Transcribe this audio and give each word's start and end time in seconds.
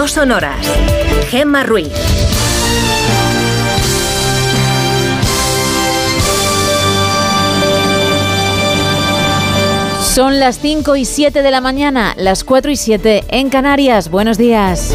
no 0.00 0.08
son 0.08 0.32
horas. 0.32 0.66
Gemma 1.28 1.62
Ruiz. 1.62 1.92
Son 10.00 10.40
las 10.40 10.58
5 10.58 10.96
y 10.96 11.04
7 11.04 11.42
de 11.42 11.50
la 11.50 11.60
mañana, 11.60 12.14
las 12.16 12.44
4 12.44 12.70
y 12.70 12.76
7 12.76 13.24
en 13.28 13.50
Canarias. 13.50 14.08
Buenos 14.08 14.38
días. 14.38 14.94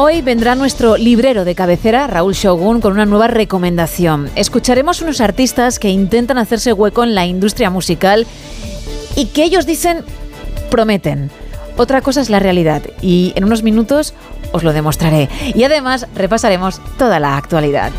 Hoy 0.00 0.22
vendrá 0.22 0.54
nuestro 0.54 0.96
librero 0.96 1.44
de 1.44 1.56
cabecera, 1.56 2.06
Raúl 2.06 2.32
Shogun, 2.32 2.80
con 2.80 2.92
una 2.92 3.04
nueva 3.04 3.26
recomendación. 3.26 4.30
Escucharemos 4.36 5.02
unos 5.02 5.20
artistas 5.20 5.80
que 5.80 5.88
intentan 5.88 6.38
hacerse 6.38 6.72
hueco 6.72 7.02
en 7.02 7.16
la 7.16 7.26
industria 7.26 7.68
musical 7.68 8.24
y 9.16 9.26
que 9.26 9.42
ellos 9.42 9.66
dicen 9.66 10.04
prometen. 10.70 11.32
Otra 11.76 12.00
cosa 12.00 12.20
es 12.20 12.30
la 12.30 12.38
realidad 12.38 12.82
y 13.02 13.32
en 13.34 13.42
unos 13.42 13.64
minutos 13.64 14.14
os 14.52 14.62
lo 14.62 14.72
demostraré. 14.72 15.28
Y 15.52 15.64
además 15.64 16.06
repasaremos 16.14 16.80
toda 16.96 17.18
la 17.18 17.36
actualidad. 17.36 17.90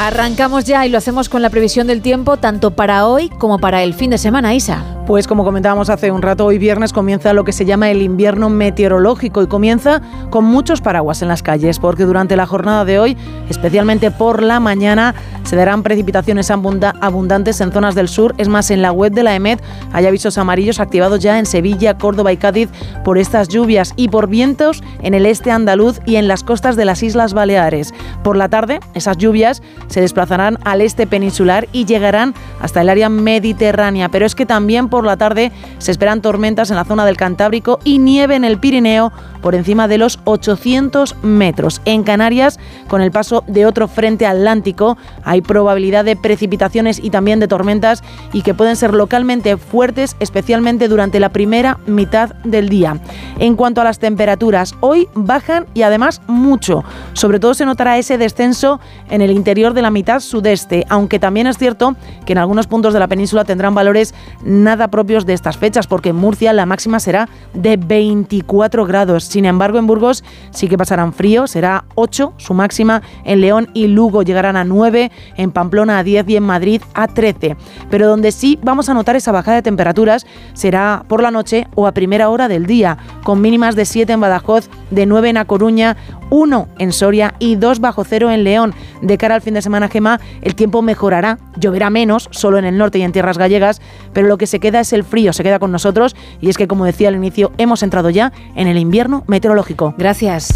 Arrancamos 0.00 0.64
ya 0.64 0.84
y 0.84 0.88
lo 0.88 0.98
hacemos 0.98 1.28
con 1.28 1.42
la 1.42 1.50
previsión 1.50 1.86
del 1.86 2.02
tiempo 2.02 2.38
tanto 2.38 2.72
para 2.72 3.06
hoy 3.06 3.28
como 3.28 3.60
para 3.60 3.84
el 3.84 3.94
fin 3.94 4.10
de 4.10 4.18
semana, 4.18 4.52
Isa. 4.52 4.99
Pues 5.10 5.26
como 5.26 5.42
comentábamos 5.42 5.90
hace 5.90 6.12
un 6.12 6.22
rato, 6.22 6.46
hoy 6.46 6.58
viernes 6.58 6.92
comienza 6.92 7.32
lo 7.32 7.42
que 7.42 7.50
se 7.50 7.64
llama 7.64 7.90
el 7.90 8.00
invierno 8.00 8.48
meteorológico 8.48 9.42
y 9.42 9.48
comienza 9.48 10.00
con 10.30 10.44
muchos 10.44 10.80
paraguas 10.80 11.20
en 11.20 11.26
las 11.26 11.42
calles, 11.42 11.80
porque 11.80 12.04
durante 12.04 12.36
la 12.36 12.46
jornada 12.46 12.84
de 12.84 13.00
hoy, 13.00 13.16
especialmente 13.48 14.12
por 14.12 14.40
la 14.40 14.60
mañana, 14.60 15.16
se 15.42 15.56
darán 15.56 15.82
precipitaciones 15.82 16.48
abundantes 16.52 17.60
en 17.60 17.72
zonas 17.72 17.96
del 17.96 18.06
sur. 18.06 18.36
Es 18.38 18.46
más, 18.46 18.70
en 18.70 18.82
la 18.82 18.92
web 18.92 19.12
de 19.12 19.24
la 19.24 19.34
EMED 19.34 19.58
hay 19.92 20.06
avisos 20.06 20.38
amarillos 20.38 20.78
activados 20.78 21.18
ya 21.18 21.40
en 21.40 21.46
Sevilla, 21.46 21.98
Córdoba 21.98 22.30
y 22.30 22.36
Cádiz 22.36 22.68
por 23.02 23.18
estas 23.18 23.48
lluvias 23.48 23.94
y 23.96 24.10
por 24.10 24.28
vientos 24.28 24.80
en 25.02 25.14
el 25.14 25.26
este 25.26 25.50
andaluz 25.50 25.98
y 26.06 26.16
en 26.16 26.28
las 26.28 26.44
costas 26.44 26.76
de 26.76 26.84
las 26.84 27.02
Islas 27.02 27.34
Baleares. 27.34 27.92
Por 28.22 28.36
la 28.36 28.48
tarde, 28.48 28.78
esas 28.94 29.16
lluvias 29.16 29.60
se 29.88 30.00
desplazarán 30.00 30.56
al 30.62 30.82
este 30.82 31.08
peninsular 31.08 31.66
y 31.72 31.84
llegarán 31.84 32.32
hasta 32.60 32.82
el 32.82 32.88
área 32.88 33.08
mediterránea, 33.08 34.08
pero 34.08 34.24
es 34.24 34.36
que 34.36 34.46
también 34.46 34.88
por 34.88 34.99
la 35.04 35.16
tarde. 35.16 35.52
Se 35.78 35.90
esperan 35.90 36.22
tormentas 36.22 36.70
en 36.70 36.76
la 36.76 36.84
zona 36.84 37.04
del 37.04 37.16
Cantábrico 37.16 37.78
y 37.84 37.98
nieve 37.98 38.36
en 38.36 38.44
el 38.44 38.58
Pirineo 38.58 39.12
por 39.42 39.54
encima 39.54 39.88
de 39.88 39.98
los 39.98 40.20
800 40.24 41.16
metros. 41.22 41.80
En 41.84 42.02
Canarias, 42.02 42.58
con 42.88 43.00
el 43.02 43.10
paso 43.10 43.44
de 43.46 43.66
otro 43.66 43.88
frente 43.88 44.26
atlántico, 44.26 44.96
hay 45.24 45.40
probabilidad 45.40 46.04
de 46.04 46.16
precipitaciones 46.16 46.98
y 47.02 47.10
también 47.10 47.40
de 47.40 47.48
tormentas 47.48 48.02
y 48.32 48.42
que 48.42 48.54
pueden 48.54 48.76
ser 48.76 48.94
localmente 48.94 49.56
fuertes, 49.56 50.16
especialmente 50.20 50.88
durante 50.88 51.20
la 51.20 51.30
primera 51.30 51.78
mitad 51.86 52.34
del 52.44 52.68
día. 52.68 53.00
En 53.38 53.56
cuanto 53.56 53.80
a 53.80 53.84
las 53.84 53.98
temperaturas, 53.98 54.74
hoy 54.80 55.08
bajan 55.14 55.66
y 55.74 55.82
además 55.82 56.20
mucho. 56.26 56.84
Sobre 57.12 57.40
todo 57.40 57.54
se 57.54 57.64
notará 57.64 57.98
ese 57.98 58.18
descenso 58.18 58.80
en 59.08 59.22
el 59.22 59.30
interior 59.30 59.74
de 59.74 59.82
la 59.82 59.90
mitad 59.90 60.20
sudeste, 60.20 60.86
aunque 60.88 61.18
también 61.18 61.46
es 61.46 61.58
cierto 61.58 61.96
que 62.26 62.32
en 62.32 62.38
algunos 62.38 62.66
puntos 62.66 62.92
de 62.92 63.00
la 63.00 63.08
península 63.08 63.44
tendrán 63.44 63.74
valores 63.74 64.14
nada 64.44 64.88
propios 64.88 65.26
de 65.26 65.34
estas 65.34 65.56
fechas, 65.56 65.86
porque 65.86 66.10
en 66.10 66.16
Murcia 66.16 66.52
la 66.52 66.66
máxima 66.66 67.00
será 67.00 67.28
de 67.54 67.76
24 67.76 68.86
grados. 68.86 69.29
Sin 69.30 69.44
embargo, 69.44 69.78
en 69.78 69.86
Burgos 69.86 70.24
sí 70.50 70.66
que 70.66 70.76
pasarán 70.76 71.12
frío, 71.12 71.46
será 71.46 71.84
8 71.94 72.32
su 72.36 72.52
máxima, 72.52 73.00
en 73.24 73.40
León 73.40 73.70
y 73.74 73.86
Lugo 73.86 74.24
llegarán 74.24 74.56
a 74.56 74.64
9, 74.64 75.12
en 75.36 75.52
Pamplona 75.52 75.98
a 75.98 76.02
10 76.02 76.28
y 76.30 76.36
en 76.36 76.42
Madrid 76.42 76.82
a 76.94 77.06
13. 77.06 77.56
Pero 77.90 78.08
donde 78.08 78.32
sí 78.32 78.58
vamos 78.60 78.88
a 78.88 78.94
notar 78.94 79.14
esa 79.14 79.30
bajada 79.30 79.58
de 79.58 79.62
temperaturas 79.62 80.26
será 80.52 81.04
por 81.06 81.22
la 81.22 81.30
noche 81.30 81.68
o 81.76 81.86
a 81.86 81.92
primera 81.92 82.28
hora 82.28 82.48
del 82.48 82.66
día, 82.66 82.98
con 83.22 83.40
mínimas 83.40 83.76
de 83.76 83.84
7 83.84 84.14
en 84.14 84.20
Badajoz, 84.20 84.68
de 84.90 85.06
9 85.06 85.28
en 85.28 85.36
A 85.36 85.44
Coruña, 85.44 85.96
1 86.30 86.68
en 86.78 86.92
Soria 86.92 87.34
y 87.38 87.56
2 87.56 87.80
bajo 87.80 88.04
cero 88.04 88.30
en 88.30 88.44
León. 88.44 88.74
De 89.02 89.18
cara 89.18 89.34
al 89.34 89.42
fin 89.42 89.54
de 89.54 89.62
semana, 89.62 89.88
Gema, 89.88 90.20
el 90.42 90.54
tiempo 90.54 90.82
mejorará, 90.82 91.38
lloverá 91.56 91.90
menos, 91.90 92.28
solo 92.30 92.58
en 92.58 92.64
el 92.64 92.78
norte 92.78 92.98
y 92.98 93.02
en 93.02 93.12
tierras 93.12 93.38
gallegas, 93.38 93.80
pero 94.12 94.28
lo 94.28 94.38
que 94.38 94.46
se 94.46 94.60
queda 94.60 94.80
es 94.80 94.92
el 94.92 95.04
frío, 95.04 95.32
se 95.32 95.42
queda 95.42 95.58
con 95.58 95.72
nosotros 95.72 96.16
y 96.40 96.48
es 96.48 96.56
que, 96.56 96.68
como 96.68 96.84
decía 96.84 97.08
al 97.08 97.16
inicio, 97.16 97.52
hemos 97.58 97.82
entrado 97.82 98.10
ya 98.10 98.32
en 98.54 98.68
el 98.68 98.78
invierno 98.78 99.19
meteorológico. 99.26 99.94
Gracias. 99.96 100.52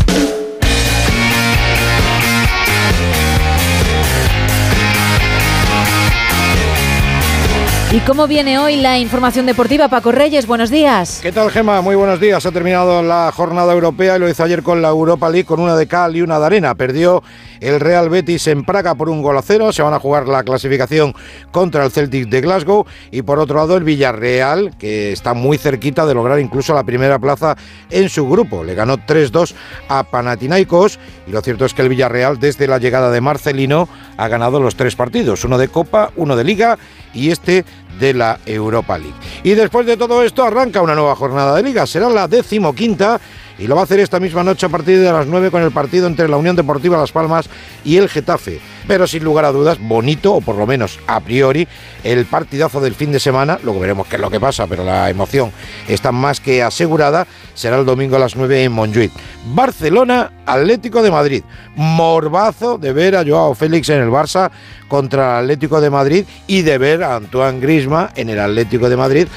¿Y 7.95 8.01
cómo 8.01 8.27
viene 8.27 8.59
hoy 8.59 8.75
la 8.75 8.99
información 8.99 9.47
deportiva? 9.47 9.87
Paco 9.87 10.11
Reyes, 10.11 10.49
buenos 10.49 10.69
días. 10.69 11.21
¿Qué 11.23 11.31
tal, 11.31 11.49
Gema? 11.53 11.81
Muy 11.81 11.95
buenos 11.95 12.19
días. 12.19 12.45
Ha 12.45 12.51
terminado 12.51 13.05
la 13.05 13.31
jornada 13.31 13.73
europea 13.73 14.17
y 14.17 14.19
lo 14.19 14.29
hizo 14.29 14.43
ayer 14.43 14.65
con 14.65 14.83
la 14.83 14.89
Europa 14.89 15.31
League 15.31 15.45
con 15.45 15.61
una 15.61 15.77
de 15.77 15.87
cal 15.87 16.17
y 16.17 16.21
una 16.21 16.41
de 16.41 16.47
arena. 16.47 16.75
Perdió 16.75 17.23
el 17.61 17.81
Real 17.81 18.09
Betis 18.09 18.47
en 18.47 18.65
Praga 18.65 18.95
por 18.95 19.09
un 19.09 19.23
gol 19.23 19.37
a 19.39 19.43
cero. 19.43 19.73
Se 19.73 19.83
van 19.83 19.95
a 19.95 20.01
jugar 20.01 20.29
la 20.29 20.43
clasificación 20.43 21.15
contra 21.51 21.85
el 21.85 21.91
Celtic 21.91 22.29
de 22.29 22.41
Glasgow. 22.41 22.87
Y 23.11 23.23
por 23.23 23.39
otro 23.39 23.57
lado, 23.57 23.77
el 23.77 23.85
Villarreal, 23.85 24.77
que 24.79 25.13
está 25.13 25.35
muy 25.35 25.59
cerquita 25.59 26.07
de 26.07 26.15
lograr 26.15 26.41
incluso 26.41 26.75
la 26.75 26.85
primera 26.85 27.19
plaza 27.19 27.57
en 27.91 28.09
su 28.09 28.29
grupo. 28.29 28.65
Le 28.65 28.75
ganó 28.75 28.99
3-2 28.99 29.55
a 29.89 30.05
Panathinaikos. 30.05 30.99
Y 31.27 31.31
lo 31.31 31.41
cierto 31.41 31.65
es 31.65 31.75
que 31.75 31.83
el 31.83 31.89
Villarreal, 31.89 32.39
desde 32.39 32.67
la 32.67 32.79
llegada 32.79 33.11
de 33.11 33.21
Marcelino, 33.21 33.89
ha 34.17 34.29
ganado 34.29 34.61
los 34.61 34.77
tres 34.77 34.97
partidos: 34.97 35.45
uno 35.45 35.59
de 35.59 35.69
Copa, 35.69 36.11
uno 36.17 36.37
de 36.37 36.45
Liga 36.45 36.79
y 37.13 37.31
este 37.31 37.65
de 37.99 38.13
la 38.13 38.41
Europa 38.45 38.99
League. 38.99 39.15
Y 39.43 39.53
después 39.53 39.87
de 39.87 39.97
todo 39.97 40.23
esto 40.23 40.45
arranca 40.45 40.83
una 40.83 40.95
nueva 40.95 41.15
jornada 41.15 41.55
de 41.55 41.63
liga, 41.63 41.87
será 41.87 42.09
la 42.09 42.27
decimoquinta 42.27 43.21
y 43.59 43.67
lo 43.67 43.75
va 43.75 43.83
a 43.83 43.85
hacer 43.85 44.01
esta 44.01 44.21
misma 44.21 44.43
noche 44.43 44.67
a 44.67 44.69
partir 44.69 44.99
de 44.99 45.13
las 45.13 45.27
9 45.27 45.51
con 45.51 45.63
el 45.63 45.71
partido 45.71 46.07
entre 46.07 46.29
la 46.29 46.37
Unión 46.37 46.57
Deportiva 46.57 46.99
Las 46.99 47.13
Palmas 47.13 47.49
y 47.85 47.97
el 47.97 48.09
Getafe. 48.09 48.61
Pero 48.87 49.07
sin 49.07 49.25
lugar 49.25 49.45
a 49.45 49.53
dudas, 49.53 49.79
bonito, 49.81 50.35
o 50.35 50.41
por 50.41 50.57
lo 50.57 50.67
menos 50.67 50.99
a 51.07 51.21
priori, 51.21 51.67
el 52.03 52.27
partidazo 52.27 52.81
del 52.81 52.95
fin 52.95 53.13
de 53.13 53.21
semana, 53.21 53.59
luego 53.63 53.81
veremos 53.81 54.07
qué 54.07 54.17
es 54.17 54.23
lo 54.23 54.31
que 54.31 54.41
pasa, 54.41 54.67
pero 54.67 54.85
la 54.85 55.09
emoción 55.09 55.53
está 55.89 56.13
más 56.13 56.41
que 56.41 56.63
asegurada, 56.63 57.27
será 57.55 57.79
el 57.79 57.87
domingo 57.87 58.17
a 58.17 58.19
las 58.19 58.37
9 58.37 58.65
en 58.65 58.73
Montjuic. 58.73 59.13
Barcelona, 59.47 60.33
Atlético 60.47 61.03
de 61.03 61.11
Madrid. 61.11 61.45
Morbazo 61.77 62.79
de 62.79 62.93
ver 62.93 63.17
a 63.17 63.25
Joao 63.25 63.55
Félix 63.55 63.89
en 63.89 64.03
el 64.03 64.11
Barça 64.11 64.51
contra 64.89 65.39
el 65.39 65.45
Atlético 65.45 65.81
de 65.81 65.91
Madrid 65.91 66.25
y 66.47 66.63
de 66.63 66.79
ver 66.79 67.03
a 67.03 67.17
Antoine 67.17 67.61
Grisma 67.61 68.11
en 68.15 68.29
el 68.29 68.39
Atlético 68.39 68.89
de 68.89 68.97
Madrid 68.97 69.29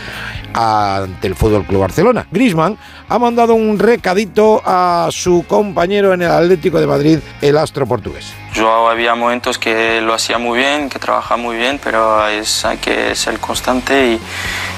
ante 0.54 1.28
el 1.28 1.36
Fútbol 1.36 1.66
Club 1.66 1.82
Barcelona. 1.82 2.28
Grisman 2.32 2.78
ha 3.10 3.20
mandado 3.20 3.54
un 3.54 3.80
recadito 3.80 4.62
a 4.66 5.08
su 5.12 5.46
compañero 5.48 6.14
en 6.14 6.24
el 6.24 6.32
Atlético 6.32 6.80
de 6.80 6.88
Madrid, 6.88 7.20
el 7.42 7.58
astro 7.58 7.86
portugués. 7.86 8.34
Joao 8.56 8.90
había 8.90 9.14
momentos 9.38 9.60
que 9.60 10.02
lo 10.02 10.16
hacía 10.16 10.40
muy 10.40 10.58
bien, 10.58 10.90
que 10.90 10.98
trabajaba 10.98 11.40
muy 11.40 11.56
bien, 11.58 11.80
pero 11.84 12.28
es, 12.28 12.66
hay 12.66 12.78
que 12.78 13.14
ser 13.14 13.38
constante 13.38 14.14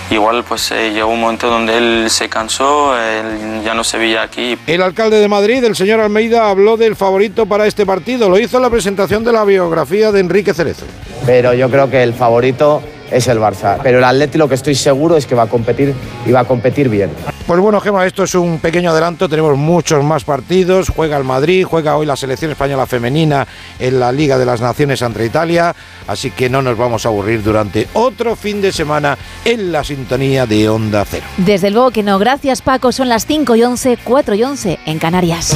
y 0.10 0.14
igual 0.14 0.44
pues 0.44 0.70
eh, 0.72 0.92
llegó 0.92 1.12
un 1.12 1.22
momento 1.22 1.50
donde 1.50 1.78
él 1.78 2.10
se 2.10 2.28
cansó, 2.28 2.94
él 3.00 3.62
ya 3.64 3.74
no 3.74 3.86
se 3.86 3.98
veía 3.98 4.22
aquí. 4.22 4.58
El 4.68 4.82
alcalde 4.82 5.18
de 5.18 5.30
Madrid, 5.30 5.64
el 5.64 5.78
señor 5.78 6.02
Almeida, 6.02 6.50
habló 6.50 6.76
del 6.76 6.98
favorito 6.98 7.46
para 7.46 7.68
este 7.68 7.86
partido. 7.86 8.28
Lo 8.28 8.38
hizo 8.38 8.58
en 8.58 8.64
la 8.64 8.70
presentación 8.70 9.24
de 9.24 9.32
la 9.32 9.46
biografía 9.46 10.12
de 10.12 10.20
Enrique 10.20 10.54
Cerezo. 10.54 10.86
Pero 11.26 11.54
yo 11.54 11.70
creo 11.70 11.90
que 11.90 12.04
el 12.04 12.14
favorito 12.14 12.84
es 13.12 13.28
el 13.28 13.40
Barça. 13.40 13.78
Pero 13.82 14.00
el 14.00 14.04
Atleti 14.04 14.38
lo 14.38 14.48
que 14.48 14.56
estoy 14.56 14.76
seguro 14.76 15.18
es 15.18 15.26
que 15.26 15.36
va 15.36 15.44
a 15.44 15.48
competir 15.48 15.94
y 16.26 16.32
va 16.32 16.42
a 16.42 16.46
competir 16.46 16.90
bien. 16.90 17.12
Pues 17.46 17.60
bueno, 17.60 17.80
Gema, 17.80 18.06
esto 18.06 18.24
es 18.24 18.36
un 18.36 18.60
pequeño 18.60 18.92
adelanto. 18.92 19.28
Tenemos 19.28 19.58
muchos 19.58 20.04
más 20.04 20.24
partidos. 20.24 20.90
Juega 20.90 21.18
el 21.18 21.24
Madrid, 21.24 21.66
juega 21.66 21.98
hoy 21.98 22.06
la 22.06 22.16
selección 22.16 22.52
española 22.52 22.86
femenina 22.86 23.48
en 23.80 24.00
la 24.00 24.12
Liga 24.12 24.38
de 24.38 24.46
las 24.46 24.62
Naciones 24.62 25.02
ante 25.02 25.26
Italia. 25.26 25.76
Así 26.08 26.30
que 26.30 26.50
no 26.50 26.62
nos 26.62 26.78
vamos 26.78 27.06
a 27.06 27.10
aburrir 27.10 27.42
durante 27.42 27.88
otro 27.94 28.36
fin 28.36 28.62
de 28.62 28.72
semana 28.72 29.18
en 29.46 29.72
la 29.72 29.84
sintonía 29.84 30.46
de 30.46 30.70
Onda 30.70 31.04
Cero. 31.06 31.26
Desde 31.38 31.72
luego 31.72 31.90
que 31.92 32.04
no. 32.04 32.20
Gracias, 32.20 32.62
Paco. 32.62 32.92
Son 32.92 33.10
las 33.10 33.26
5 33.26 33.56
y 33.56 33.64
11, 33.64 33.98
4 34.04 34.36
y 34.36 34.44
11 34.44 34.80
en 34.86 35.00
Canarias. 35.00 35.56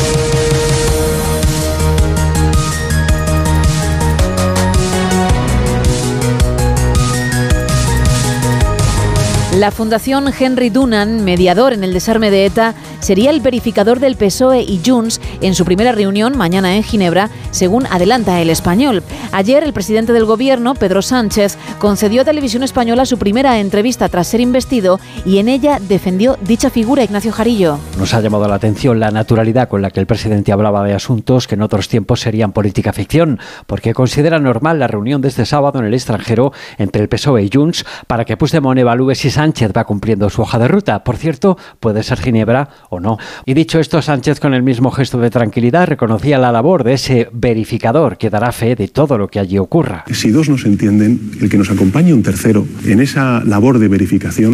La 9.58 9.70
Fundación 9.70 10.34
Henry 10.38 10.72
Dunan, 10.72 11.24
mediador 11.24 11.74
en 11.74 11.84
el 11.84 11.94
desarme 11.94 12.32
de 12.32 12.48
ETA, 12.48 12.74
sería 13.04 13.30
el 13.32 13.42
verificador 13.42 14.00
del 14.00 14.16
PSOE 14.16 14.62
y 14.62 14.82
Junts 14.86 15.20
en 15.42 15.56
su 15.56 15.66
primera 15.66 15.92
reunión 15.92 16.38
mañana 16.38 16.76
en 16.76 16.84
Ginebra, 16.84 17.30
según 17.52 17.86
adelanta 17.88 18.42
el 18.42 18.50
español. 18.50 19.04
Ayer 19.32 19.64
el 19.64 19.74
presidente 19.74 20.14
del 20.14 20.26
gobierno, 20.26 20.74
Pedro 20.74 21.02
Sánchez, 21.02 21.58
concedió 21.80 22.22
a 22.22 22.26
Televisión 22.26 22.64
Española 22.64 23.06
su 23.06 23.18
primera 23.18 23.60
entrevista 23.60 24.08
tras 24.10 24.28
ser 24.28 24.40
investido 24.40 25.00
y 25.26 25.40
en 25.40 25.50
ella 25.50 25.80
defendió 25.82 26.38
dicha 26.42 26.70
figura 26.70 27.04
Ignacio 27.04 27.32
Jarillo. 27.32 27.78
Nos 27.98 28.14
ha 28.14 28.22
llamado 28.22 28.48
la 28.48 28.56
atención 28.56 29.00
la 29.00 29.12
naturalidad 29.12 29.68
con 29.68 29.82
la 29.82 29.92
que 29.92 30.00
el 30.00 30.06
presidente 30.06 30.52
hablaba 30.52 30.84
de 30.84 30.94
asuntos 30.94 31.48
que 31.48 31.56
en 31.56 31.62
otros 31.62 31.90
tiempos 31.90 32.22
serían 32.22 32.54
política 32.54 32.94
ficción, 32.94 33.40
porque 33.68 33.94
considera 33.94 34.40
normal 34.40 34.80
la 34.80 34.88
reunión 34.88 35.22
de 35.22 35.28
este 35.28 35.46
sábado 35.46 35.80
en 35.80 35.86
el 35.86 35.94
extranjero 35.94 36.54
entre 36.78 37.02
el 37.02 37.10
PSOE 37.10 37.44
y 37.44 37.50
Junts 37.54 37.86
para 38.08 38.26
que 38.26 38.38
Puigdemont 38.38 38.80
evalúe 38.80 39.16
si 39.16 39.30
Sánchez 39.30 39.72
va 39.76 39.84
cumpliendo 39.84 40.30
su 40.30 40.42
hoja 40.42 40.60
de 40.60 40.68
ruta. 40.68 41.04
Por 41.04 41.18
cierto, 41.18 41.58
puede 41.80 42.04
ser 42.04 42.20
Ginebra 42.20 42.70
o 42.94 43.00
no. 43.00 43.18
Y 43.46 43.54
dicho 43.54 43.80
esto, 43.80 44.02
Sánchez 44.02 44.40
con 44.40 44.54
el 44.54 44.64
mismo 44.64 44.92
gesto 44.92 45.20
de 45.20 45.30
tranquilidad 45.30 45.88
reconocía 45.88 46.38
la 46.38 46.52
labor 46.52 46.84
de 46.84 46.94
ese 46.94 47.30
verificador 47.32 48.18
que 48.18 48.30
dará 48.30 48.52
fe 48.52 48.76
de 48.76 48.88
todo 48.88 49.18
lo 49.18 49.28
que 49.28 49.40
allí 49.40 49.58
ocurra. 49.58 50.06
Si 50.12 50.32
dos 50.32 50.50
no 50.50 50.58
se 50.58 50.68
entienden, 50.68 51.32
el 51.42 51.50
que 51.50 51.58
nos 51.58 51.70
acompañe 51.70 52.14
un 52.14 52.24
tercero 52.24 52.66
en 52.86 53.00
esa 53.00 53.44
labor 53.44 53.80
de 53.80 53.88
verificación, 53.88 54.54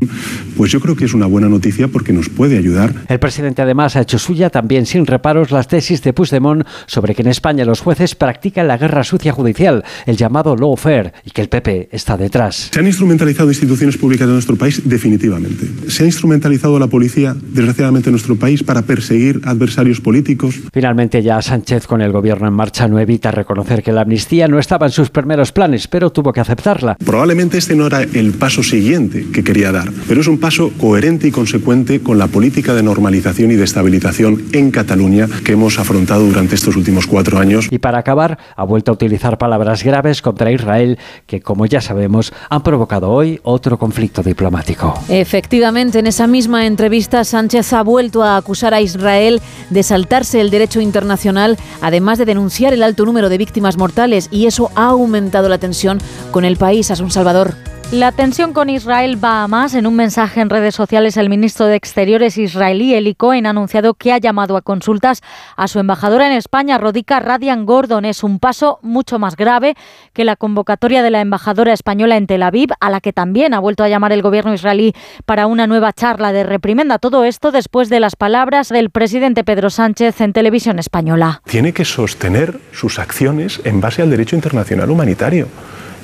pues 0.57 0.71
yo 0.71 0.79
creo 0.79 0.95
que 0.95 1.05
es 1.05 1.13
una 1.13 1.25
buena 1.25 1.49
noticia 1.49 1.87
porque 1.87 2.13
nos 2.13 2.29
puede 2.29 2.57
ayudar. 2.57 2.93
El 3.07 3.19
presidente 3.19 3.61
además 3.61 3.95
ha 3.95 4.01
hecho 4.01 4.19
suya 4.19 4.49
también 4.49 4.85
sin 4.85 5.05
reparos 5.05 5.51
las 5.51 5.67
tesis 5.67 6.01
de 6.01 6.13
Puigdemont 6.13 6.65
sobre 6.85 7.15
que 7.15 7.21
en 7.21 7.27
España 7.29 7.65
los 7.65 7.81
jueces 7.81 8.15
practican 8.15 8.67
la 8.67 8.77
guerra 8.77 9.03
sucia 9.03 9.31
judicial, 9.31 9.83
el 10.05 10.17
llamado 10.17 10.55
lawfare, 10.55 11.13
y 11.25 11.31
que 11.31 11.41
el 11.41 11.49
PP 11.49 11.89
está 11.91 12.17
detrás. 12.17 12.69
Se 12.71 12.79
han 12.79 12.87
instrumentalizado 12.87 13.49
instituciones 13.49 13.97
públicas 13.97 14.27
de 14.27 14.33
nuestro 14.33 14.55
país 14.55 14.81
definitivamente. 14.85 15.67
Se 15.89 16.03
ha 16.03 16.05
instrumentalizado 16.05 16.79
la 16.79 16.87
policía, 16.87 17.35
desgraciadamente, 17.41 18.09
en 18.09 18.13
nuestro 18.13 18.28
país 18.37 18.63
para 18.63 18.81
perseguir 18.81 19.41
adversarios 19.45 20.01
políticos. 20.01 20.55
Finalmente, 20.73 21.21
ya 21.21 21.41
Sánchez, 21.41 21.87
con 21.87 22.01
el 22.01 22.11
gobierno 22.11 22.47
en 22.47 22.53
marcha, 22.53 22.87
no 22.87 22.99
evita 22.99 23.31
reconocer 23.31 23.83
que 23.83 23.91
la 23.91 24.01
amnistía 24.01 24.47
no 24.47 24.59
estaba 24.59 24.85
en 24.85 24.91
sus 24.91 25.09
primeros 25.09 25.51
planes, 25.51 25.87
pero 25.87 26.09
tuvo 26.09 26.33
que 26.33 26.39
aceptarla. 26.39 26.95
Probablemente 26.95 27.57
este 27.57 27.75
no 27.75 27.87
era 27.87 28.01
el 28.01 28.33
paso 28.33 28.63
siguiente 28.63 29.27
que 29.33 29.43
quería 29.43 29.71
dar, 29.71 29.89
pero 30.07 30.21
es 30.21 30.27
un 30.27 30.39
paso 30.39 30.71
coherente 30.77 31.27
y 31.27 31.31
consecuente 31.31 32.01
con 32.01 32.17
la 32.17 32.27
política 32.27 32.73
de 32.73 32.83
normalización 32.83 33.51
y 33.51 33.55
de 33.55 33.63
estabilización 33.63 34.43
en 34.53 34.71
Cataluña 34.71 35.27
que 35.43 35.53
hemos 35.53 35.79
afrontado 35.79 36.25
durante 36.25 36.55
estos 36.55 36.75
últimos 36.75 37.07
cuatro 37.07 37.39
años. 37.39 37.67
Y 37.71 37.79
para 37.79 37.99
acabar, 37.99 38.37
ha 38.55 38.63
vuelto 38.63 38.91
a 38.91 38.93
utilizar 38.93 39.37
palabras 39.37 39.83
graves 39.83 40.21
contra 40.21 40.51
Israel 40.51 40.97
que, 41.25 41.41
como 41.41 41.65
ya 41.65 41.81
sabemos, 41.81 42.33
han 42.49 42.63
provocado 42.63 43.09
hoy 43.09 43.39
otro 43.43 43.77
conflicto 43.77 44.23
diplomático. 44.23 44.93
Efectivamente, 45.09 45.99
en 45.99 46.07
esa 46.07 46.27
misma 46.27 46.65
entrevista, 46.65 47.23
Sánchez 47.23 47.73
ha 47.73 47.83
vuelto 47.83 48.18
a 48.23 48.37
acusar 48.37 48.73
a 48.73 48.81
Israel 48.81 49.41
de 49.69 49.83
saltarse 49.83 50.41
el 50.41 50.49
derecho 50.49 50.81
internacional, 50.81 51.57
además 51.81 52.17
de 52.17 52.25
denunciar 52.25 52.73
el 52.73 52.83
alto 52.83 53.05
número 53.05 53.29
de 53.29 53.37
víctimas 53.37 53.77
mortales, 53.77 54.27
y 54.31 54.45
eso 54.45 54.71
ha 54.75 54.87
aumentado 54.87 55.49
la 55.49 55.57
tensión 55.57 55.99
con 56.31 56.45
el 56.45 56.57
país. 56.57 56.89
un 56.99 57.11
Salvador. 57.11 57.68
La 57.91 58.11
tensión 58.11 58.53
con 58.53 58.69
Israel 58.69 59.17
va 59.21 59.43
a 59.43 59.47
más. 59.47 59.73
En 59.73 59.87
un 59.87 59.95
mensaje 59.95 60.41
en 60.41 60.51
redes 60.51 60.75
sociales, 60.75 61.17
el 61.17 61.27
ministro 61.27 61.65
de 61.65 61.75
Exteriores 61.75 62.37
israelí, 62.37 62.93
Eli 62.93 63.15
Cohen, 63.15 63.47
ha 63.47 63.49
anunciado 63.49 63.95
que 63.95 64.13
ha 64.13 64.19
llamado 64.19 64.57
a 64.57 64.61
consultas 64.61 65.23
a 65.57 65.67
su 65.67 65.79
embajadora 65.79 66.27
en 66.27 66.33
España, 66.33 66.77
Rodica 66.77 67.19
Radian 67.19 67.65
Gordon. 67.65 68.05
Es 68.05 68.23
un 68.23 68.37
paso 68.37 68.77
mucho 68.83 69.17
más 69.17 69.35
grave 69.35 69.73
que 70.13 70.23
la 70.23 70.35
convocatoria 70.35 71.01
de 71.01 71.09
la 71.09 71.21
embajadora 71.21 71.73
española 71.73 72.15
en 72.17 72.27
Tel 72.27 72.43
Aviv, 72.43 72.69
a 72.79 72.91
la 72.91 73.01
que 73.01 73.11
también 73.11 73.55
ha 73.55 73.59
vuelto 73.59 73.83
a 73.83 73.89
llamar 73.89 74.11
el 74.11 74.21
gobierno 74.21 74.53
israelí 74.53 74.93
para 75.25 75.47
una 75.47 75.65
nueva 75.65 75.91
charla 75.91 76.31
de 76.31 76.43
reprimenda. 76.43 76.99
Todo 76.99 77.23
esto 77.23 77.51
después 77.51 77.89
de 77.89 77.99
las 77.99 78.15
palabras 78.15 78.69
del 78.69 78.91
presidente 78.91 79.43
Pedro 79.43 79.71
Sánchez 79.71 80.21
en 80.21 80.31
televisión 80.31 80.77
española. 80.77 81.41
Tiene 81.45 81.73
que 81.73 81.85
sostener 81.85 82.59
sus 82.71 82.99
acciones 82.99 83.59
en 83.63 83.81
base 83.81 84.03
al 84.03 84.11
derecho 84.11 84.35
internacional 84.35 84.91
humanitario. 84.91 85.47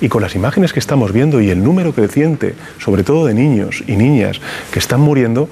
Y 0.01 0.09
con 0.09 0.21
las 0.21 0.35
imágenes 0.35 0.73
que 0.73 0.79
estamos 0.79 1.11
viendo 1.11 1.41
y 1.41 1.49
el 1.49 1.63
número 1.63 1.93
creciente, 1.93 2.55
sobre 2.79 3.03
todo 3.03 3.25
de 3.25 3.33
niños 3.33 3.83
y 3.87 3.95
niñas 3.95 4.41
que 4.71 4.79
están 4.79 5.01
muriendo, 5.01 5.49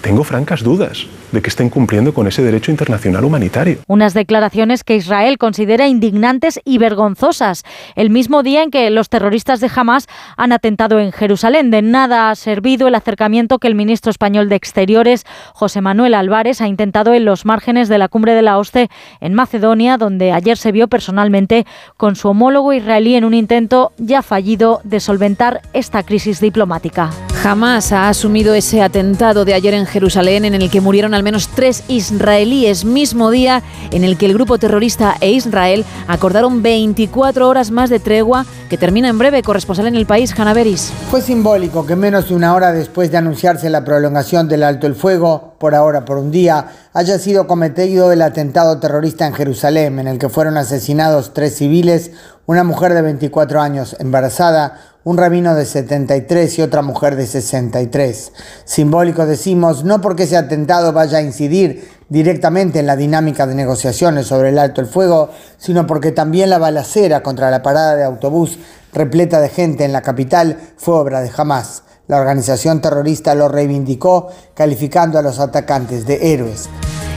tengo 0.00 0.24
francas 0.24 0.62
dudas 0.62 1.06
de 1.32 1.42
que 1.42 1.48
estén 1.48 1.70
cumpliendo 1.70 2.14
con 2.14 2.26
ese 2.26 2.42
derecho 2.42 2.70
internacional 2.70 3.24
humanitario. 3.24 3.78
Unas 3.86 4.14
declaraciones 4.14 4.84
que 4.84 4.96
Israel 4.96 5.38
considera 5.38 5.88
indignantes 5.88 6.60
y 6.64 6.78
vergonzosas, 6.78 7.64
el 7.96 8.10
mismo 8.10 8.42
día 8.42 8.62
en 8.62 8.70
que 8.70 8.90
los 8.90 9.08
terroristas 9.08 9.60
de 9.60 9.70
Hamas 9.74 10.06
han 10.36 10.52
atentado 10.52 10.98
en 10.98 11.12
Jerusalén. 11.12 11.70
De 11.70 11.82
nada 11.82 12.30
ha 12.30 12.34
servido 12.34 12.88
el 12.88 12.94
acercamiento 12.94 13.58
que 13.58 13.68
el 13.68 13.74
ministro 13.74 14.10
español 14.10 14.48
de 14.48 14.56
Exteriores, 14.56 15.24
José 15.54 15.80
Manuel 15.80 16.14
Álvarez, 16.14 16.60
ha 16.60 16.68
intentado 16.68 17.14
en 17.14 17.24
los 17.24 17.44
márgenes 17.44 17.88
de 17.88 17.98
la 17.98 18.08
cumbre 18.08 18.34
de 18.34 18.42
la 18.42 18.58
OSCE 18.58 18.88
en 19.20 19.34
Macedonia, 19.34 19.96
donde 19.96 20.32
ayer 20.32 20.56
se 20.56 20.72
vio 20.72 20.88
personalmente 20.88 21.66
con 21.96 22.16
su 22.16 22.28
homólogo 22.28 22.72
israelí 22.72 23.14
en 23.14 23.24
un 23.24 23.34
intento 23.34 23.92
ya 23.98 24.22
fallido 24.22 24.80
de 24.84 25.00
solventar 25.00 25.62
esta 25.72 26.02
crisis 26.02 26.40
diplomática. 26.40 27.10
Hamas 27.42 27.92
ha 27.92 28.08
asumido 28.08 28.52
ese 28.54 28.82
atentado 28.82 29.46
de 29.46 29.54
ayer 29.54 29.72
en 29.72 29.86
Jerusalén 29.86 30.44
en 30.44 30.54
el 30.54 30.70
que 30.70 30.82
murieron 30.82 31.14
al 31.14 31.19
menos 31.22 31.48
tres 31.48 31.82
israelíes, 31.88 32.84
mismo 32.84 33.30
día 33.30 33.62
en 33.90 34.04
el 34.04 34.16
que 34.16 34.26
el 34.26 34.34
grupo 34.34 34.58
terrorista 34.58 35.16
e 35.20 35.30
Israel 35.30 35.84
acordaron 36.06 36.62
24 36.62 37.48
horas 37.48 37.70
más 37.70 37.90
de 37.90 38.00
tregua 38.00 38.46
que 38.68 38.78
termina 38.78 39.08
en 39.08 39.18
breve. 39.18 39.42
Corresponsal 39.42 39.86
en 39.86 39.96
el 39.96 40.06
país, 40.06 40.32
Hanna 40.38 40.54
Beris. 40.54 40.92
Fue 41.10 41.20
simbólico 41.20 41.86
que 41.86 41.96
menos 41.96 42.28
de 42.28 42.34
una 42.34 42.54
hora 42.54 42.72
después 42.72 43.10
de 43.10 43.18
anunciarse 43.18 43.70
la 43.70 43.84
prolongación 43.84 44.48
del 44.48 44.62
alto 44.62 44.86
el 44.86 44.94
fuego, 44.94 45.54
por 45.58 45.74
ahora 45.74 46.04
por 46.04 46.18
un 46.18 46.30
día, 46.30 46.66
haya 46.92 47.18
sido 47.18 47.46
cometido 47.46 48.12
el 48.12 48.22
atentado 48.22 48.78
terrorista 48.78 49.26
en 49.26 49.34
Jerusalén, 49.34 49.98
en 49.98 50.08
el 50.08 50.18
que 50.18 50.28
fueron 50.28 50.56
asesinados 50.56 51.34
tres 51.34 51.56
civiles, 51.56 52.12
una 52.46 52.64
mujer 52.64 52.94
de 52.94 53.02
24 53.02 53.60
años 53.60 53.96
embarazada, 54.00 54.89
un 55.04 55.16
rabino 55.16 55.54
de 55.54 55.64
73 55.64 56.58
y 56.58 56.62
otra 56.62 56.82
mujer 56.82 57.16
de 57.16 57.26
63. 57.26 58.32
Simbólico 58.64 59.26
decimos, 59.26 59.84
no 59.84 60.00
porque 60.00 60.24
ese 60.24 60.36
atentado 60.36 60.92
vaya 60.92 61.18
a 61.18 61.22
incidir 61.22 61.88
directamente 62.08 62.80
en 62.80 62.86
la 62.86 62.96
dinámica 62.96 63.46
de 63.46 63.54
negociaciones 63.54 64.26
sobre 64.26 64.50
el 64.50 64.58
alto 64.58 64.80
el 64.80 64.86
fuego, 64.86 65.30
sino 65.56 65.86
porque 65.86 66.12
también 66.12 66.50
la 66.50 66.58
balacera 66.58 67.22
contra 67.22 67.50
la 67.50 67.62
parada 67.62 67.96
de 67.96 68.04
autobús 68.04 68.58
repleta 68.92 69.40
de 69.40 69.48
gente 69.48 69.84
en 69.84 69.92
la 69.92 70.02
capital 70.02 70.58
fue 70.76 70.94
obra 70.94 71.20
de 71.20 71.30
Hamas. 71.34 71.84
La 72.08 72.18
organización 72.18 72.80
terrorista 72.80 73.36
lo 73.36 73.48
reivindicó, 73.48 74.28
calificando 74.54 75.18
a 75.18 75.22
los 75.22 75.38
atacantes 75.38 76.06
de 76.06 76.32
héroes. 76.32 76.68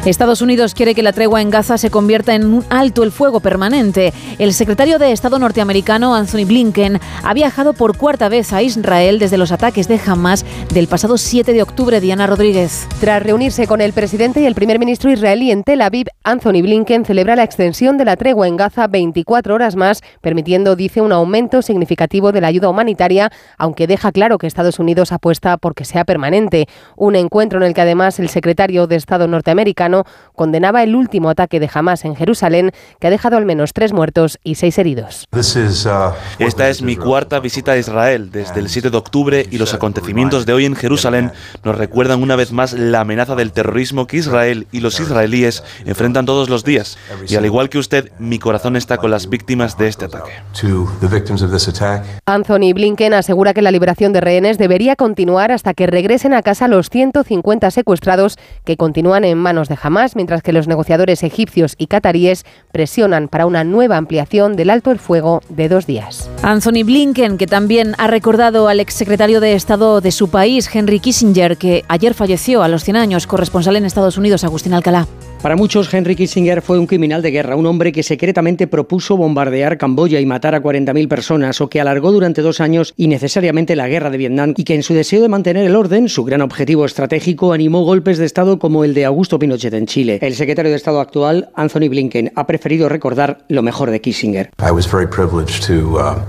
Estados 0.05 0.41
Unidos 0.41 0.73
quiere 0.73 0.95
que 0.95 1.01
la 1.01 1.13
tregua 1.13 1.41
en 1.41 1.49
Gaza 1.49 1.77
se 1.77 1.89
convierta 1.89 2.35
en 2.35 2.45
un 2.45 2.65
alto 2.69 3.03
el 3.03 3.11
fuego 3.13 3.39
permanente. 3.39 4.11
El 4.37 4.53
secretario 4.53 4.99
de 4.99 5.13
Estado 5.13 5.39
norteamericano, 5.39 6.13
Anthony 6.13 6.45
Blinken, 6.45 6.99
ha 7.23 7.33
viajado 7.33 7.71
por 7.71 7.97
cuarta 7.97 8.27
vez 8.27 8.51
a 8.51 8.61
Israel 8.61 9.17
desde 9.17 9.37
los 9.37 9.53
ataques 9.53 9.87
de 9.87 10.01
Hamas 10.05 10.45
del 10.73 10.89
pasado 10.89 11.17
7 11.17 11.53
de 11.53 11.61
octubre. 11.61 12.01
Diana 12.01 12.27
Rodríguez. 12.27 12.85
Tras 12.99 13.23
reunirse 13.23 13.65
con 13.65 13.79
el 13.79 13.93
presidente 13.93 14.41
y 14.41 14.45
el 14.45 14.55
primer 14.55 14.77
ministro 14.77 15.09
israelí 15.09 15.51
en 15.51 15.63
Tel 15.63 15.81
Aviv, 15.81 16.07
Anthony 16.25 16.61
Blinken 16.63 17.05
celebra 17.05 17.37
la 17.37 17.43
extensión 17.43 17.97
de 17.97 18.03
la 18.03 18.17
tregua 18.17 18.49
en 18.49 18.57
Gaza 18.57 18.87
24 18.87 19.55
horas 19.55 19.77
más, 19.77 20.01
permitiendo, 20.19 20.75
dice, 20.75 20.99
un 20.99 21.13
aumento 21.13 21.61
significativo 21.61 22.33
de 22.33 22.41
la 22.41 22.47
ayuda 22.47 22.67
humanitaria, 22.67 23.31
aunque 23.57 23.87
deja 23.87 24.11
claro 24.11 24.37
que 24.37 24.47
Estados 24.47 24.79
Unidos 24.79 25.13
apuesta 25.13 25.55
por 25.55 25.75
que 25.75 25.85
sea 25.85 26.03
permanente. 26.03 26.67
Un 26.97 27.15
encuentro 27.15 27.59
en 27.59 27.67
el 27.67 27.73
que 27.73 27.81
además 27.81 28.19
el 28.19 28.27
secretario 28.27 28.85
de 28.85 28.97
Estado 28.97 29.29
norteamericano 29.29 29.92
condenaba 30.35 30.83
el 30.83 30.95
último 30.95 31.29
ataque 31.29 31.59
de 31.59 31.69
Hamas 31.73 32.05
en 32.05 32.15
Jerusalén, 32.15 32.71
que 32.99 33.07
ha 33.07 33.09
dejado 33.09 33.37
al 33.37 33.45
menos 33.45 33.73
tres 33.73 33.93
muertos 33.93 34.39
y 34.43 34.55
seis 34.55 34.77
heridos. 34.77 35.27
Uh, 35.31 35.39
Esta 36.39 36.69
es 36.69 36.81
mi 36.81 36.95
cuarta 36.95 37.39
visita 37.39 37.73
a 37.73 37.77
Israel 37.77 38.31
desde 38.31 38.59
el 38.59 38.69
7 38.69 38.89
de 38.89 38.97
octubre 38.97 39.45
y 39.49 39.57
los 39.57 39.73
acontecimientos 39.73 40.45
de 40.45 40.53
hoy 40.53 40.65
en 40.65 40.75
Jerusalén 40.75 41.31
nos 41.63 41.77
recuerdan 41.77 42.21
una 42.21 42.35
vez 42.35 42.51
más 42.51 42.73
la 42.73 43.01
amenaza 43.01 43.35
del 43.35 43.51
terrorismo 43.51 44.07
que 44.07 44.17
Israel 44.17 44.67
y 44.71 44.79
los 44.79 44.99
israelíes 44.99 45.63
enfrentan 45.85 46.25
todos 46.25 46.49
los 46.49 46.63
días. 46.63 46.97
Y 47.27 47.35
al 47.35 47.45
igual 47.45 47.69
que 47.69 47.77
usted, 47.77 48.11
mi 48.19 48.39
corazón 48.39 48.75
está 48.75 48.97
con 48.97 49.11
las 49.11 49.29
víctimas 49.29 49.77
de 49.77 49.87
este 49.87 50.05
ataque. 50.05 50.31
Anthony 52.25 52.73
Blinken 52.73 53.13
asegura 53.13 53.53
que 53.53 53.61
la 53.61 53.71
liberación 53.71 54.13
de 54.13 54.21
rehenes 54.21 54.57
debería 54.57 54.95
continuar 54.95 55.51
hasta 55.51 55.73
que 55.73 55.87
regresen 55.87 56.33
a 56.33 56.41
casa 56.41 56.67
los 56.67 56.89
150 56.89 57.71
secuestrados 57.71 58.37
que 58.65 58.77
continúan 58.77 59.23
en 59.23 59.37
manos 59.37 59.69
de 59.69 59.77
Hamas, 59.81 59.82
mientras 60.15 60.41
que 60.41 60.53
los 60.53 60.67
negociadores 60.67 61.23
egipcios 61.23 61.75
y 61.77 61.87
cataríes 61.87 62.45
presionan 62.71 63.27
para 63.27 63.45
una 63.45 63.63
nueva 63.63 63.97
ampliación 63.97 64.55
del 64.55 64.69
alto 64.69 64.91
el 64.91 64.99
fuego 64.99 65.41
de 65.49 65.69
dos 65.69 65.85
días. 65.85 66.29
Anthony 66.41 66.83
Blinken, 66.85 67.37
que 67.37 67.47
también 67.47 67.95
ha 67.97 68.07
recordado 68.07 68.67
al 68.67 68.79
exsecretario 68.79 69.39
de 69.39 69.53
Estado 69.53 70.01
de 70.01 70.11
su 70.11 70.29
país, 70.29 70.69
Henry 70.73 70.99
Kissinger, 70.99 71.57
que 71.57 71.83
ayer 71.87 72.13
falleció 72.13 72.63
a 72.63 72.67
los 72.67 72.83
100 72.83 72.95
años, 72.97 73.27
corresponsal 73.27 73.75
en 73.75 73.85
Estados 73.85 74.17
Unidos, 74.17 74.43
Agustín 74.43 74.73
Alcalá. 74.73 75.07
Para 75.43 75.57
muchos, 75.57 75.93
Henry 75.93 76.15
Kissinger 76.15 76.61
fue 76.61 76.79
un 76.79 76.87
criminal 76.87 77.21
de 77.21 77.29
guerra, 77.29 77.57
un 77.57 77.65
hombre 77.65 77.91
que 77.91 78.01
secretamente 78.01 78.65
propuso 78.65 79.17
bombardear 79.17 79.77
Camboya 79.77 80.21
y 80.21 80.25
matar 80.25 80.55
a 80.55 80.63
40.000 80.63 81.09
personas, 81.09 81.59
o 81.59 81.67
que 81.67 81.81
alargó 81.81 82.13
durante 82.13 82.41
dos 82.41 82.61
años 82.61 82.93
innecesariamente 82.95 83.75
la 83.75 83.89
guerra 83.89 84.09
de 84.09 84.17
Vietnam, 84.17 84.53
y 84.55 84.63
que 84.63 84.73
en 84.73 84.83
su 84.83 84.93
deseo 84.93 85.21
de 85.21 85.27
mantener 85.27 85.65
el 85.65 85.75
orden, 85.75 86.07
su 86.07 86.23
gran 86.23 86.39
objetivo 86.39 86.85
estratégico, 86.85 87.51
animó 87.51 87.83
golpes 87.83 88.19
de 88.19 88.25
Estado 88.25 88.57
como 88.57 88.85
el 88.85 88.93
de 88.93 89.03
Augusto 89.03 89.37
Pinochet 89.37 89.73
en 89.73 89.85
Chile. 89.85 90.17
El 90.21 90.33
secretario 90.35 90.71
de 90.71 90.77
Estado 90.77 91.01
actual, 91.01 91.49
Anthony 91.55 91.89
Blinken, 91.89 92.31
ha 92.37 92.47
preferido 92.47 92.87
recordar 92.87 93.39
lo 93.49 93.63
mejor 93.63 93.91
de 93.91 93.99
Kissinger. 93.99 94.49
Uh, 94.61 94.79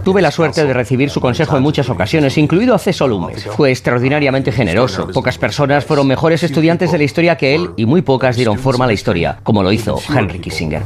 Tuve 0.02 0.22
la 0.22 0.32
suerte 0.32 0.66
de 0.66 0.72
recibir 0.72 1.10
su 1.10 1.20
consejo 1.20 1.56
en 1.56 1.62
muchas 1.62 1.88
ocasiones, 1.88 2.36
incluido 2.36 2.74
hace 2.74 2.92
solo 2.92 3.18
un 3.18 3.26
mes. 3.26 3.44
Fue 3.44 3.70
extraordinariamente 3.70 4.50
generoso. 4.50 5.06
Pocas 5.14 5.38
personas 5.38 5.84
fueron 5.84 6.08
mejores 6.08 6.42
estudiantes 6.42 6.90
de 6.90 6.98
la 6.98 7.04
historia 7.04 7.36
que 7.36 7.54
él 7.54 7.70
y 7.76 7.86
muy 7.86 8.02
pocas 8.02 8.34
dieron 8.34 8.58
forma 8.58 8.86
a 8.86 8.88
la 8.88 8.94
historia 8.94 9.03
como 9.42 9.62
lo 9.62 9.70
hizo 9.70 10.00
Henry 10.08 10.38
Kissinger. 10.38 10.82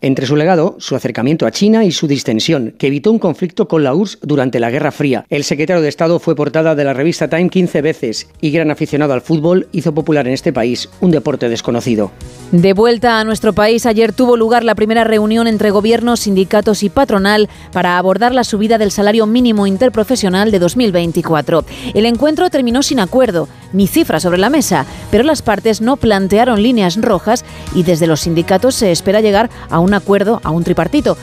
Entre 0.00 0.26
su 0.26 0.36
legado, 0.36 0.76
su 0.78 0.96
acercamiento 0.96 1.46
a 1.46 1.50
China 1.50 1.84
y 1.84 1.92
su 1.92 2.06
distensión, 2.06 2.74
que 2.78 2.88
evitó 2.88 3.12
un 3.12 3.18
conflicto 3.18 3.68
con 3.68 3.84
la 3.84 3.94
URSS 3.94 4.18
durante 4.22 4.60
la 4.60 4.70
Guerra 4.70 4.90
Fría. 4.90 5.24
El 5.30 5.44
secretario 5.44 5.80
de 5.80 5.88
Estado 5.88 6.18
fue 6.18 6.34
portada 6.34 6.74
de 6.74 6.84
la 6.84 6.92
revista 6.92 7.28
Time 7.28 7.48
15 7.48 7.82
veces 7.82 8.28
y 8.40 8.50
gran 8.50 8.70
aficionado 8.70 9.12
al 9.12 9.20
fútbol 9.20 9.68
hizo 9.72 9.94
popular 9.94 10.26
en 10.26 10.34
este 10.34 10.52
país 10.52 10.88
un 11.00 11.10
deporte 11.10 11.48
desconocido. 11.48 12.10
De 12.50 12.74
vuelta 12.74 13.18
a 13.18 13.24
nuestro 13.24 13.52
país, 13.54 13.86
ayer 13.86 14.12
tuvo 14.12 14.36
lugar 14.36 14.62
la 14.62 14.74
primera 14.74 15.04
reunión 15.04 15.46
entre 15.46 15.70
gobiernos, 15.70 16.20
sindicatos 16.20 16.82
y 16.82 16.90
patronal 16.90 17.48
para 17.72 17.96
abordar 17.96 18.34
la 18.34 18.44
subida 18.44 18.76
del 18.76 18.90
salario 18.90 19.26
mínimo 19.26 19.66
interprofesional 19.66 20.50
de 20.50 20.58
2024. 20.58 21.64
El 21.94 22.04
encuentro 22.04 22.50
terminó 22.50 22.82
sin 22.82 23.00
acuerdo, 23.00 23.48
ni 23.72 23.86
cifra 23.86 24.20
sobre 24.20 24.38
la 24.38 24.50
mesa, 24.50 24.84
pero 25.10 25.24
las 25.24 25.40
partes 25.40 25.80
no 25.80 25.91
plantearon 25.96 26.62
líneas 26.62 27.00
rojas 27.00 27.44
y 27.74 27.82
desde 27.82 28.06
los 28.06 28.20
sindicatos 28.20 28.74
se 28.74 28.92
espera 28.92 29.20
llegar 29.20 29.50
a 29.70 29.78
un 29.78 29.94
acuerdo, 29.94 30.40
a 30.44 30.50
un 30.50 30.64
tripartito. 30.64 31.16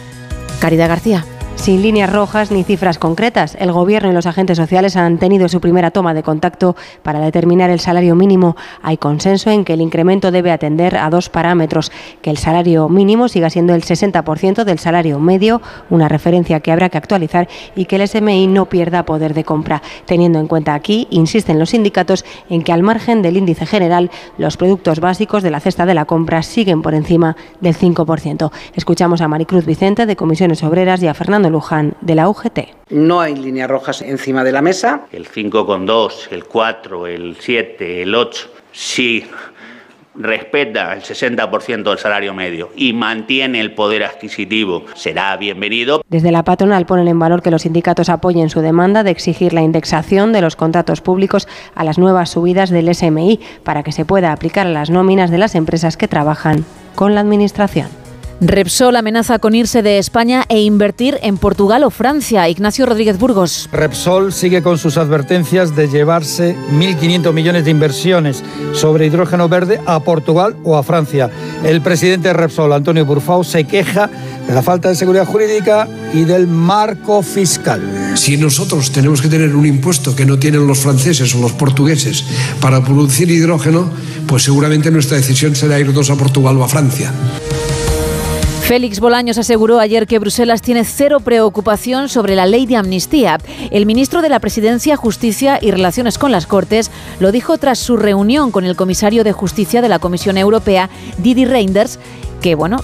Caridad 0.60 0.90
García. 0.90 1.26
Sin 1.60 1.82
líneas 1.82 2.10
rojas 2.10 2.52
ni 2.52 2.64
cifras 2.64 2.98
concretas, 2.98 3.58
el 3.60 3.74
Gobierno 3.74 4.10
y 4.10 4.14
los 4.14 4.26
agentes 4.26 4.58
sociales 4.58 4.96
han 4.96 5.18
tenido 5.18 5.50
su 5.50 5.60
primera 5.60 5.92
toma 5.92 6.14
de 6.14 6.24
contacto 6.24 6.78
para 7.04 7.20
determinar 7.20 7.70
el 7.70 7.82
salario 7.82 8.16
mínimo. 8.16 8.56
Hay 8.82 8.96
consenso 8.96 9.52
en 9.52 9.66
que 9.66 9.74
el 9.74 9.82
incremento 9.82 10.32
debe 10.32 10.54
atender 10.54 10.96
a 10.96 11.10
dos 11.10 11.28
parámetros, 11.28 11.92
que 12.22 12.30
el 12.30 12.38
salario 12.38 12.88
mínimo 12.88 13.28
siga 13.28 13.50
siendo 13.50 13.76
el 13.76 13.84
60% 13.84 14.64
del 14.64 14.80
salario 14.80 15.20
medio, 15.20 15.62
una 15.90 16.08
referencia 16.08 16.62
que 16.62 16.72
habrá 16.72 16.88
que 16.88 16.98
actualizar, 16.98 17.50
y 17.76 17.86
que 17.86 17.98
el 17.98 18.08
SMI 18.08 18.48
no 18.48 18.68
pierda 18.68 19.04
poder 19.04 19.34
de 19.34 19.44
compra, 19.44 19.82
teniendo 20.06 20.40
en 20.40 20.48
cuenta 20.48 20.74
aquí, 20.74 21.08
insisten 21.12 21.60
los 21.60 21.72
sindicatos, 21.72 22.24
en 22.50 22.64
que 22.64 22.72
al 22.72 22.84
margen 22.84 23.22
del 23.22 23.36
índice 23.36 23.66
general, 23.66 24.12
los 24.38 24.56
productos 24.56 25.02
básicos 25.02 25.44
de 25.44 25.52
la 25.52 25.60
cesta 25.60 25.86
de 25.86 25.94
la 25.94 26.06
compra 26.06 26.42
siguen 26.42 26.82
por 26.82 26.96
encima 26.96 27.36
del 27.60 27.76
5%. 27.76 28.50
Escuchamos 28.76 29.20
a 29.20 29.28
Maricruz 29.28 29.66
Vicente 29.66 30.06
de 30.06 30.16
Comisiones 30.16 30.64
Obreras 30.64 31.04
y 31.04 31.08
a 31.08 31.14
Fernando 31.14 31.49
Luján, 31.50 31.96
de 32.02 32.16
la 32.16 32.30
UGT. 32.30 32.60
No 32.90 33.22
hay 33.22 33.36
líneas 33.36 33.70
rojas 33.70 34.02
encima 34.02 34.44
de 34.44 34.52
la 34.52 34.62
mesa. 34.62 35.06
El 35.12 35.28
5,2, 35.28 36.28
el 36.32 36.46
4, 36.46 37.08
el 37.08 37.38
7, 37.40 38.02
el 38.04 38.16
8, 38.16 38.50
sí 38.72 39.26
respeta 40.20 40.94
el 40.94 41.02
60% 41.02 41.84
del 41.84 41.98
salario 41.98 42.34
medio 42.34 42.70
y 42.76 42.94
mantiene 42.94 43.62
el 43.62 43.74
poder 43.74 44.04
adquisitivo, 44.04 44.84
será 44.94 45.36
bienvenido. 45.38 46.04
Desde 46.10 46.32
la 46.32 46.44
patronal 46.44 46.86
ponen 46.86 47.08
en 47.08 47.18
valor 47.18 47.42
que 47.42 47.52
los 47.52 47.62
sindicatos 47.62 48.10
apoyen 48.10 48.50
su 48.50 48.60
demanda 48.60 49.04
de 49.04 49.12
exigir 49.12 49.54
la 49.54 49.62
indexación 49.62 50.34
de 50.34 50.42
los 50.42 50.56
contratos 50.56 51.02
públicos 51.02 51.48
a 51.74 51.84
las 51.86 51.98
nuevas 51.98 52.32
subidas 52.32 52.70
del 52.70 52.94
SMI 52.94 53.40
para 53.64 53.84
que 53.84 53.94
se 53.94 54.06
pueda 54.06 54.34
aplicar 54.34 54.68
a 54.68 54.72
las 54.72 54.90
nóminas 54.90 55.32
de 55.32 55.38
las 55.38 55.56
empresas 55.56 55.96
que 55.96 56.10
trabajan 56.10 56.66
con 56.96 57.16
la 57.16 57.22
Administración. 57.22 57.99
Repsol 58.42 58.96
amenaza 58.96 59.40
con 59.40 59.54
irse 59.54 59.82
de 59.82 59.98
España 59.98 60.46
e 60.48 60.62
invertir 60.62 61.20
en 61.24 61.38
Portugal 61.38 61.84
o 61.84 61.90
Francia. 61.90 62.48
Ignacio 62.48 62.86
Rodríguez 62.86 63.20
Burgos. 63.20 63.68
Repsol 63.74 64.32
sigue 64.32 64.64
con 64.64 64.78
sus 64.78 64.96
advertencias 64.96 65.76
de 65.76 65.90
llevarse 65.90 66.56
1.500 66.72 67.34
millones 67.34 67.66
de 67.66 67.72
inversiones 67.72 68.42
sobre 68.74 69.08
hidrógeno 69.08 69.50
verde 69.50 69.82
a 69.86 70.00
Portugal 70.00 70.56
o 70.64 70.78
a 70.78 70.84
Francia. 70.84 71.30
El 71.66 71.82
presidente 71.82 72.30
de 72.30 72.34
Repsol, 72.34 72.72
Antonio 72.72 73.06
Burfao, 73.06 73.44
se 73.44 73.66
queja 73.66 74.10
de 74.48 74.54
la 74.54 74.64
falta 74.64 74.88
de 74.88 74.96
seguridad 74.96 75.26
jurídica 75.26 75.90
y 76.14 76.24
del 76.24 76.48
marco 76.48 77.22
fiscal. 77.22 77.82
Si 78.16 78.38
nosotros 78.38 78.92
tenemos 78.92 79.22
que 79.22 79.28
tener 79.28 79.54
un 79.54 79.66
impuesto 79.66 80.16
que 80.16 80.26
no 80.26 80.40
tienen 80.40 80.66
los 80.66 80.80
franceses 80.80 81.36
o 81.36 81.42
los 81.42 81.52
portugueses 81.52 82.24
para 82.62 82.82
producir 82.82 83.30
hidrógeno, 83.30 83.90
pues 84.28 84.44
seguramente 84.44 84.92
nuestra 84.92 85.18
decisión 85.18 85.58
será 85.58 85.78
irnos 85.78 86.10
a 86.10 86.16
Portugal 86.16 86.56
o 86.58 86.64
a 86.64 86.70
Francia. 86.70 87.12
Félix 88.70 89.00
Bolaños 89.00 89.40
aseguró 89.40 89.80
ayer 89.80 90.06
que 90.06 90.20
Bruselas 90.20 90.62
tiene 90.62 90.84
cero 90.84 91.22
preocupación 91.22 92.08
sobre 92.08 92.36
la 92.36 92.46
ley 92.46 92.68
de 92.68 92.76
amnistía. 92.76 93.40
El 93.72 93.88
ministro 93.88 94.22
de 94.22 94.30
la 94.30 94.40
Presidencia, 94.40 94.96
Justicia 94.96 95.58
y 95.60 95.72
Relaciones 95.72 96.20
con 96.20 96.32
las 96.32 96.46
Cortes 96.46 96.92
lo 97.20 97.32
dijo 97.32 97.58
tras 97.58 97.80
su 97.80 97.98
reunión 97.98 98.52
con 98.52 98.66
el 98.66 98.76
comisario 98.76 99.24
de 99.24 99.32
Justicia 99.32 99.82
de 99.82 99.90
la 99.90 99.98
Comisión 99.98 100.38
Europea, 100.38 100.88
Didi 101.18 101.46
Reinders, 101.46 102.00
que, 102.44 102.54
bueno, 102.54 102.78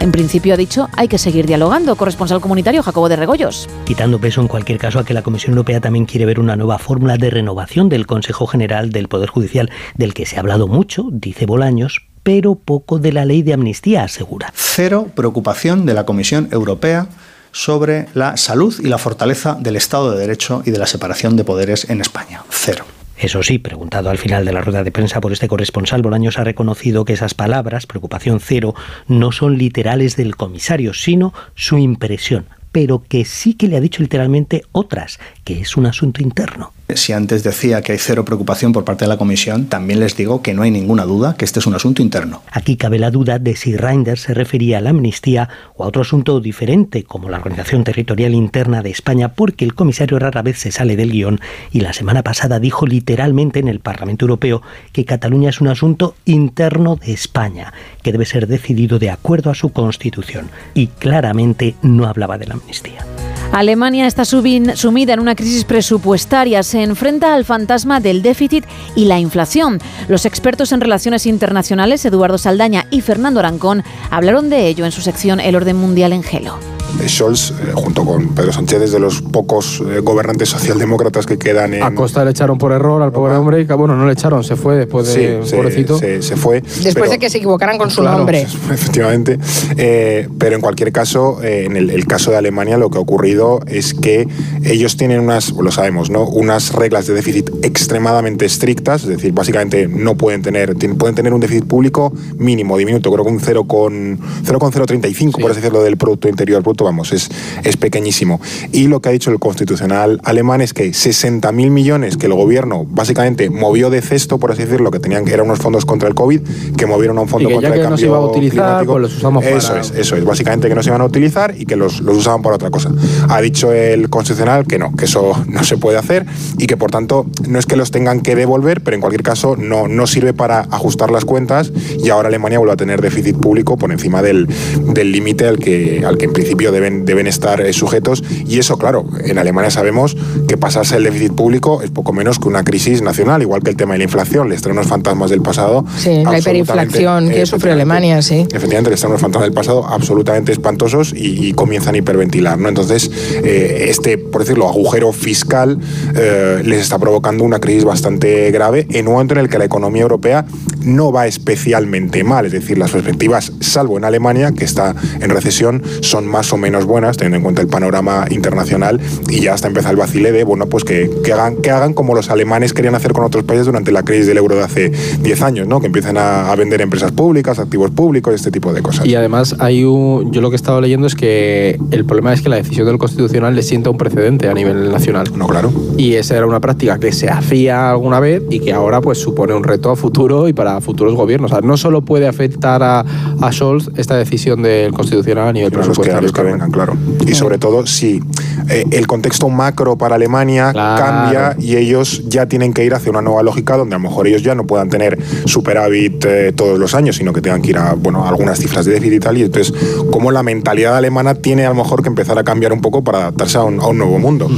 en 0.00 0.10
principio 0.10 0.54
ha 0.54 0.56
dicho 0.56 0.88
hay 0.96 1.06
que 1.06 1.18
seguir 1.18 1.44
dialogando. 1.46 1.96
Corresponsal 1.96 2.40
comunitario 2.40 2.82
Jacobo 2.82 3.10
de 3.10 3.16
Regoyos. 3.16 3.68
Quitando 3.84 4.18
peso 4.18 4.40
en 4.40 4.48
cualquier 4.48 4.78
caso 4.78 5.00
a 5.00 5.04
que 5.04 5.12
la 5.12 5.20
Comisión 5.20 5.52
Europea 5.52 5.82
también 5.82 6.06
quiere 6.06 6.24
ver 6.24 6.40
una 6.40 6.56
nueva 6.56 6.78
fórmula 6.78 7.18
de 7.18 7.28
renovación 7.28 7.90
del 7.90 8.06
Consejo 8.06 8.46
General 8.46 8.88
del 8.88 9.08
Poder 9.08 9.28
Judicial, 9.28 9.70
del 9.96 10.14
que 10.14 10.24
se 10.24 10.36
ha 10.36 10.40
hablado 10.40 10.66
mucho, 10.66 11.10
dice 11.12 11.44
Bolaños, 11.44 12.05
pero 12.26 12.56
poco 12.56 12.98
de 12.98 13.12
la 13.12 13.24
ley 13.24 13.42
de 13.42 13.52
amnistía, 13.52 14.02
asegura. 14.02 14.52
Cero 14.52 15.06
preocupación 15.14 15.86
de 15.86 15.94
la 15.94 16.04
Comisión 16.04 16.48
Europea 16.50 17.06
sobre 17.52 18.08
la 18.14 18.36
salud 18.36 18.74
y 18.82 18.88
la 18.88 18.98
fortaleza 18.98 19.54
del 19.54 19.76
Estado 19.76 20.10
de 20.10 20.18
Derecho 20.18 20.60
y 20.66 20.72
de 20.72 20.78
la 20.78 20.88
separación 20.88 21.36
de 21.36 21.44
poderes 21.44 21.88
en 21.88 22.00
España. 22.00 22.42
Cero. 22.50 22.84
Eso 23.16 23.44
sí, 23.44 23.60
preguntado 23.60 24.10
al 24.10 24.18
final 24.18 24.44
de 24.44 24.52
la 24.52 24.60
rueda 24.60 24.82
de 24.82 24.90
prensa 24.90 25.20
por 25.20 25.32
este 25.32 25.46
corresponsal, 25.46 26.02
Bolaños 26.02 26.36
ha 26.40 26.42
reconocido 26.42 27.04
que 27.04 27.12
esas 27.12 27.34
palabras, 27.34 27.86
preocupación 27.86 28.40
cero, 28.40 28.74
no 29.06 29.30
son 29.30 29.56
literales 29.56 30.16
del 30.16 30.34
comisario, 30.34 30.94
sino 30.94 31.32
su 31.54 31.78
impresión, 31.78 32.46
pero 32.72 33.04
que 33.08 33.24
sí 33.24 33.54
que 33.54 33.68
le 33.68 33.76
ha 33.76 33.80
dicho 33.80 34.02
literalmente 34.02 34.64
otras, 34.72 35.20
que 35.44 35.60
es 35.60 35.76
un 35.76 35.86
asunto 35.86 36.24
interno. 36.24 36.72
Si 36.94 37.12
antes 37.12 37.42
decía 37.42 37.82
que 37.82 37.92
hay 37.92 37.98
cero 37.98 38.24
preocupación 38.24 38.72
por 38.72 38.84
parte 38.84 39.04
de 39.04 39.08
la 39.08 39.16
Comisión, 39.16 39.66
también 39.66 39.98
les 39.98 40.16
digo 40.16 40.40
que 40.40 40.54
no 40.54 40.62
hay 40.62 40.70
ninguna 40.70 41.04
duda 41.04 41.34
que 41.36 41.44
este 41.44 41.58
es 41.58 41.66
un 41.66 41.74
asunto 41.74 42.00
interno. 42.00 42.42
Aquí 42.52 42.76
cabe 42.76 43.00
la 43.00 43.10
duda 43.10 43.40
de 43.40 43.56
si 43.56 43.76
Reinders 43.76 44.20
se 44.22 44.34
refería 44.34 44.78
a 44.78 44.80
la 44.80 44.90
amnistía 44.90 45.48
o 45.74 45.82
a 45.82 45.88
otro 45.88 46.02
asunto 46.02 46.38
diferente, 46.40 47.02
como 47.02 47.28
la 47.28 47.38
organización 47.38 47.82
territorial 47.82 48.34
interna 48.34 48.82
de 48.82 48.90
España, 48.90 49.32
porque 49.32 49.64
el 49.64 49.74
comisario 49.74 50.20
rara 50.20 50.42
vez 50.42 50.58
se 50.60 50.70
sale 50.70 50.94
del 50.94 51.10
guion 51.10 51.40
y 51.72 51.80
la 51.80 51.92
semana 51.92 52.22
pasada 52.22 52.60
dijo 52.60 52.86
literalmente 52.86 53.58
en 53.58 53.68
el 53.68 53.80
Parlamento 53.80 54.24
Europeo 54.24 54.62
que 54.92 55.04
Cataluña 55.04 55.50
es 55.50 55.60
un 55.60 55.68
asunto 55.68 56.14
interno 56.24 56.94
de 56.94 57.12
España, 57.12 57.72
que 58.02 58.12
debe 58.12 58.26
ser 58.26 58.46
decidido 58.46 59.00
de 59.00 59.10
acuerdo 59.10 59.50
a 59.50 59.54
su 59.54 59.70
constitución. 59.70 60.50
Y 60.74 60.86
claramente 60.86 61.74
no 61.82 62.06
hablaba 62.06 62.38
de 62.38 62.46
la 62.46 62.54
amnistía. 62.54 63.04
Alemania 63.52 64.06
está 64.06 64.24
sumida 64.24 65.12
en 65.14 65.20
una 65.20 65.34
crisis 65.34 65.64
presupuestaria, 65.64 66.62
se 66.62 66.82
enfrenta 66.82 67.34
al 67.34 67.44
fantasma 67.44 68.00
del 68.00 68.22
déficit 68.22 68.64
y 68.94 69.06
la 69.06 69.18
inflación. 69.18 69.80
Los 70.08 70.26
expertos 70.26 70.72
en 70.72 70.80
relaciones 70.80 71.26
internacionales, 71.26 72.04
Eduardo 72.04 72.38
Saldaña 72.38 72.86
y 72.90 73.00
Fernando 73.00 73.40
Arancón, 73.40 73.82
hablaron 74.10 74.50
de 74.50 74.66
ello 74.66 74.84
en 74.84 74.92
su 74.92 75.00
sección 75.00 75.40
El 75.40 75.56
orden 75.56 75.76
mundial 75.76 76.12
en 76.12 76.22
Gelo. 76.22 76.58
Scholz, 77.06 77.50
eh, 77.50 77.72
junto 77.74 78.04
con 78.04 78.34
Pedro 78.34 78.52
Sánchez, 78.52 78.82
es 78.82 78.92
de 78.92 78.98
los 78.98 79.22
pocos 79.22 79.82
eh, 79.86 80.00
gobernantes 80.00 80.48
socialdemócratas 80.48 81.26
que 81.26 81.38
quedan 81.38 81.74
en... 81.74 81.82
A 81.82 81.94
Costa 81.94 82.24
le 82.24 82.30
echaron 82.30 82.58
por 82.58 82.72
error 82.72 83.02
al 83.02 83.12
pobre 83.12 83.36
hombre 83.36 83.60
y 83.60 83.64
bueno, 83.64 83.96
no 83.96 84.06
le 84.06 84.12
echaron, 84.12 84.44
se 84.44 84.56
fue 84.56 84.76
después 84.76 85.12
de 85.12 85.40
sí, 85.44 85.56
pobrecito. 85.56 85.98
Se, 85.98 86.20
fue. 86.36 86.62
Después 86.82 87.10
de 87.10 87.18
que 87.18 87.30
se 87.30 87.38
equivocaran 87.38 87.78
con 87.78 87.90
su 87.90 88.02
nombre. 88.02 88.42
Efectivamente. 88.70 89.38
Eh, 89.76 90.28
pero 90.38 90.56
en 90.56 90.60
cualquier 90.60 90.92
caso, 90.92 91.42
en 91.42 91.76
el, 91.76 92.06
caso 92.06 92.30
de 92.30 92.36
Alemania 92.36 92.78
lo 92.78 92.90
que 92.90 92.98
ha 92.98 93.00
ocurrido 93.00 93.60
es 93.66 93.94
que 93.94 94.28
ellos 94.64 94.96
tienen 94.96 95.20
unas, 95.20 95.52
lo 95.52 95.70
sabemos, 95.70 96.10
¿no? 96.10 96.26
Unas 96.26 96.72
reglas 96.72 97.06
de 97.06 97.14
déficit 97.14 97.50
extremadamente 97.62 98.46
estrictas, 98.46 99.02
es 99.02 99.08
decir, 99.08 99.32
básicamente 99.32 99.88
no 99.88 100.16
pueden 100.16 100.42
tener, 100.42 100.74
pueden 100.96 101.14
tener 101.14 101.34
un 101.34 101.40
déficit 101.40 101.64
público 101.64 102.12
mínimo, 102.38 102.78
diminuto, 102.78 103.12
creo 103.12 103.24
que 103.24 103.30
un 103.30 103.40
0,035, 103.40 105.40
por 105.40 105.50
así 105.50 105.60
decirlo, 105.60 105.82
del 105.82 105.96
Producto 105.96 106.28
Interior 106.28 106.62
Bruto 106.62 106.85
vamos, 106.86 107.12
es, 107.12 107.28
es 107.64 107.76
pequeñísimo. 107.76 108.40
Y 108.72 108.88
lo 108.88 109.00
que 109.00 109.10
ha 109.10 109.12
dicho 109.12 109.30
el 109.30 109.38
constitucional 109.38 110.20
alemán 110.24 110.60
es 110.60 110.72
que 110.72 110.90
60.000 110.90 111.70
millones 111.70 112.16
que 112.16 112.26
el 112.26 112.34
gobierno 112.34 112.86
básicamente 112.88 113.50
movió 113.50 113.90
de 113.90 114.00
cesto, 114.00 114.38
por 114.38 114.52
así 114.52 114.62
decirlo, 114.62 114.90
que 114.90 115.00
tenían 115.00 115.24
que 115.24 115.34
eran 115.34 115.46
unos 115.46 115.58
fondos 115.58 115.84
contra 115.84 116.08
el 116.08 116.14
COVID, 116.14 116.40
que 116.76 116.86
movieron 116.86 117.18
a 117.18 117.22
un 117.22 117.28
fondo 117.28 117.50
contra 117.50 117.74
el 117.74 117.82
cambio 117.82 117.90
no 117.90 117.98
se 117.98 118.06
iba 118.06 118.16
a 118.16 118.20
utilizar, 118.20 118.86
Pues 118.86 119.02
los 119.02 119.16
usamos 119.16 119.44
eso 119.44 119.76
es, 119.76 119.90
eso 119.90 120.16
es, 120.16 120.24
básicamente 120.24 120.68
que 120.68 120.74
no 120.74 120.82
se 120.82 120.90
iban 120.90 121.00
a 121.00 121.04
utilizar 121.04 121.54
y 121.56 121.66
que 121.66 121.76
los, 121.76 122.00
los 122.00 122.16
usaban 122.16 122.42
para 122.42 122.56
otra 122.56 122.70
cosa. 122.70 122.90
Ha 123.28 123.40
dicho 123.40 123.72
el 123.72 124.08
constitucional 124.08 124.66
que 124.66 124.78
no, 124.78 124.94
que 124.94 125.04
eso 125.04 125.32
no 125.48 125.64
se 125.64 125.76
puede 125.76 125.98
hacer 125.98 126.26
y 126.58 126.66
que 126.66 126.76
por 126.76 126.90
tanto 126.90 127.26
no 127.48 127.58
es 127.58 127.66
que 127.66 127.76
los 127.76 127.90
tengan 127.90 128.20
que 128.20 128.34
devolver, 128.34 128.82
pero 128.82 128.94
en 128.94 129.00
cualquier 129.00 129.22
caso 129.22 129.56
no, 129.56 129.88
no 129.88 130.06
sirve 130.06 130.32
para 130.32 130.60
ajustar 130.70 131.10
las 131.10 131.24
cuentas 131.24 131.72
y 132.02 132.10
ahora 132.10 132.28
Alemania 132.28 132.58
vuelve 132.58 132.74
a 132.74 132.76
tener 132.76 133.00
déficit 133.00 133.36
público 133.36 133.76
por 133.76 133.92
encima 133.92 134.22
del 134.22 134.46
límite 134.94 135.46
al, 135.46 135.58
que, 135.58 136.04
al 136.04 136.18
que 136.18 136.26
en 136.26 136.32
principio 136.32 136.65
deben, 136.70 137.04
deben 137.04 137.26
estar 137.26 137.60
eh, 137.60 137.72
sujetos. 137.72 138.22
Y 138.46 138.58
eso, 138.58 138.78
claro, 138.78 139.04
en 139.24 139.38
Alemania 139.38 139.70
sabemos 139.70 140.16
que 140.48 140.56
pasarse 140.56 140.96
el 140.96 141.04
déficit 141.04 141.32
público 141.32 141.82
es 141.82 141.90
poco 141.90 142.12
menos 142.12 142.38
que 142.38 142.48
una 142.48 142.64
crisis 142.64 143.02
nacional, 143.02 143.42
igual 143.42 143.62
que 143.62 143.70
el 143.70 143.76
tema 143.76 143.94
de 143.94 143.98
la 143.98 144.04
inflación, 144.04 144.48
les 144.48 144.62
trae 144.62 144.72
unos 144.72 144.86
fantasmas 144.86 145.30
del 145.30 145.42
pasado. 145.42 145.84
Sí, 145.98 146.22
la 146.24 146.38
hiperinflación 146.38 147.28
que 147.28 147.46
sufre 147.46 147.72
Alemania, 147.72 148.22
sí. 148.22 148.46
Efectivamente, 148.52 148.90
les 148.90 149.00
trae 149.00 149.10
unos 149.10 149.20
fantasmas 149.20 149.48
del 149.48 149.54
pasado 149.54 149.86
absolutamente 149.86 150.52
espantosos 150.52 151.12
y, 151.14 151.52
comienzan 151.56 151.94
a 151.94 151.98
hiperventilar. 151.98 152.58
¿no? 152.58 152.68
Entonces, 152.68 153.10
eh, 153.42 153.86
este, 153.88 154.18
por 154.18 154.42
decirlo, 154.42 154.68
agujero 154.68 155.12
fiscal 155.12 155.78
eh, 156.14 156.62
les 156.64 156.80
está 156.80 156.98
provocando 156.98 157.44
una 157.44 157.60
crisis 157.60 157.84
bastante 157.84 158.50
grave 158.50 158.86
en 158.90 159.06
un 159.06 159.14
momento 159.14 159.34
en 159.34 159.40
el 159.40 159.48
que 159.48 159.58
la 159.58 159.64
economía 159.64 160.02
europea 160.02 160.44
no 160.82 161.12
va 161.12 161.26
especialmente 161.26 162.24
mal, 162.24 162.46
es 162.46 162.52
decir, 162.52 162.78
las 162.78 162.90
perspectivas, 162.90 163.52
salvo 163.60 163.98
en 163.98 164.04
Alemania, 164.04 164.52
que 164.52 164.64
está 164.64 164.94
en 165.20 165.30
recesión, 165.30 165.82
son 166.00 166.26
más 166.26 166.52
o 166.52 166.55
menos 166.58 166.84
buenas, 166.84 167.16
teniendo 167.16 167.36
en 167.36 167.42
cuenta 167.42 167.62
el 167.62 167.68
panorama 167.68 168.26
internacional, 168.30 169.00
y 169.28 169.40
ya 169.40 169.54
hasta 169.54 169.68
empieza 169.68 169.90
el 169.90 169.96
vacile 169.96 170.32
de, 170.32 170.44
bueno, 170.44 170.66
pues 170.66 170.84
que, 170.84 171.10
que, 171.24 171.32
hagan, 171.32 171.56
que 171.56 171.70
hagan 171.70 171.94
como 171.94 172.14
los 172.14 172.30
alemanes 172.30 172.72
querían 172.72 172.94
hacer 172.94 173.12
con 173.12 173.24
otros 173.24 173.44
países 173.44 173.66
durante 173.66 173.92
la 173.92 174.02
crisis 174.02 174.26
del 174.26 174.38
euro 174.38 174.56
de 174.56 174.62
hace 174.62 174.92
10 175.20 175.42
años, 175.42 175.66
¿no? 175.66 175.80
que 175.80 175.86
empiecen 175.86 176.16
a, 176.18 176.50
a, 176.50 176.56
vender 176.56 176.80
empresas 176.80 177.12
públicas, 177.12 177.58
activos 177.58 177.90
públicos, 177.90 178.34
este 178.34 178.50
tipo 178.50 178.72
de 178.72 178.82
cosas. 178.82 179.06
Y 179.06 179.14
además, 179.14 179.56
hay 179.58 179.84
un, 179.84 180.32
yo 180.32 180.40
lo 180.40 180.50
que 180.50 180.54
he 180.54 180.56
estado 180.56 180.80
leyendo 180.80 181.06
es 181.06 181.14
que 181.14 181.78
el 181.90 182.04
problema 182.04 182.32
es 182.32 182.42
que 182.42 182.48
la 182.48 182.56
decisión 182.56 182.86
del 182.86 182.98
Constitucional 182.98 183.54
le 183.54 183.62
sienta 183.62 183.90
un 183.90 183.98
precedente 183.98 184.48
a 184.48 184.54
nivel 184.54 184.90
nacional. 184.90 185.26
No, 185.36 185.46
claro. 185.46 185.72
Y 185.96 186.14
esa 186.14 186.36
era 186.36 186.46
una 186.46 186.60
práctica 186.60 186.98
que 186.98 187.12
se 187.12 187.28
hacía 187.28 187.90
alguna 187.90 188.20
vez 188.20 188.42
y 188.50 188.60
que 188.60 188.72
ahora 188.72 189.00
pues 189.00 189.18
supone 189.18 189.54
un 189.54 189.64
reto 189.64 189.90
a 189.90 189.96
futuro 189.96 190.48
y 190.48 190.52
para 190.52 190.80
futuros 190.80 191.14
gobiernos. 191.14 191.52
O 191.52 191.54
sea, 191.54 191.66
no 191.66 191.76
solo 191.76 192.02
puede 192.02 192.26
afectar 192.26 192.82
a, 192.82 193.04
a 193.40 193.52
Scholz 193.52 193.90
esta 193.96 194.16
decisión 194.16 194.62
del 194.62 194.92
Constitucional 194.92 195.48
a 195.48 195.52
nivel 195.52 195.70
presupuestario. 195.70 196.32
Vengan, 196.46 196.70
claro. 196.70 196.96
Y 197.26 197.34
sobre 197.34 197.58
todo 197.58 197.86
si 197.86 198.22
eh, 198.68 198.84
el 198.90 199.06
contexto 199.06 199.48
macro 199.48 199.96
para 199.96 200.14
Alemania 200.14 200.72
claro. 200.72 201.04
cambia 201.04 201.56
y 201.58 201.76
ellos 201.76 202.22
ya 202.26 202.46
tienen 202.46 202.72
que 202.72 202.84
ir 202.84 202.94
hacia 202.94 203.10
una 203.10 203.22
nueva 203.22 203.42
lógica 203.42 203.76
donde 203.76 203.96
a 203.96 203.98
lo 203.98 204.08
mejor 204.08 204.26
ellos 204.26 204.42
ya 204.42 204.54
no 204.54 204.66
puedan 204.66 204.88
tener 204.88 205.18
superávit 205.44 206.24
eh, 206.24 206.52
todos 206.54 206.78
los 206.78 206.94
años, 206.94 207.16
sino 207.16 207.32
que 207.32 207.40
tengan 207.40 207.62
que 207.62 207.70
ir 207.70 207.78
a 207.78 207.94
bueno, 207.94 208.24
a 208.24 208.28
algunas 208.28 208.58
cifras 208.58 208.84
de 208.86 208.92
déficit 208.92 209.14
y 209.14 209.20
tal. 209.20 209.38
Y 209.38 209.42
entonces, 209.42 209.74
como 210.10 210.30
la 210.30 210.42
mentalidad 210.42 210.96
alemana 210.96 211.34
tiene 211.34 211.66
a 211.66 211.70
lo 211.70 211.74
mejor 211.74 212.02
que 212.02 212.08
empezar 212.08 212.38
a 212.38 212.44
cambiar 212.44 212.72
un 212.72 212.80
poco 212.80 213.02
para 213.02 213.18
adaptarse 213.18 213.58
a 213.58 213.64
un, 213.64 213.80
a 213.80 213.86
un 213.86 213.98
nuevo 213.98 214.18
mundo. 214.18 214.48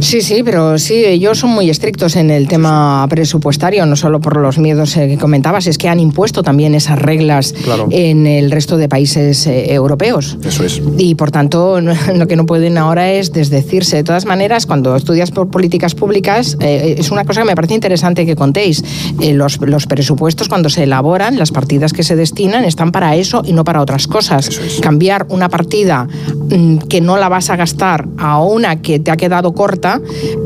Sí, 0.00 0.20
sí, 0.20 0.42
pero 0.44 0.78
sí, 0.78 1.04
ellos 1.04 1.38
son 1.38 1.50
muy 1.50 1.70
estrictos 1.70 2.16
en 2.16 2.30
el 2.30 2.48
tema 2.48 3.06
presupuestario, 3.08 3.86
no 3.86 3.96
solo 3.96 4.20
por 4.20 4.36
los 4.36 4.58
miedos 4.58 4.94
que 4.94 5.16
comentabas, 5.16 5.66
es 5.66 5.78
que 5.78 5.88
han 5.88 6.00
impuesto 6.00 6.42
también 6.42 6.74
esas 6.74 6.98
reglas 6.98 7.54
claro. 7.64 7.88
en 7.90 8.26
el 8.26 8.50
resto 8.50 8.76
de 8.76 8.88
países 8.88 9.46
eh, 9.46 9.72
europeos. 9.72 10.38
Eso 10.44 10.64
es. 10.64 10.82
Y 10.98 11.14
por 11.14 11.30
tanto, 11.32 11.80
lo 12.14 12.26
que 12.28 12.36
no 12.36 12.46
pueden 12.46 12.78
ahora 12.78 13.10
es 13.10 13.32
desdecirse. 13.32 13.96
De 13.96 14.04
todas 14.04 14.26
maneras, 14.26 14.66
cuando 14.66 14.94
estudias 14.94 15.30
por 15.32 15.48
políticas 15.48 15.94
públicas, 15.94 16.56
eh, 16.60 16.94
es 16.98 17.10
una 17.10 17.24
cosa 17.24 17.40
que 17.40 17.48
me 17.48 17.56
parece 17.56 17.74
interesante 17.74 18.24
que 18.24 18.36
contéis. 18.36 18.84
Eh, 19.20 19.32
los, 19.32 19.60
los, 19.60 19.86
presupuestos, 19.86 20.48
cuando 20.48 20.68
se 20.68 20.84
elaboran, 20.84 21.38
las 21.38 21.50
partidas 21.50 21.92
que 21.92 22.02
se 22.02 22.14
destinan 22.14 22.64
están 22.64 22.92
para 22.92 23.16
eso 23.16 23.42
y 23.44 23.52
no 23.52 23.64
para 23.64 23.80
otras 23.80 24.06
cosas. 24.06 24.48
Es. 24.48 24.80
Cambiar 24.80 25.26
una 25.28 25.48
partida 25.48 26.06
mmm, 26.50 26.76
que 26.76 27.00
no 27.00 27.16
la 27.16 27.28
vas 27.28 27.50
a 27.50 27.56
gastar 27.56 28.06
a 28.18 28.40
una 28.40 28.80
que 28.80 29.00
te 29.00 29.10
ha 29.10 29.16
quedado 29.16 29.52
corta, 29.52 30.00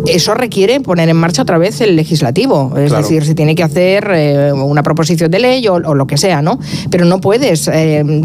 eso 0.06 0.34
requiere 0.34 0.80
poner 0.80 1.08
en 1.08 1.16
marcha 1.16 1.42
otra 1.42 1.58
vez 1.58 1.80
el 1.80 1.96
legislativo. 1.96 2.72
Es 2.76 2.90
claro. 2.90 3.02
decir, 3.02 3.24
se 3.24 3.34
tiene 3.34 3.54
que 3.54 3.62
hacer 3.62 4.08
eh, 4.14 4.52
una 4.52 4.82
proposición 4.82 5.30
de 5.30 5.38
ley 5.38 5.66
o, 5.68 5.74
o, 5.74 5.94
lo 5.94 6.06
que 6.06 6.16
sea, 6.16 6.40
¿no? 6.42 6.58
Pero 6.90 7.04
no 7.04 7.20
puedes 7.20 7.70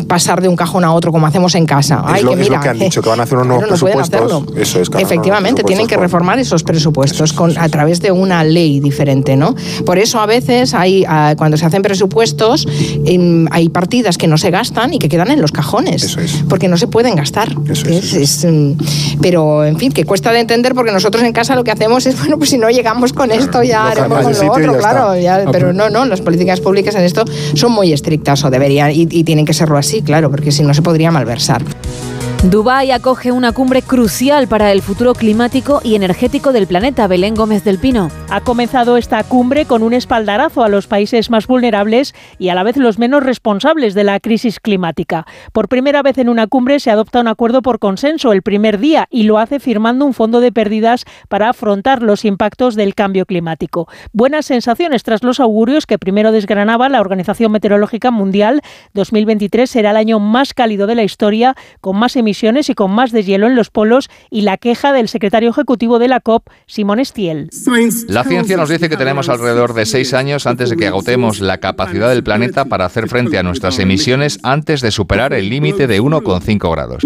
pasar 0.08 0.41
de 0.41 0.48
un 0.48 0.56
cajón 0.56 0.84
a 0.84 0.94
otro 0.94 1.12
como 1.12 1.27
hacemos 1.27 1.56
en 1.56 1.65
casa. 1.65 2.03
Es, 2.08 2.13
Ay, 2.13 2.24
lo, 2.24 2.36
que, 2.36 2.50
lo 2.51 2.60
que 2.60 2.70
han 2.70 2.79
dicho, 2.79 3.01
que 3.01 3.10
van 3.10 3.20
a 3.20 3.24
hacer 3.24 3.38
unos 3.38 3.48
nuevos 3.48 3.63
no 3.63 3.70
presupuestos. 3.70 4.43
Eso 4.55 4.81
es, 4.81 4.89
claro, 4.89 5.05
Efectivamente, 5.05 5.63
tienen 5.63 5.88
que 5.88 5.98
reformar 5.98 6.39
esos 6.39 6.63
presupuestos 6.63 7.34
con, 7.34 7.58
a 7.58 7.70
través 7.70 8.01
de 8.01 8.12
una 8.12 8.43
ley 8.43 8.79
diferente, 8.79 9.36
¿no? 9.36 9.55
Por 9.86 9.98
eso 9.98 10.20
a 10.20 10.25
veces 10.25 10.74
hay, 10.74 11.03
uh, 11.03 11.36
cuando 11.38 11.58
se 11.58 11.65
hacen 11.65 11.81
presupuestos, 11.81 12.67
hay 13.51 13.70
partidas 13.70 14.17
que 14.17 14.27
no 14.27 14.38
se 14.38 14.51
gastan 14.51 14.93
y 14.93 15.00
que 15.00 15.10
quedan 15.10 15.31
en 15.31 15.41
los 15.41 15.51
cajones. 15.51 16.03
Eso 16.03 16.20
es. 16.20 16.43
Porque 16.48 16.67
no 16.67 16.77
se 16.77 16.88
pueden 16.88 17.15
gastar. 17.15 17.55
Eso 17.70 17.88
es, 17.89 18.13
es, 18.13 18.43
um, 18.43 18.75
pero, 19.22 19.65
en 19.65 19.77
fin, 19.77 19.91
que 19.91 20.05
cuesta 20.05 20.31
de 20.31 20.39
entender 20.39 20.74
porque 20.75 20.91
nosotros 20.91 21.24
en 21.24 21.34
casa 21.34 21.55
lo 21.55 21.63
que 21.63 21.72
hacemos 21.72 22.05
es, 22.05 22.17
bueno, 22.20 22.38
pues 22.38 22.50
si 22.50 22.58
no 22.58 22.70
llegamos 22.70 23.13
con 23.13 23.31
esto 23.31 23.63
ya 23.63 23.88
haremos 23.88 24.24
con 24.24 24.34
lo 24.34 24.51
otro, 24.51 24.74
ya 24.74 24.79
claro. 24.79 25.17
Ya, 25.17 25.46
pero 25.51 25.74
no, 25.74 25.89
no, 25.89 26.05
las 26.05 26.22
políticas 26.22 26.60
públicas 26.60 26.96
en 26.96 27.03
esto 27.03 27.24
son 27.53 27.72
muy 27.72 27.93
estrictas 27.93 28.43
o 28.43 28.50
deberían 28.50 28.91
y, 28.91 29.08
y 29.10 29.24
tienen 29.24 29.46
que 29.46 29.53
serlo 29.53 29.77
así, 29.77 30.01
claro, 30.01 30.29
porque 30.31 30.51
si 30.51 30.64
no 30.64 30.74
se 30.74 30.81
podría 30.81 31.11
malversar. 31.11 31.64
Dubái 32.44 32.90
acoge 32.90 33.32
una 33.32 33.51
cumbre 33.51 33.84
crucial 33.84 34.48
para 34.48 34.72
el 34.72 34.82
futuro 34.82 35.14
climático 35.14 35.80
y 35.84 35.94
energético 35.94 36.51
del 36.51 36.66
planeta. 36.66 37.06
Belén 37.06 37.36
Gómez 37.36 37.64
del 37.64 37.77
Pino. 37.77 38.10
Ha 38.32 38.42
comenzado 38.42 38.98
esta 38.98 39.24
cumbre 39.24 39.66
con 39.66 39.84
un 39.84 39.94
espaldarazo 39.94 40.64
a 40.64 40.68
los 40.68 40.88
países 40.88 41.30
más 41.30 41.46
vulnerables 41.46 42.16
y 42.40 42.50
a 42.50 42.56
la 42.56 42.64
vez 42.64 42.77
los 42.77 42.98
menos 42.98 43.22
responsables 43.22 43.94
de 43.94 44.06
la 44.06 44.20
crisis 44.20 44.60
climática. 44.60 45.27
Por 45.54 45.70
primera 45.70 46.01
vez 46.01 46.18
en 46.18 46.30
una 46.30 46.48
cumbre 46.48 46.80
se 46.80 46.90
adopta 46.90 47.20
un 47.20 47.27
acuerdo 47.27 47.62
por 47.62 47.77
consenso 47.77 48.34
el 48.34 48.42
primer 48.42 48.80
día 48.80 49.06
y 49.12 49.24
lo 49.24 49.38
hace 49.38 49.60
firmando 49.60 50.04
un 50.04 50.16
fondo 50.16 50.40
de 50.40 50.51
pérdidas 50.51 51.06
para 51.30 51.50
afrontar 51.50 52.01
los 52.01 52.25
impactos 52.25 52.74
del 52.74 52.96
cambio 52.96 53.27
climático. 53.27 53.88
Buenas 54.14 54.48
sensaciones 54.48 55.04
tras 55.04 55.22
los 55.22 55.40
augurios 55.40 55.86
que 55.86 56.00
primero 56.00 56.32
desgranaba 56.32 56.90
la 56.90 57.01
Organización 57.01 57.51
Meteorológica 57.51 58.10
Mundial. 58.10 58.62
2023 58.96 59.70
será 59.70 59.92
el 59.92 59.98
año 59.98 60.20
más 60.20 60.56
cálido 60.56 60.88
de 60.88 60.96
la 60.96 61.04
historia, 61.04 61.56
con 61.82 61.98
más 61.98 62.16
emisiones 62.16 62.30
y 62.70 62.74
con 62.75 62.91
más 62.91 63.11
deshielo 63.11 63.48
en 63.48 63.55
los 63.55 63.70
polos 63.70 64.09
y 64.29 64.41
la 64.41 64.57
queja 64.57 64.94
del 64.94 65.07
secretario 65.07 65.50
ejecutivo 65.50 66.00
de 66.00 66.07
la 66.07 66.20
COP, 66.20 66.48
Simón 66.65 67.03
Stiel. 67.03 67.50
La 68.07 68.24
ciencia 68.24 68.57
nos 68.57 68.70
dice 68.70 68.89
que 68.89 68.98
tenemos 68.98 69.29
alrededor 69.29 69.74
de 69.74 69.85
seis 69.85 70.13
años 70.13 70.48
antes 70.48 70.70
de 70.70 70.77
que 70.77 70.87
agotemos 70.87 71.39
la 71.41 71.57
capacidad 71.59 72.09
del 72.09 72.24
planeta 72.24 72.65
para 72.65 72.85
hacer 72.85 73.07
frente 73.07 73.37
a 73.37 73.44
nuestras 73.44 73.79
emisiones 73.79 74.39
antes 74.44 74.81
de 74.81 74.91
superar 74.91 75.33
el 75.33 75.50
límite 75.50 75.87
de 75.87 76.01
1,5 76.01 76.72
grados. 76.72 77.03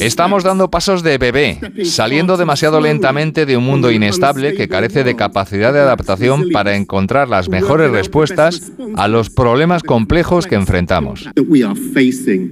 Estamos 0.00 0.44
dando 0.44 0.70
pasos 0.70 1.02
de 1.02 1.18
bebé, 1.18 1.60
saliendo 1.84 2.36
demasiado 2.36 2.80
lentamente 2.80 3.46
de 3.46 3.56
un 3.56 3.64
mundo 3.64 3.90
inestable 3.90 4.54
que 4.54 4.68
carece 4.68 5.04
de 5.04 5.16
capacidad 5.16 5.72
de 5.72 5.80
adaptación 5.80 6.50
para 6.52 6.76
encontrar 6.76 7.28
las 7.28 7.48
mejores 7.48 7.90
respuestas 7.90 8.72
a 8.96 9.08
los 9.08 9.30
problemas 9.30 9.82
complejos 9.82 10.46
que 10.46 10.54
enfrentamos. 10.54 11.28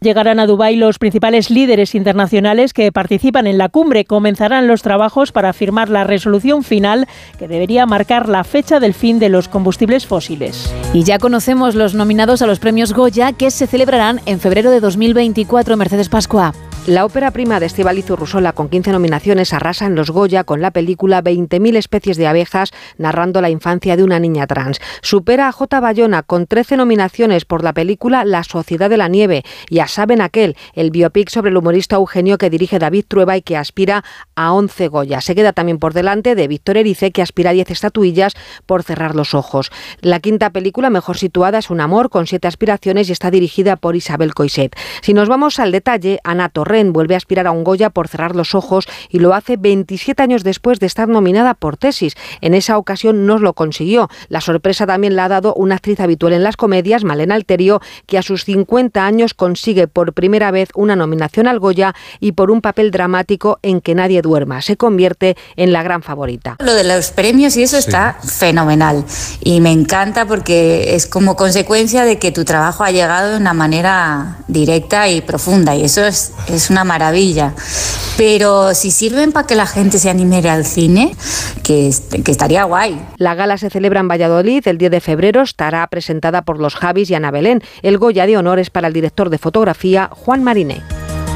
Llegarán 0.02 0.40
a 0.40 0.46
Dubái 0.46 0.76
los 0.76 0.98
principales 0.98 1.50
líderes 1.52 1.94
internacionales 1.94 2.72
que 2.72 2.92
participan 2.92 3.46
en 3.46 3.58
la 3.58 3.68
cumbre 3.68 4.04
comenzarán 4.04 4.66
los 4.66 4.82
trabajos 4.82 5.32
para 5.32 5.52
firmar 5.52 5.88
la 5.88 6.04
resolución 6.04 6.64
final 6.64 7.06
que 7.38 7.48
debería 7.48 7.86
marcar 7.86 8.28
la 8.28 8.44
fecha 8.44 8.80
del 8.80 8.94
fin 8.94 9.18
de 9.18 9.28
los 9.28 9.48
combustibles 9.48 10.06
fósiles. 10.06 10.72
Y 10.92 11.04
ya 11.04 11.18
conocemos 11.18 11.74
los 11.74 11.94
nominados 11.94 12.42
a 12.42 12.46
los 12.46 12.58
premios 12.58 12.92
Goya 12.92 13.32
que 13.32 13.50
se 13.50 13.66
celebrarán 13.66 14.20
en 14.26 14.40
febrero 14.40 14.70
de 14.70 14.80
2024. 14.80 15.76
Mercedes 15.76 16.08
Pascua. 16.08 16.52
La 16.88 17.04
ópera 17.04 17.30
prima 17.30 17.60
de 17.60 17.66
Estíbaliz 17.66 18.10
Urrusola, 18.10 18.54
con 18.54 18.68
15 18.68 18.90
nominaciones, 18.90 19.52
arrasa 19.52 19.86
en 19.86 19.94
los 19.94 20.10
Goya 20.10 20.42
con 20.42 20.60
la 20.60 20.72
película 20.72 21.22
20.000 21.22 21.76
especies 21.76 22.16
de 22.16 22.26
abejas, 22.26 22.72
narrando 22.98 23.40
la 23.40 23.50
infancia 23.50 23.96
de 23.96 24.02
una 24.02 24.18
niña 24.18 24.48
trans. 24.48 24.80
Supera 25.00 25.46
a 25.46 25.52
J. 25.52 25.78
Bayona 25.78 26.24
con 26.24 26.48
13 26.48 26.76
nominaciones 26.76 27.44
por 27.44 27.62
la 27.62 27.72
película 27.72 28.24
La 28.24 28.42
Sociedad 28.42 28.90
de 28.90 28.96
la 28.96 29.06
Nieve 29.06 29.44
y 29.68 29.78
a 29.78 29.86
Saben 29.86 30.20
Aquel, 30.20 30.56
el 30.74 30.90
biopic 30.90 31.28
sobre 31.28 31.50
el 31.50 31.56
humorista 31.56 31.94
Eugenio 31.94 32.36
que 32.36 32.50
dirige 32.50 32.80
David 32.80 33.04
Trueba 33.06 33.36
y 33.36 33.42
que 33.42 33.56
aspira 33.56 34.02
a 34.34 34.52
11 34.52 34.88
Goya. 34.88 35.20
Se 35.20 35.36
queda 35.36 35.52
también 35.52 35.78
por 35.78 35.94
delante 35.94 36.34
de 36.34 36.48
Víctor 36.48 36.78
Erice, 36.78 37.12
que 37.12 37.22
aspira 37.22 37.50
a 37.50 37.52
10 37.52 37.70
estatuillas 37.70 38.34
por 38.66 38.82
cerrar 38.82 39.14
los 39.14 39.34
ojos. 39.34 39.70
La 40.00 40.18
quinta 40.18 40.50
película 40.50 40.90
mejor 40.90 41.16
situada 41.16 41.58
es 41.58 41.70
Un 41.70 41.80
amor 41.80 42.10
con 42.10 42.26
siete 42.26 42.48
aspiraciones 42.48 43.08
y 43.08 43.12
está 43.12 43.30
dirigida 43.30 43.76
por 43.76 43.94
Isabel 43.94 44.34
Coiset. 44.34 44.74
Si 45.00 45.14
nos 45.14 45.28
vamos 45.28 45.60
al 45.60 45.70
detalle, 45.70 46.18
Ana 46.24 46.48
Torres 46.48 46.71
Torrent 46.72 46.94
vuelve 46.94 47.12
a 47.12 47.18
aspirar 47.18 47.46
a 47.46 47.50
un 47.50 47.64
Goya 47.64 47.90
por 47.90 48.08
cerrar 48.08 48.34
los 48.34 48.54
ojos 48.54 48.86
y 49.10 49.18
lo 49.18 49.34
hace 49.34 49.58
27 49.58 50.22
años 50.22 50.42
después 50.42 50.80
de 50.80 50.86
estar 50.86 51.06
nominada 51.06 51.52
por 51.52 51.76
Tesis. 51.76 52.14
En 52.40 52.54
esa 52.54 52.78
ocasión 52.78 53.26
no 53.26 53.38
lo 53.38 53.52
consiguió. 53.52 54.08
La 54.28 54.40
sorpresa 54.40 54.86
también 54.86 55.14
la 55.14 55.26
ha 55.26 55.28
dado 55.28 55.52
una 55.52 55.74
actriz 55.74 56.00
habitual 56.00 56.32
en 56.32 56.42
las 56.42 56.56
comedias, 56.56 57.04
Malena 57.04 57.34
Alterio, 57.34 57.82
que 58.06 58.16
a 58.16 58.22
sus 58.22 58.46
50 58.46 59.04
años 59.04 59.34
consigue 59.34 59.86
por 59.86 60.14
primera 60.14 60.50
vez 60.50 60.70
una 60.74 60.96
nominación 60.96 61.46
al 61.46 61.58
Goya 61.58 61.94
y 62.20 62.32
por 62.32 62.50
un 62.50 62.62
papel 62.62 62.90
dramático 62.90 63.58
en 63.62 63.82
que 63.82 63.94
nadie 63.94 64.22
duerma. 64.22 64.62
Se 64.62 64.78
convierte 64.78 65.36
en 65.56 65.74
la 65.74 65.82
gran 65.82 66.02
favorita. 66.02 66.56
Lo 66.60 66.72
de 66.72 66.84
los 66.84 67.10
premios 67.10 67.54
y 67.58 67.64
eso 67.64 67.76
está 67.76 68.16
fenomenal 68.24 69.04
y 69.42 69.60
me 69.60 69.72
encanta 69.72 70.24
porque 70.24 70.94
es 70.94 71.06
como 71.06 71.36
consecuencia 71.36 72.06
de 72.06 72.18
que 72.18 72.32
tu 72.32 72.46
trabajo 72.46 72.82
ha 72.82 72.90
llegado 72.90 73.32
de 73.32 73.36
una 73.36 73.52
manera 73.52 74.38
directa 74.48 75.08
y 75.10 75.20
profunda 75.20 75.76
y 75.76 75.84
eso 75.84 76.04
es, 76.06 76.32
es 76.48 76.61
una 76.70 76.84
maravilla. 76.84 77.54
Pero 78.16 78.74
si 78.74 78.90
sirven 78.90 79.32
para 79.32 79.46
que 79.46 79.54
la 79.54 79.66
gente 79.66 79.98
se 79.98 80.10
anime 80.10 80.38
al 80.48 80.64
cine, 80.64 81.14
que, 81.62 81.90
que 82.24 82.30
estaría 82.30 82.64
guay. 82.64 83.00
La 83.16 83.34
gala 83.34 83.56
se 83.58 83.70
celebra 83.70 84.00
en 84.00 84.08
Valladolid 84.08 84.66
el 84.66 84.78
10 84.78 84.90
de 84.90 85.00
febrero, 85.00 85.42
estará 85.42 85.86
presentada 85.86 86.42
por 86.42 86.58
los 86.58 86.74
Javis 86.74 87.10
y 87.10 87.14
Ana 87.14 87.30
Belén. 87.30 87.62
El 87.82 87.98
Goya 87.98 88.26
de 88.26 88.36
honor 88.36 88.58
es 88.58 88.70
para 88.70 88.88
el 88.88 88.94
director 88.94 89.30
de 89.30 89.38
fotografía 89.38 90.10
Juan 90.12 90.44
Mariné. 90.44 90.82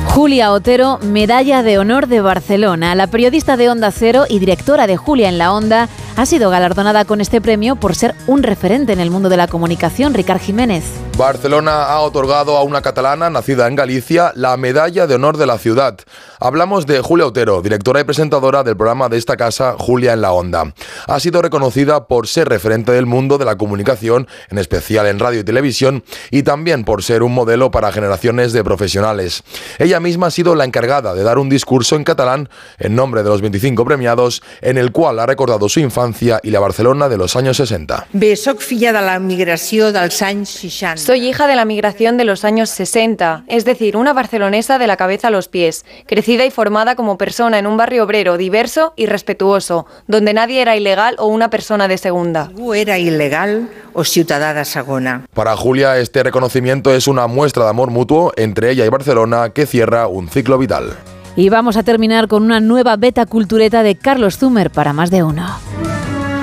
Julia 0.06 0.52
Otero, 0.52 0.98
Medalla 1.02 1.62
de 1.62 1.78
Honor 1.78 2.06
de 2.06 2.20
Barcelona. 2.22 2.94
La 2.94 3.06
periodista 3.06 3.58
de 3.58 3.68
Onda 3.68 3.90
Cero 3.90 4.24
y 4.28 4.38
directora 4.38 4.86
de 4.86 4.96
Julia 4.96 5.28
en 5.28 5.36
la 5.36 5.52
Onda 5.52 5.90
ha 6.16 6.24
sido 6.24 6.48
galardonada 6.48 7.04
con 7.04 7.20
este 7.20 7.42
premio 7.42 7.76
por 7.76 7.94
ser 7.94 8.14
un 8.26 8.42
referente 8.42 8.94
en 8.94 9.00
el 9.00 9.10
mundo 9.10 9.28
de 9.28 9.36
la 9.36 9.48
comunicación. 9.48 10.14
Ricard 10.14 10.40
Jiménez. 10.40 10.84
Barcelona 11.18 11.84
ha 11.84 12.00
otorgado 12.00 12.56
a 12.56 12.62
una 12.62 12.82
catalana 12.82 13.30
nacida 13.30 13.66
en 13.66 13.76
Galicia 13.76 14.32
la 14.34 14.56
Medalla 14.56 15.06
de 15.06 15.14
Honor 15.14 15.36
de 15.36 15.46
la 15.46 15.58
Ciudad. 15.58 15.98
Hablamos 16.40 16.86
de 16.86 17.00
Julia 17.00 17.26
Otero, 17.26 17.62
directora 17.62 18.00
y 18.00 18.04
presentadora 18.04 18.62
del 18.62 18.76
programa 18.76 19.08
de 19.08 19.16
esta 19.16 19.36
casa 19.36 19.76
Julia 19.78 20.12
en 20.12 20.20
la 20.20 20.32
Onda. 20.32 20.74
Ha 21.06 21.20
sido 21.20 21.40
reconocida 21.40 22.06
por 22.06 22.28
ser 22.28 22.48
referente 22.48 22.92
del 22.92 23.06
mundo 23.06 23.38
de 23.38 23.46
la 23.46 23.56
comunicación, 23.56 24.26
en 24.50 24.58
especial 24.58 25.06
en 25.06 25.18
radio 25.18 25.40
y 25.40 25.44
televisión, 25.44 26.04
y 26.30 26.42
también 26.42 26.84
por 26.84 27.02
ser 27.02 27.22
un 27.22 27.32
modelo 27.32 27.70
para 27.70 27.92
generaciones 27.92 28.52
de 28.52 28.64
profesionales. 28.64 29.42
Ella 29.78 30.00
misma 30.00 30.26
ha 30.26 30.30
sido 30.30 30.54
la 30.54 30.64
encargada 30.64 31.14
de 31.14 31.22
dar 31.22 31.38
un 31.38 31.48
discurso 31.48 31.96
en 31.96 32.04
catalán 32.04 32.50
en 32.78 32.94
nombre 32.94 33.22
de 33.22 33.30
los 33.30 33.40
25 33.40 33.84
premiados, 33.86 34.42
en 34.60 34.76
el 34.76 34.92
cual 34.92 35.18
ha 35.18 35.26
recordado 35.26 35.68
su 35.70 35.80
infancia 35.80 36.05
y 36.42 36.50
la 36.50 36.60
Barcelona 36.60 37.08
de 37.08 37.16
los 37.16 37.36
años 37.36 37.56
60. 37.56 38.06
Bé, 38.12 38.36
soc 38.36 38.60
filla 38.60 38.92
de 38.92 39.00
la 39.00 39.18
migració 39.18 39.92
dels 39.92 40.22
anys 40.22 40.50
60. 40.50 40.96
Soy 40.98 41.26
hija 41.26 41.46
de 41.46 41.56
la 41.56 41.64
migración 41.64 42.16
de 42.16 42.24
los 42.24 42.44
años 42.44 42.70
60, 42.70 43.44
es 43.48 43.64
decir, 43.64 43.96
una 43.96 44.12
barcelonesa 44.12 44.78
de 44.78 44.86
la 44.86 44.96
cabeza 44.96 45.28
a 45.28 45.30
los 45.30 45.48
pies, 45.48 45.84
crecida 46.06 46.44
y 46.44 46.50
formada 46.50 46.96
como 46.96 47.18
persona 47.18 47.58
en 47.58 47.66
un 47.66 47.76
barrio 47.76 48.04
obrero 48.04 48.36
diverso 48.36 48.92
y 48.96 49.06
respetuoso, 49.06 49.86
donde 50.06 50.34
nadie 50.34 50.62
era 50.62 50.76
ilegal 50.76 51.16
o 51.18 51.26
una 51.26 51.50
persona 51.50 51.88
de 51.88 51.98
segunda. 51.98 52.50
Era 52.74 52.98
il·legal 52.98 53.68
o 53.94 54.04
segona. 54.04 55.26
Para 55.34 55.56
Julia, 55.56 55.98
este 55.98 56.22
reconocimiento 56.22 56.92
es 56.94 57.08
una 57.08 57.26
muestra 57.26 57.64
de 57.64 57.70
amor 57.70 57.90
mutuo 57.90 58.32
entre 58.36 58.70
ella 58.70 58.84
y 58.84 58.88
Barcelona 58.88 59.50
que 59.50 59.66
cierra 59.66 60.06
un 60.06 60.28
ciclo 60.28 60.58
vital. 60.58 60.96
Y 61.36 61.50
vamos 61.50 61.76
a 61.76 61.82
terminar 61.82 62.28
con 62.28 62.42
una 62.42 62.60
nueva 62.60 62.96
beta 62.96 63.26
cultureta 63.26 63.82
de 63.82 63.96
Carlos 63.96 64.38
Zumer 64.38 64.70
para 64.70 64.92
más 64.92 65.10
de 65.10 65.22
uno. 65.22 65.46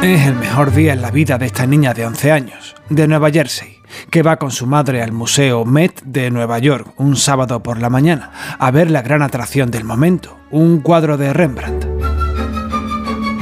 Es 0.04 0.28
el 0.28 0.36
mejor 0.36 0.74
día 0.74 0.92
en 0.92 1.02
la 1.02 1.12
vida 1.12 1.38
de 1.38 1.46
esta 1.46 1.66
niña 1.66 1.94
de 1.94 2.06
11 2.06 2.32
años, 2.34 2.76
de 2.90 3.08
Nueva 3.08 3.32
Jersey, 3.32 3.80
que 4.10 4.22
va 4.22 4.36
con 4.36 4.52
su 4.52 4.68
madre 4.68 5.02
al 5.02 5.14
Museo 5.14 5.64
Met 5.64 6.02
de 6.04 6.30
Nueva 6.30 6.60
York 6.60 6.94
un 6.98 7.16
sábado 7.16 7.64
por 7.64 7.80
la 7.80 7.90
mañana 7.90 8.30
a 8.60 8.70
ver 8.70 8.92
la 8.92 9.02
gran 9.02 9.22
atracción 9.22 9.72
del 9.72 9.86
momento, 9.86 10.38
un 10.52 10.82
cuadro 10.82 11.16
de 11.16 11.32
Rembrandt. 11.32 11.93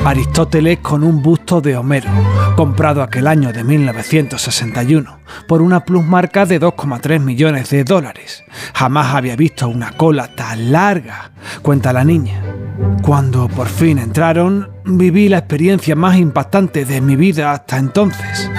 Aristóteles 0.04 0.80
con 0.80 1.04
un 1.04 1.22
busto 1.22 1.62
de 1.62 1.78
Homero, 1.78 2.10
comprado 2.56 3.04
aquel 3.04 3.28
año 3.28 3.54
de 3.54 3.64
1961 3.64 5.20
por 5.48 5.62
una 5.62 5.86
plusmarca 5.86 6.48
de 6.48 6.60
2,3 6.60 7.20
millones 7.20 7.70
de 7.70 7.84
dólares. 7.84 8.44
Jamás 8.74 9.14
había 9.14 9.36
visto 9.36 9.70
una 9.70 9.92
cola 9.92 10.28
tan 10.36 10.72
larga, 10.72 11.32
cuenta 11.62 11.94
la 11.94 12.04
niña. 12.04 12.42
Cuando 13.04 13.48
por 13.48 13.68
fin 13.68 14.00
entraron, 14.00 14.72
viví 14.86 15.30
la 15.30 15.38
experiencia 15.38 15.96
más 15.96 16.18
impactante 16.18 16.84
de 16.84 17.00
mi 17.00 17.16
vida 17.16 17.52
hasta 17.52 17.78
entonces. 17.78 18.50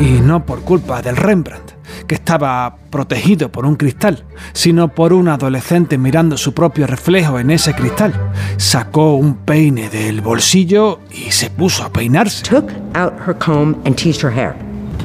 Y 0.00 0.20
no 0.20 0.44
por 0.44 0.62
culpa 0.62 1.02
del 1.02 1.16
Rembrandt, 1.16 1.73
que 2.06 2.14
estaba 2.14 2.76
protegido 2.90 3.50
por 3.50 3.66
un 3.66 3.76
cristal, 3.76 4.24
sino 4.52 4.88
por 4.88 5.12
un 5.12 5.28
adolescente 5.28 5.98
mirando 5.98 6.36
su 6.36 6.54
propio 6.54 6.86
reflejo 6.86 7.38
en 7.38 7.50
ese 7.50 7.74
cristal. 7.74 8.14
Sacó 8.56 9.14
un 9.14 9.36
peine 9.36 9.88
del 9.88 10.20
bolsillo 10.20 11.00
y 11.10 11.30
se 11.30 11.50
puso 11.50 11.84
a 11.84 11.92
peinarse. 11.92 12.42
took 12.42 12.70
out 12.94 13.12
her 13.26 13.34
comb 13.34 13.74
and 13.84 13.96
teased 13.96 14.22
her 14.22 14.30
hair, 14.30 14.54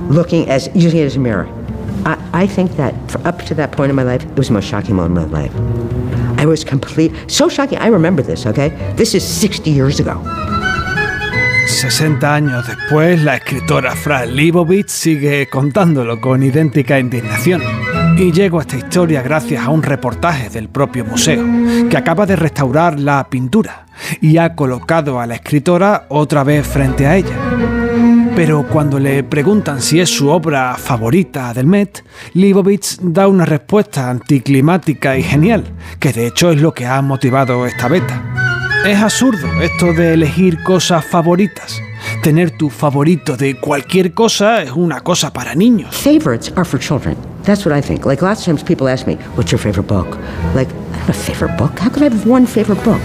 looking 0.09 0.49
as 0.49 0.69
using 0.75 1.01
it 1.01 1.07
as 1.07 1.15
a 1.15 1.19
mirror. 1.19 1.47
I, 2.05 2.43
I 2.43 2.47
think 2.47 2.75
that 2.77 2.93
for 3.09 3.25
up 3.27 3.43
to 3.45 3.55
that 3.55 3.71
point 3.71 3.89
in 3.89 3.95
my 3.95 4.03
life, 4.03 4.23
it 4.23 4.37
was 4.37 4.47
the 4.47 4.53
most 4.53 4.67
shocking 4.67 4.95
moment 4.95 5.25
of 5.25 5.31
my 5.31 5.41
life. 5.41 5.53
I 6.39 6.45
was 6.45 6.63
complete, 6.63 7.11
so 7.27 7.49
shocking. 7.49 7.77
I 7.79 7.87
remember 7.87 8.21
this. 8.21 8.45
Okay, 8.45 8.69
this 8.95 9.13
is 9.13 9.23
60 9.23 9.69
years 9.69 9.99
ago. 9.99 10.21
60 11.69 12.33
años 12.33 12.67
después, 12.67 13.23
la 13.23 13.35
escritora 13.35 13.95
Fran 13.95 14.35
Lebowitz 14.35 14.91
sigue 14.91 15.47
contándolo 15.47 16.19
con 16.19 16.43
idéntica 16.43 16.99
indignación. 16.99 17.61
Y 18.17 18.31
llego 18.31 18.57
a 18.59 18.61
esta 18.61 18.75
historia 18.75 19.21
gracias 19.21 19.63
a 19.63 19.69
un 19.69 19.83
reportaje 19.83 20.49
del 20.49 20.67
propio 20.67 21.05
museo, 21.05 21.45
que 21.89 21.95
acaba 21.95 22.25
de 22.25 22.35
restaurar 22.35 22.99
la 22.99 23.29
pintura 23.29 23.85
y 24.19 24.37
ha 24.37 24.55
colocado 24.55 25.19
a 25.19 25.27
la 25.27 25.35
escritora 25.35 26.05
otra 26.09 26.43
vez 26.43 26.67
frente 26.67 27.05
a 27.05 27.15
ella. 27.15 27.37
Pero 28.35 28.65
cuando 28.67 28.99
le 28.99 29.23
preguntan 29.23 29.81
si 29.81 29.99
es 29.99 30.09
su 30.09 30.29
obra 30.29 30.75
favorita 30.75 31.53
del 31.53 31.67
Met, 31.67 32.03
Leibovitz 32.33 32.97
da 33.01 33.27
una 33.27 33.45
respuesta 33.45 34.09
anticlimática 34.09 35.17
y 35.17 35.23
genial, 35.23 35.63
que 35.99 36.11
de 36.13 36.27
hecho 36.27 36.51
es 36.51 36.59
lo 36.59 36.73
que 36.73 36.87
ha 36.87 37.01
motivado 37.01 37.65
esta 37.65 37.87
beta. 37.87 38.48
Es 38.85 38.97
absurdo 39.01 39.47
esto 39.61 39.93
de 39.93 40.13
elegir 40.13 40.63
cosas 40.63 41.05
favoritas. 41.05 41.81
Tener 42.23 42.51
tu 42.51 42.69
favorito 42.69 43.35
de 43.35 43.59
cualquier 43.59 44.13
cosa 44.13 44.63
es 44.63 44.71
una 44.71 45.01
cosa 45.01 45.31
para 45.31 45.53
niños. 45.53 45.95
Favorites 45.95 46.51
are 46.55 46.65
for 46.65 46.79
children. 46.79 47.15
That's 47.43 47.65
what 47.65 47.77
I 47.77 47.81
think. 47.81 48.05
Like 48.05 48.23
lots 48.23 48.39
of 48.39 48.45
times 48.45 48.63
people 48.63 48.91
ask 48.91 49.05
me, 49.05 49.17
"What's 49.35 49.51
your 49.51 49.59
favorite 49.59 49.87
book?" 49.87 50.17
Like, 50.55 50.71
I 50.93 50.97
have 50.97 51.09
a 51.09 51.13
favorite 51.13 51.57
book. 51.57 51.79
How 51.79 51.89
could 51.91 52.03
I 52.03 52.05
have 52.05 52.29
one 52.29 52.47
favorite 52.47 52.81
book? 52.83 53.01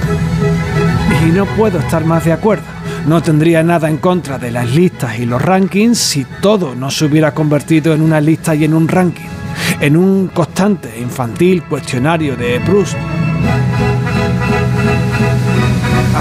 Y 1.26 1.32
no 1.32 1.44
puedo 1.56 1.78
estar 1.78 2.04
más 2.04 2.24
de 2.24 2.32
acuerdo. 2.32 2.64
No 3.06 3.20
tendría 3.22 3.62
nada 3.62 3.88
en 3.88 3.98
contra 3.98 4.38
de 4.38 4.50
las 4.50 4.70
listas 4.74 5.18
y 5.18 5.26
los 5.26 5.42
rankings 5.42 5.98
si 5.98 6.24
todo 6.40 6.74
no 6.74 6.90
se 6.90 7.04
hubiera 7.04 7.34
convertido 7.34 7.92
en 7.94 8.00
una 8.00 8.20
lista 8.20 8.54
y 8.54 8.64
en 8.64 8.74
un 8.74 8.88
ranking, 8.88 9.28
en 9.80 9.96
un 9.96 10.28
constante 10.28 10.98
infantil 10.98 11.62
cuestionario 11.64 12.36
de 12.36 12.60
Proust. 12.60 12.96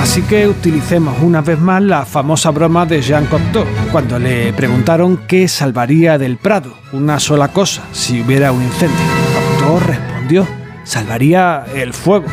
Así 0.03 0.21
que 0.21 0.49
utilicemos 0.49 1.15
una 1.21 1.39
vez 1.39 1.57
más 1.57 1.81
la 1.81 2.05
famosa 2.05 2.51
broma 2.51 2.85
de 2.85 3.01
Jean 3.01 3.25
Cocteau, 3.25 3.63
cuando 3.89 4.19
le 4.19 4.51
preguntaron 4.51 5.15
qué 5.25 5.47
salvaría 5.47 6.17
del 6.17 6.35
Prado, 6.35 6.73
una 6.91 7.21
sola 7.21 7.47
cosa, 7.47 7.83
si 7.93 8.21
hubiera 8.21 8.51
un 8.51 8.61
incendio. 8.63 8.97
Cocteau 9.33 9.79
respondió, 9.79 10.47
salvaría 10.83 11.63
el 11.73 11.93
fuego. 11.93 12.25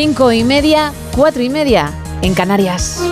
Cinco 0.00 0.30
y 0.30 0.44
media, 0.44 0.92
cuatro 1.12 1.42
y 1.42 1.48
media 1.48 1.90
en 2.22 2.32
Canarias. 2.32 3.02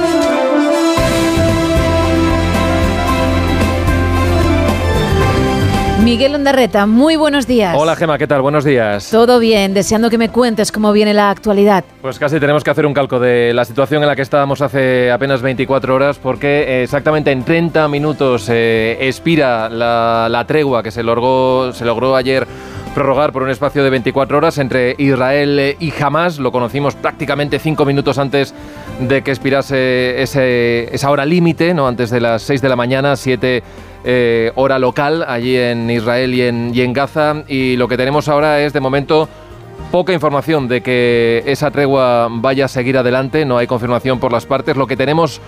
Miguel 6.05 6.37
Ondarreta, 6.37 6.87
muy 6.87 7.17
buenos 7.17 7.49
días. 7.49 7.75
Hola 7.77 7.97
Gema, 7.97 8.17
¿qué 8.19 8.29
tal? 8.29 8.41
Buenos 8.41 8.65
días. 8.65 9.11
Todo 9.11 9.41
bien, 9.41 9.75
deseando 9.75 10.09
que 10.11 10.17
me 10.17 10.29
cuentes 10.29 10.71
cómo 10.71 10.93
viene 10.93 11.13
la 11.13 11.31
actualidad. 11.31 11.83
Pues 12.01 12.21
casi 12.21 12.39
tenemos 12.39 12.63
que 12.63 12.71
hacer 12.71 12.87
un 12.87 12.95
calco 12.95 13.19
de 13.19 13.53
la 13.53 13.65
situación 13.65 14.05
en 14.05 14.09
la 14.09 14.15
que 14.15 14.23
estábamos 14.23 14.63
hace 14.63 15.11
apenas 15.11 15.43
24 15.43 15.93
horas 15.93 16.19
porque 16.19 16.63
eh, 16.63 16.83
exactamente 16.85 17.33
en 17.33 17.43
30 17.43 17.89
minutos 17.89 18.49
eh, 18.49 18.97
expira 19.01 19.69
la, 19.69 20.29
la 20.31 20.47
tregua 20.47 20.85
que 20.85 20.93
se 20.93 21.03
logró, 21.03 21.73
se 21.73 21.85
logró 21.85 22.15
ayer 22.15 22.47
prorrogar 22.97 23.31
por 23.31 23.43
un 23.43 23.51
espacio 23.51 23.85
de 23.85 23.91
24 23.91 24.39
horas 24.39 24.57
entre 24.57 24.95
Israel 24.97 25.77
y 25.79 25.93
Hamas. 26.01 26.39
Lo 26.39 26.51
conocimos 26.51 26.95
prácticamente 26.95 27.59
cinco 27.59 27.85
minutos 27.85 28.17
antes 28.17 28.55
de 28.99 29.21
que 29.21 29.33
expirase 29.33 30.23
ese, 30.23 30.89
esa 30.95 31.11
hora 31.11 31.27
límite, 31.27 31.75
¿no? 31.75 31.89
antes 31.89 32.09
de 32.09 32.23
las 32.23 32.41
6 32.41 32.63
de 32.63 32.69
la 32.71 32.75
mañana, 32.75 33.15
7 33.17 33.63
eh, 34.03 34.51
hora 34.55 34.79
local, 34.79 35.27
allí 35.29 35.59
en 35.59 35.91
Israel 35.91 36.33
y 36.33 36.41
en, 36.41 36.75
y 36.75 36.81
en 36.81 36.95
Gaza. 36.95 37.43
Y 37.49 37.77
lo 37.77 37.87
que 37.87 37.99
tenemos 37.99 38.31
ahora 38.31 38.63
es, 38.63 38.73
de 38.73 38.81
momento, 38.81 39.29
poca 39.93 40.15
información 40.15 40.67
de 40.67 40.81
que 40.81 41.43
esa 41.45 41.71
tregua 41.71 42.29
vaya 42.31 42.65
a 42.65 42.69
seguir 42.69 42.97
adelante, 42.97 43.45
no 43.45 43.59
hay 43.59 43.67
confirmación 43.67 44.19
por 44.21 44.33
las 44.33 44.47
partes. 44.47 44.75
Lo 44.75 44.87
que 44.87 44.97
tenemos 44.97 45.43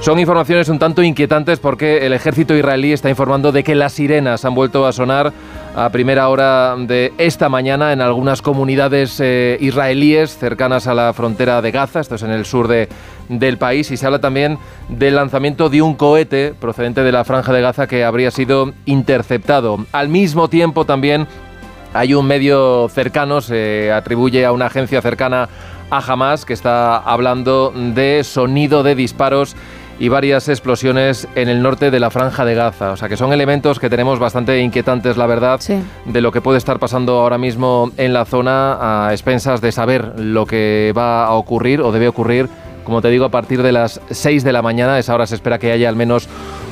son 0.00 0.18
informaciones 0.18 0.70
un 0.70 0.78
tanto 0.78 1.02
inquietantes 1.02 1.60
porque 1.60 2.06
el 2.06 2.14
ejército 2.14 2.54
israelí 2.54 2.92
está 2.92 3.10
informando 3.10 3.52
de 3.52 3.62
que 3.62 3.74
las 3.74 3.92
sirenas 3.92 4.46
han 4.46 4.54
vuelto 4.54 4.86
a 4.86 4.92
sonar 4.92 5.30
a 5.74 5.88
primera 5.90 6.28
hora 6.28 6.74
de 6.76 7.12
esta 7.18 7.48
mañana 7.48 7.92
en 7.92 8.00
algunas 8.00 8.42
comunidades 8.42 9.20
eh, 9.20 9.56
israelíes 9.60 10.36
cercanas 10.36 10.86
a 10.86 10.94
la 10.94 11.12
frontera 11.12 11.62
de 11.62 11.70
Gaza, 11.70 12.00
esto 12.00 12.16
es 12.16 12.22
en 12.22 12.30
el 12.30 12.44
sur 12.44 12.66
de, 12.66 12.88
del 13.28 13.56
país, 13.56 13.90
y 13.90 13.96
se 13.96 14.06
habla 14.06 14.20
también 14.20 14.58
del 14.88 15.14
lanzamiento 15.14 15.68
de 15.68 15.82
un 15.82 15.94
cohete 15.94 16.54
procedente 16.58 17.02
de 17.02 17.12
la 17.12 17.24
franja 17.24 17.52
de 17.52 17.60
Gaza 17.60 17.86
que 17.86 18.04
habría 18.04 18.30
sido 18.30 18.72
interceptado. 18.84 19.84
Al 19.92 20.08
mismo 20.08 20.48
tiempo 20.48 20.84
también 20.84 21.28
hay 21.94 22.14
un 22.14 22.26
medio 22.26 22.88
cercano, 22.88 23.40
se 23.40 23.92
atribuye 23.92 24.44
a 24.44 24.52
una 24.52 24.66
agencia 24.66 25.00
cercana 25.00 25.48
a 25.90 25.98
Hamas 25.98 26.44
que 26.44 26.52
está 26.52 26.96
hablando 26.98 27.72
de 27.74 28.22
sonido 28.24 28.82
de 28.82 28.94
disparos 28.94 29.56
y 30.00 30.08
varias 30.08 30.48
explosiones 30.48 31.28
en 31.34 31.50
el 31.50 31.62
norte 31.62 31.90
de 31.90 32.00
la 32.00 32.10
franja 32.10 32.46
de 32.46 32.54
Gaza. 32.54 32.92
O 32.92 32.96
sea 32.96 33.08
que 33.08 33.18
son 33.18 33.34
elementos 33.34 33.78
que 33.78 33.90
tenemos 33.90 34.18
bastante 34.18 34.58
inquietantes, 34.60 35.18
la 35.18 35.26
verdad, 35.26 35.60
de 36.06 36.20
lo 36.22 36.32
que 36.32 36.40
puede 36.40 36.56
estar 36.56 36.78
pasando 36.78 37.20
ahora 37.20 37.36
mismo 37.36 37.92
en 37.98 38.14
la 38.14 38.24
zona 38.24 38.78
a 39.08 39.12
expensas 39.12 39.60
de 39.60 39.72
saber 39.72 40.18
lo 40.18 40.46
que 40.46 40.94
va 40.96 41.26
a 41.26 41.34
ocurrir 41.34 41.82
o 41.82 41.92
debe 41.92 42.08
ocurrir, 42.08 42.48
como 42.82 43.02
te 43.02 43.08
digo, 43.10 43.26
a 43.26 43.28
partir 43.28 43.62
de 43.62 43.72
las 43.72 44.00
6 44.08 44.42
de 44.42 44.52
la 44.54 44.62
mañana. 44.62 44.98
esa 44.98 45.14
hora 45.14 45.26
se 45.26 45.34
espera 45.34 45.58
que 45.58 45.70
haya 45.70 45.90
al 45.90 45.96
menos 45.96 46.28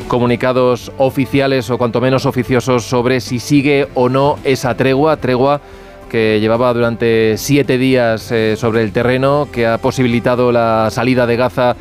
comunicados 0.09 0.91
oficiales 0.97 1.69
o 1.69 1.77
cuanto 1.77 2.01
menos 2.01 2.25
oficiosos 2.25 2.85
sobre 2.85 3.21
si 3.21 3.41
sigue 3.41 3.89
o 3.93 4.09
no 4.09 4.39
esa 4.43 4.75
tregua, 4.75 5.19
tregua 5.19 5.61
que 6.09 6.41
llevaba 6.41 6.73
durante 6.73 7.37
siete 7.37 7.77
días 7.77 8.33
eh, 8.33 8.57
sobre 8.57 8.83
el 8.83 8.93
terreno, 8.93 9.49
que 9.53 9.67
ha 9.67 9.77
posibilitado 9.77 10.51
la 10.51 10.89
salida 10.91 11.27
de 11.27 11.37
Gaza 11.37 11.77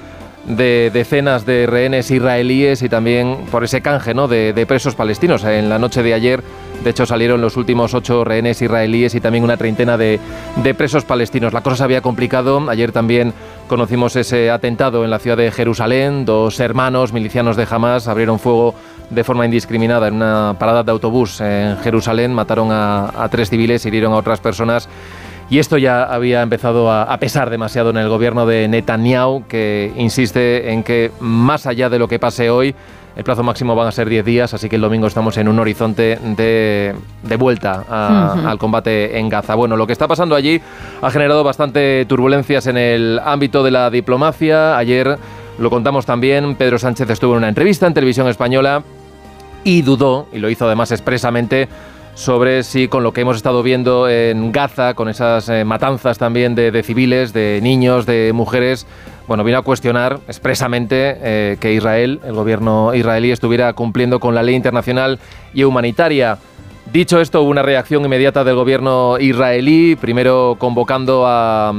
de 0.48 0.90
decenas 0.94 1.46
de 1.46 1.68
rehenes 1.68 2.10
israelíes 2.10 2.82
y 2.82 2.90
también 2.90 3.46
por 3.52 3.64
ese 3.64 3.82
canje 3.82 4.14
¿no? 4.14 4.28
de, 4.28 4.66
presos 4.68 4.96
palestinos. 4.96 5.44
En 5.44 5.70
la 5.70 5.78
noche 5.78 6.02
de 6.04 6.14
ayer, 6.14 6.44
de 6.84 6.90
hecho, 6.90 7.06
salieron 7.06 7.42
los 7.42 7.58
últimos 7.58 7.94
ocho 7.94 8.24
rehenes 8.24 8.62
israelíes 8.62 9.14
y 9.16 9.20
también 9.20 9.44
una 9.44 9.58
treintena 9.58 9.98
de, 9.98 10.20
de 10.64 10.74
presos 10.74 11.04
palestinos. 11.04 11.52
La 11.52 11.62
cosa 11.62 11.78
se 11.78 11.84
había 11.84 12.02
complicado. 12.02 12.70
Ayer 12.70 12.92
también 12.92 13.34
conocimos 13.68 14.16
ese 14.16 14.50
atentado 14.50 15.04
en 15.04 15.12
la 15.12 15.20
ciudad 15.20 15.38
de 15.38 15.52
Jerusalén. 15.52 16.24
Dos 16.24 16.60
hermanos 16.60 17.12
milicianos 17.12 17.58
de 17.58 17.68
Hamas 17.70 18.08
abrieron 18.08 18.40
fuego 18.40 18.74
de 19.10 19.24
forma 19.24 19.46
indiscriminada 19.46 20.08
en 20.08 20.16
una 20.16 20.56
parada 20.60 20.84
de 20.84 20.92
autobús 20.92 21.42
en 21.42 21.78
Jerusalén. 21.80 22.34
Mataron 22.34 22.72
a, 22.72 23.24
a 23.24 23.28
tres 23.30 23.50
civiles, 23.50 23.86
hirieron 23.86 24.14
a 24.14 24.18
otras 24.18 24.40
personas. 24.40 24.88
Y 25.50 25.60
esto 25.60 25.78
ya 25.78 26.04
había 26.04 26.42
empezado 26.42 26.92
a, 26.92 27.04
a, 27.04 27.18
pesar 27.20 27.50
demasiado 27.50 27.92
en 27.92 27.98
el 27.98 28.10
gobierno 28.10 28.46
de 28.46 28.68
Netanyahu, 28.68 29.46
que 29.48 29.94
insiste 29.96 30.72
en 30.72 30.84
que 30.84 31.12
más 31.22 31.66
allá 31.66 31.90
de 31.90 32.00
lo 32.00 32.10
que 32.10 32.20
pase 32.20 32.50
hoy, 32.50 32.76
el 33.18 33.24
plazo 33.24 33.42
máximo 33.42 33.76
van 33.76 33.88
a 33.88 33.92
ser 33.92 34.08
10 34.08 34.24
días, 34.24 34.54
así 34.54 34.70
que 34.70 34.76
el 34.76 34.82
domingo 34.84 35.08
estamos 35.08 35.38
en 35.38 35.48
un 35.48 35.58
horizonte 35.58 36.20
de, 36.22 36.94
de 37.24 37.36
vuelta 37.36 37.84
a, 37.90 38.36
uh 38.36 38.40
-huh. 38.40 38.48
al 38.48 38.60
combate 38.60 39.18
en 39.18 39.28
Gaza. 39.28 39.56
Bueno, 39.56 39.76
lo 39.76 39.88
que 39.88 39.94
está 39.94 40.08
pasando 40.08 40.36
allí 40.36 40.62
ha 41.02 41.10
generado 41.10 41.44
bastante 41.44 42.06
turbulencias 42.06 42.68
en 42.68 42.78
el 42.78 43.20
ámbito 43.26 43.64
de 43.64 43.72
la 43.72 43.90
diplomacia. 43.90 44.78
Ayer 44.78 45.18
lo 45.58 45.70
contamos 45.72 46.06
también, 46.06 46.54
Pedro 46.56 46.78
Sánchez 46.78 47.10
estuvo 47.10 47.32
en 47.32 47.38
una 47.40 47.50
entrevista 47.50 47.88
en 47.88 47.96
televisión 47.96 48.28
española 48.28 48.84
y 49.64 49.82
dudó, 49.82 50.28
y 50.32 50.38
lo 50.38 50.52
hizo 50.52 50.68
además 50.68 50.92
expresamente, 50.92 51.68
sobre 52.18 52.64
si 52.64 52.88
con 52.88 53.04
lo 53.04 53.14
que 53.14 53.22
hemos 53.22 53.38
estado 53.38 53.62
viendo 53.62 54.10
en 54.10 54.52
Gaza, 54.52 54.96
con 54.96 55.08
esas 55.08 55.50
eh, 55.50 55.64
matanzas 55.64 56.18
también 56.18 56.56
de, 56.56 56.82
civiles, 56.82 57.32
de 57.32 57.60
niños, 57.62 58.08
de 58.08 58.32
mujeres, 58.34 58.88
bueno, 59.28 59.44
vino 59.44 59.60
a 59.60 59.62
cuestionar 59.62 60.20
expresamente 60.28 61.16
eh, 61.22 61.58
que 61.60 61.74
Israel, 61.74 62.20
el 62.26 62.34
gobierno 62.34 62.96
israelí, 62.96 63.30
estuviera 63.30 63.72
cumpliendo 63.74 64.20
con 64.20 64.34
la 64.34 64.42
ley 64.42 64.56
internacional 64.56 65.20
y 65.54 65.64
humanitaria. 65.64 66.40
Dicho 66.92 67.22
esto, 67.22 67.44
hubo 67.44 67.52
una 67.52 67.62
reacción 67.62 68.04
inmediata 68.04 68.44
del 68.44 68.56
gobierno 68.56 69.20
israelí, 69.20 69.96
primero 69.96 70.56
convocando 70.58 71.26
a, 71.28 71.72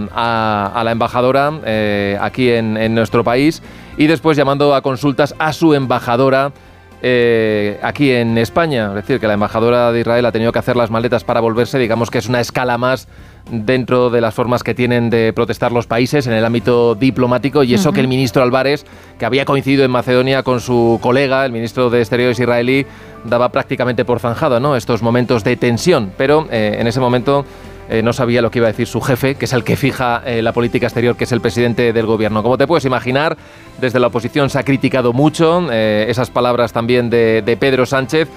la 0.85 0.93
embajadora 0.93 1.53
eh, 1.65 2.17
aquí 2.21 2.51
en 2.51 2.95
nuestro 2.95 3.25
país 3.25 3.61
y 3.97 4.07
después 4.07 4.37
llamando 4.37 4.75
a 4.75 4.83
consultas 4.83 5.35
a 5.41 5.53
su 5.53 5.75
embajadora 5.75 6.53
eh, 7.03 7.79
aquí 7.83 8.11
en 8.11 8.39
España. 8.39 8.89
Es 8.89 8.95
decir, 8.95 9.21
que 9.21 9.27
la 9.27 9.35
embajadora 9.35 9.93
de 9.93 10.01
Israel 10.01 10.27
ha 10.27 10.33
tenido 10.33 10.53
que 10.53 10.59
hacer 10.59 10.77
las 10.77 10.91
maletas 10.91 11.25
para 11.25 11.41
volverse. 11.41 11.79
Digamos 11.79 12.11
que 12.11 12.19
es 12.19 12.29
una 12.29 12.41
escala 12.41 12.79
más 12.79 13.09
dentro 13.51 14.11
de 14.11 14.21
las 14.21 14.35
formas 14.35 14.63
que 14.63 14.75
tienen 14.75 15.09
de 15.09 15.33
protestar 15.33 15.73
los 15.73 15.87
países 15.87 16.27
en 16.27 16.33
el 16.33 16.45
ámbito 16.45 16.95
diplomático. 16.95 17.63
Y 17.63 17.75
eso 17.75 17.89
uh 17.89 17.93
-huh. 17.93 17.95
que 17.95 18.01
el 18.01 18.09
ministro 18.09 18.43
Álvarez, 18.43 18.85
que 19.19 19.27
había 19.27 19.45
coincidido 19.45 19.85
en 19.85 19.91
Macedonia 19.91 20.43
con 20.43 20.61
su 20.61 20.99
colega, 21.01 21.47
el 21.47 21.53
ministro 21.53 21.91
de 21.91 22.01
Exteriores 22.01 22.39
israelí, 22.41 22.87
daba 23.25 23.51
prácticamente 23.51 24.05
por 24.05 24.21
zanjado 24.21 24.61
¿no? 24.61 24.77
estos 24.77 25.03
momentos 25.03 25.45
de 25.45 25.57
tensión. 25.57 26.13
Pero 26.17 26.47
eh, 26.51 26.77
en 26.79 26.87
ese 26.87 27.01
momento 27.01 27.45
eh, 27.89 28.03
no 28.03 28.13
sabía 28.13 28.43
lo 28.43 28.51
que 28.51 28.59
iba 28.59 28.69
a 28.69 28.73
decir 28.73 28.87
su 28.87 29.01
jefe, 29.01 29.35
que 29.35 29.47
es 29.47 29.53
el 29.53 29.65
que 29.65 29.77
fija 29.77 30.23
eh, 30.27 30.43
la 30.43 30.53
política 30.53 30.87
exterior, 30.87 31.17
que 31.17 31.25
es 31.25 31.33
el 31.33 31.41
presidente 31.41 31.93
del 31.93 32.07
gobierno. 32.07 32.43
Como 32.43 32.59
te 32.59 32.67
puedes 32.67 32.85
imaginar, 32.85 33.37
desde 33.81 33.99
la 33.99 34.09
oposición 34.09 34.51
se 34.51 34.59
ha 34.59 34.63
criticado 34.63 35.13
mucho 35.13 35.67
eh, 35.71 36.07
esas 36.09 36.31
palabras 36.31 36.73
también 36.73 37.09
de, 37.09 37.43
de 37.43 37.57
Pedro 37.57 37.87
Sánchez. 37.87 38.29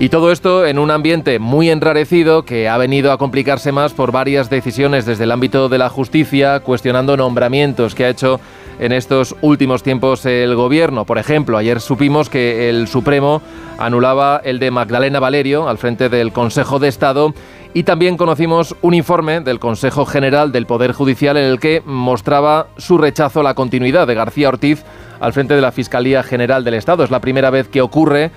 Y 0.00 0.10
todo 0.10 0.30
esto 0.30 0.64
en 0.64 0.78
un 0.78 0.92
ambiente 0.92 1.40
muy 1.40 1.70
enrarecido 1.70 2.44
que 2.44 2.68
ha 2.68 2.78
venido 2.78 3.10
a 3.10 3.18
complicarse 3.18 3.72
más 3.72 3.92
por 3.92 4.12
varias 4.12 4.48
decisiones 4.48 5.06
desde 5.06 5.24
el 5.24 5.32
ámbito 5.32 5.68
de 5.68 5.78
la 5.78 5.88
justicia, 5.88 6.60
cuestionando 6.60 7.16
nombramientos 7.16 7.96
que 7.96 8.04
ha 8.04 8.08
hecho 8.08 8.40
en 8.78 8.92
estos 8.92 9.34
últimos 9.40 9.82
tiempos 9.82 10.24
el 10.24 10.54
gobierno. 10.54 11.04
Por 11.04 11.18
ejemplo, 11.18 11.58
ayer 11.58 11.80
supimos 11.80 12.28
que 12.28 12.70
el 12.70 12.86
Supremo 12.86 13.42
anulaba 13.76 14.40
el 14.44 14.58
de 14.58 14.70
Magdalena 14.70 15.20
Valerio 15.20 15.68
al 15.68 15.78
frente 15.78 16.08
del 16.08 16.32
Consejo 16.32 16.78
de 16.78 16.88
Estado 16.88 17.34
y 17.74 17.82
también 17.82 18.16
conocimos 18.16 18.74
un 18.82 18.94
informe 18.94 19.40
del 19.40 19.58
Consejo 19.58 20.06
General 20.06 20.52
del 20.52 20.66
Poder 20.66 20.92
Judicial 20.92 21.36
en 21.36 21.44
el 21.44 21.60
que 21.60 21.82
mostraba 21.84 22.68
su 22.76 22.98
rechazo 22.98 23.40
a 23.40 23.42
la 23.42 23.54
continuidad 23.54 24.06
de 24.06 24.14
García 24.14 24.48
Ortiz 24.48 24.84
al 25.20 25.32
frente 25.32 25.54
de 25.54 25.60
la 25.60 25.72
Fiscalía 25.72 26.22
General 26.22 26.64
del 26.64 26.74
Estado. 26.74 27.04
Es 27.04 27.10
la 27.10 27.20
primera 27.20 27.50
vez 27.50 27.68
que 27.68 27.80
ocurre. 27.80 28.30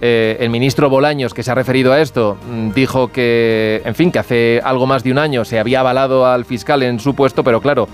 Eh, 0.00 0.36
el 0.40 0.50
ministro 0.50 0.90
Bolaños, 0.90 1.32
que 1.32 1.42
se 1.42 1.50
ha 1.50 1.54
referido 1.54 1.92
a 1.92 2.00
esto, 2.00 2.36
dijo 2.74 3.10
que, 3.10 3.80
en 3.84 3.94
fin, 3.94 4.10
que 4.12 4.18
hace 4.18 4.60
algo 4.62 4.86
más 4.86 5.02
de 5.02 5.12
un 5.12 5.18
año 5.18 5.44
se 5.44 5.58
había 5.58 5.80
avalado 5.80 6.26
al 6.26 6.44
fiscal 6.44 6.82
en 6.82 7.00
su 7.00 7.14
puesto, 7.14 7.42
pero 7.42 7.60
claro, 7.62 7.88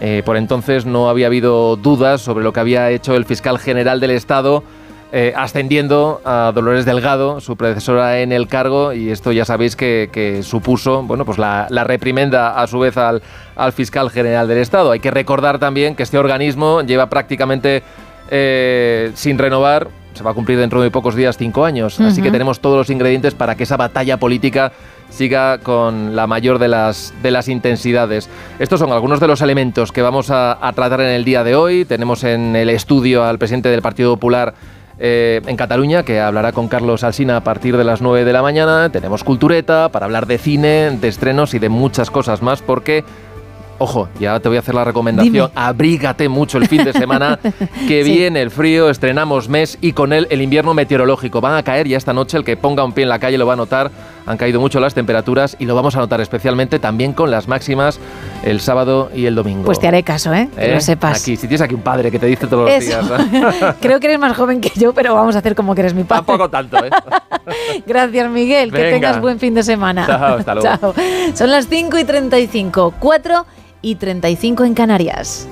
eh, 0.00 0.22
por 0.24 0.36
entonces 0.36 0.86
no 0.86 1.10
había 1.10 1.26
habido 1.26 1.76
dudas 1.76 2.22
sobre 2.22 2.44
lo 2.44 2.52
que 2.52 2.60
había 2.60 2.90
hecho 2.90 3.14
el 3.14 3.26
fiscal 3.26 3.58
general 3.58 4.00
del 4.00 4.12
Estado 4.12 4.62
eh, 5.12 5.32
ascendiendo 5.36 6.20
a 6.24 6.52
Dolores 6.54 6.84
Delgado, 6.84 7.40
su 7.40 7.56
predecesora 7.56 8.20
en 8.20 8.30
el 8.30 8.46
cargo, 8.46 8.92
y 8.92 9.10
esto 9.10 9.32
ya 9.32 9.44
sabéis 9.44 9.74
que, 9.74 10.08
que 10.12 10.44
supuso 10.44 11.02
bueno, 11.02 11.24
pues 11.24 11.36
la, 11.36 11.66
la, 11.70 11.82
reprimenda 11.82 12.60
a 12.60 12.66
su 12.68 12.78
vez 12.78 12.96
al, 12.96 13.20
al, 13.56 13.72
fiscal 13.72 14.10
general 14.10 14.46
del 14.46 14.58
Estado. 14.58 14.92
Hay 14.92 15.00
que 15.00 15.10
recordar 15.10 15.58
también 15.58 15.96
que 15.96 16.04
este 16.04 16.16
organismo 16.16 16.82
lleva 16.82 17.10
prácticamente 17.10 17.82
eh, 18.30 19.10
sin 19.14 19.36
renovar. 19.36 19.88
Se 20.14 20.22
va 20.22 20.30
a 20.30 20.34
cumplir 20.34 20.58
dentro 20.58 20.80
de 20.80 20.86
muy 20.86 20.90
pocos 20.90 21.14
días 21.16 21.36
cinco 21.36 21.64
años, 21.64 21.98
uh 21.98 22.04
-huh. 22.04 22.06
así 22.08 22.22
que 22.22 22.30
tenemos 22.30 22.60
todos 22.60 22.76
los 22.76 22.90
ingredientes 22.90 23.34
para 23.34 23.56
que 23.56 23.64
esa 23.64 23.76
batalla 23.76 24.16
política 24.16 24.72
siga 25.08 25.58
con 25.58 26.14
la 26.14 26.26
mayor 26.28 26.58
de 26.60 26.68
las, 26.68 27.12
de 27.22 27.30
las 27.32 27.48
intensidades. 27.48 28.28
Estos 28.60 28.78
son 28.78 28.92
algunos 28.92 29.18
de 29.18 29.26
los 29.26 29.40
elementos 29.40 29.90
que 29.90 30.02
vamos 30.02 30.30
a, 30.30 30.64
a 30.64 30.72
tratar 30.72 31.00
en 31.00 31.08
el 31.08 31.24
día 31.24 31.42
de 31.42 31.56
hoy. 31.56 31.84
Tenemos 31.84 32.22
en 32.22 32.54
el 32.54 32.70
estudio 32.70 33.24
al 33.24 33.38
presidente 33.38 33.70
del 33.70 33.82
Partido 33.82 34.14
Popular, 34.14 34.54
eh, 35.00 35.40
en 35.46 35.56
Cataluña, 35.56 36.02
que 36.02 36.20
hablará 36.20 36.52
con 36.52 36.68
Carlos 36.68 37.04
Alsina 37.04 37.38
a 37.38 37.40
partir 37.42 37.76
de 37.76 37.84
las 37.84 38.02
9 38.02 38.24
de 38.24 38.32
la 38.32 38.42
mañana. 38.42 38.90
Tenemos 38.92 39.24
cultureta 39.24 39.88
para 39.88 40.04
hablar 40.04 40.26
de 40.26 40.36
cine, 40.36 40.90
de 40.90 41.08
estrenos 41.08 41.54
y 41.54 41.58
de 41.58 41.70
muchas 41.70 42.10
cosas 42.10 42.42
más, 42.42 42.60
porque 42.60 43.04
Ojo, 43.82 44.10
ya 44.20 44.38
te 44.40 44.48
voy 44.50 44.58
a 44.58 44.60
hacer 44.60 44.74
la 44.74 44.84
recomendación. 44.84 45.32
Dime. 45.32 45.48
Abrígate 45.54 46.28
mucho 46.28 46.58
el 46.58 46.68
fin 46.68 46.84
de 46.84 46.92
semana, 46.92 47.38
que 47.88 48.04
sí. 48.04 48.12
viene 48.12 48.42
el 48.42 48.50
frío, 48.50 48.90
estrenamos 48.90 49.48
mes 49.48 49.78
y 49.80 49.94
con 49.94 50.12
él 50.12 50.26
el 50.28 50.42
invierno 50.42 50.74
meteorológico. 50.74 51.40
Van 51.40 51.54
a 51.56 51.62
caer 51.62 51.88
ya 51.88 51.96
esta 51.96 52.12
noche, 52.12 52.36
el 52.36 52.44
que 52.44 52.58
ponga 52.58 52.84
un 52.84 52.92
pie 52.92 53.04
en 53.04 53.08
la 53.08 53.18
calle 53.18 53.38
lo 53.38 53.46
va 53.46 53.54
a 53.54 53.56
notar. 53.56 53.90
Han 54.30 54.36
caído 54.36 54.60
mucho 54.60 54.78
las 54.78 54.94
temperaturas 54.94 55.56
y 55.58 55.64
lo 55.64 55.74
vamos 55.74 55.96
a 55.96 55.98
notar 55.98 56.20
especialmente 56.20 56.78
también 56.78 57.12
con 57.12 57.32
las 57.32 57.48
máximas 57.48 57.98
el 58.44 58.60
sábado 58.60 59.10
y 59.12 59.26
el 59.26 59.34
domingo. 59.34 59.64
Pues 59.64 59.80
te 59.80 59.88
haré 59.88 60.04
caso, 60.04 60.32
¿eh? 60.32 60.48
Que 60.54 60.70
¿Eh? 60.70 60.74
lo 60.74 60.80
sepas. 60.80 61.20
Aquí, 61.20 61.36
si 61.36 61.48
tienes 61.48 61.60
aquí 61.60 61.74
un 61.74 61.82
padre 61.82 62.12
que 62.12 62.18
te 62.20 62.26
dice 62.26 62.46
todos 62.46 62.70
los 62.70 62.80
días. 62.80 63.04
Creo 63.80 63.98
que 63.98 64.06
eres 64.06 64.20
más 64.20 64.36
joven 64.36 64.60
que 64.60 64.70
yo, 64.76 64.92
pero 64.92 65.14
vamos 65.14 65.34
a 65.34 65.40
hacer 65.40 65.56
como 65.56 65.74
que 65.74 65.80
eres 65.80 65.94
mi 65.94 66.04
padre. 66.04 66.24
Tampoco 66.26 66.48
tanto, 66.48 66.76
¿eh? 66.84 66.90
Gracias, 67.86 68.30
Miguel. 68.30 68.70
Venga. 68.70 68.84
Que 68.84 68.92
tengas 68.92 69.20
buen 69.20 69.40
fin 69.40 69.52
de 69.52 69.64
semana. 69.64 70.06
Chao, 70.06 70.36
hasta 70.36 70.54
luego. 70.54 70.78
Chao. 70.80 70.94
Son 71.34 71.50
las 71.50 71.66
5 71.66 71.98
y 71.98 72.04
35. 72.04 72.94
4 73.00 73.46
y 73.82 73.94
35 73.96 74.64
en 74.64 74.74
Canarias. 74.74 75.48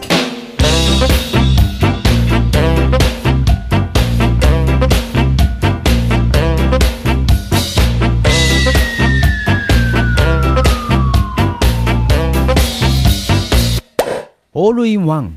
All 14.58 14.84
in 14.84 15.08
one. 15.08 15.30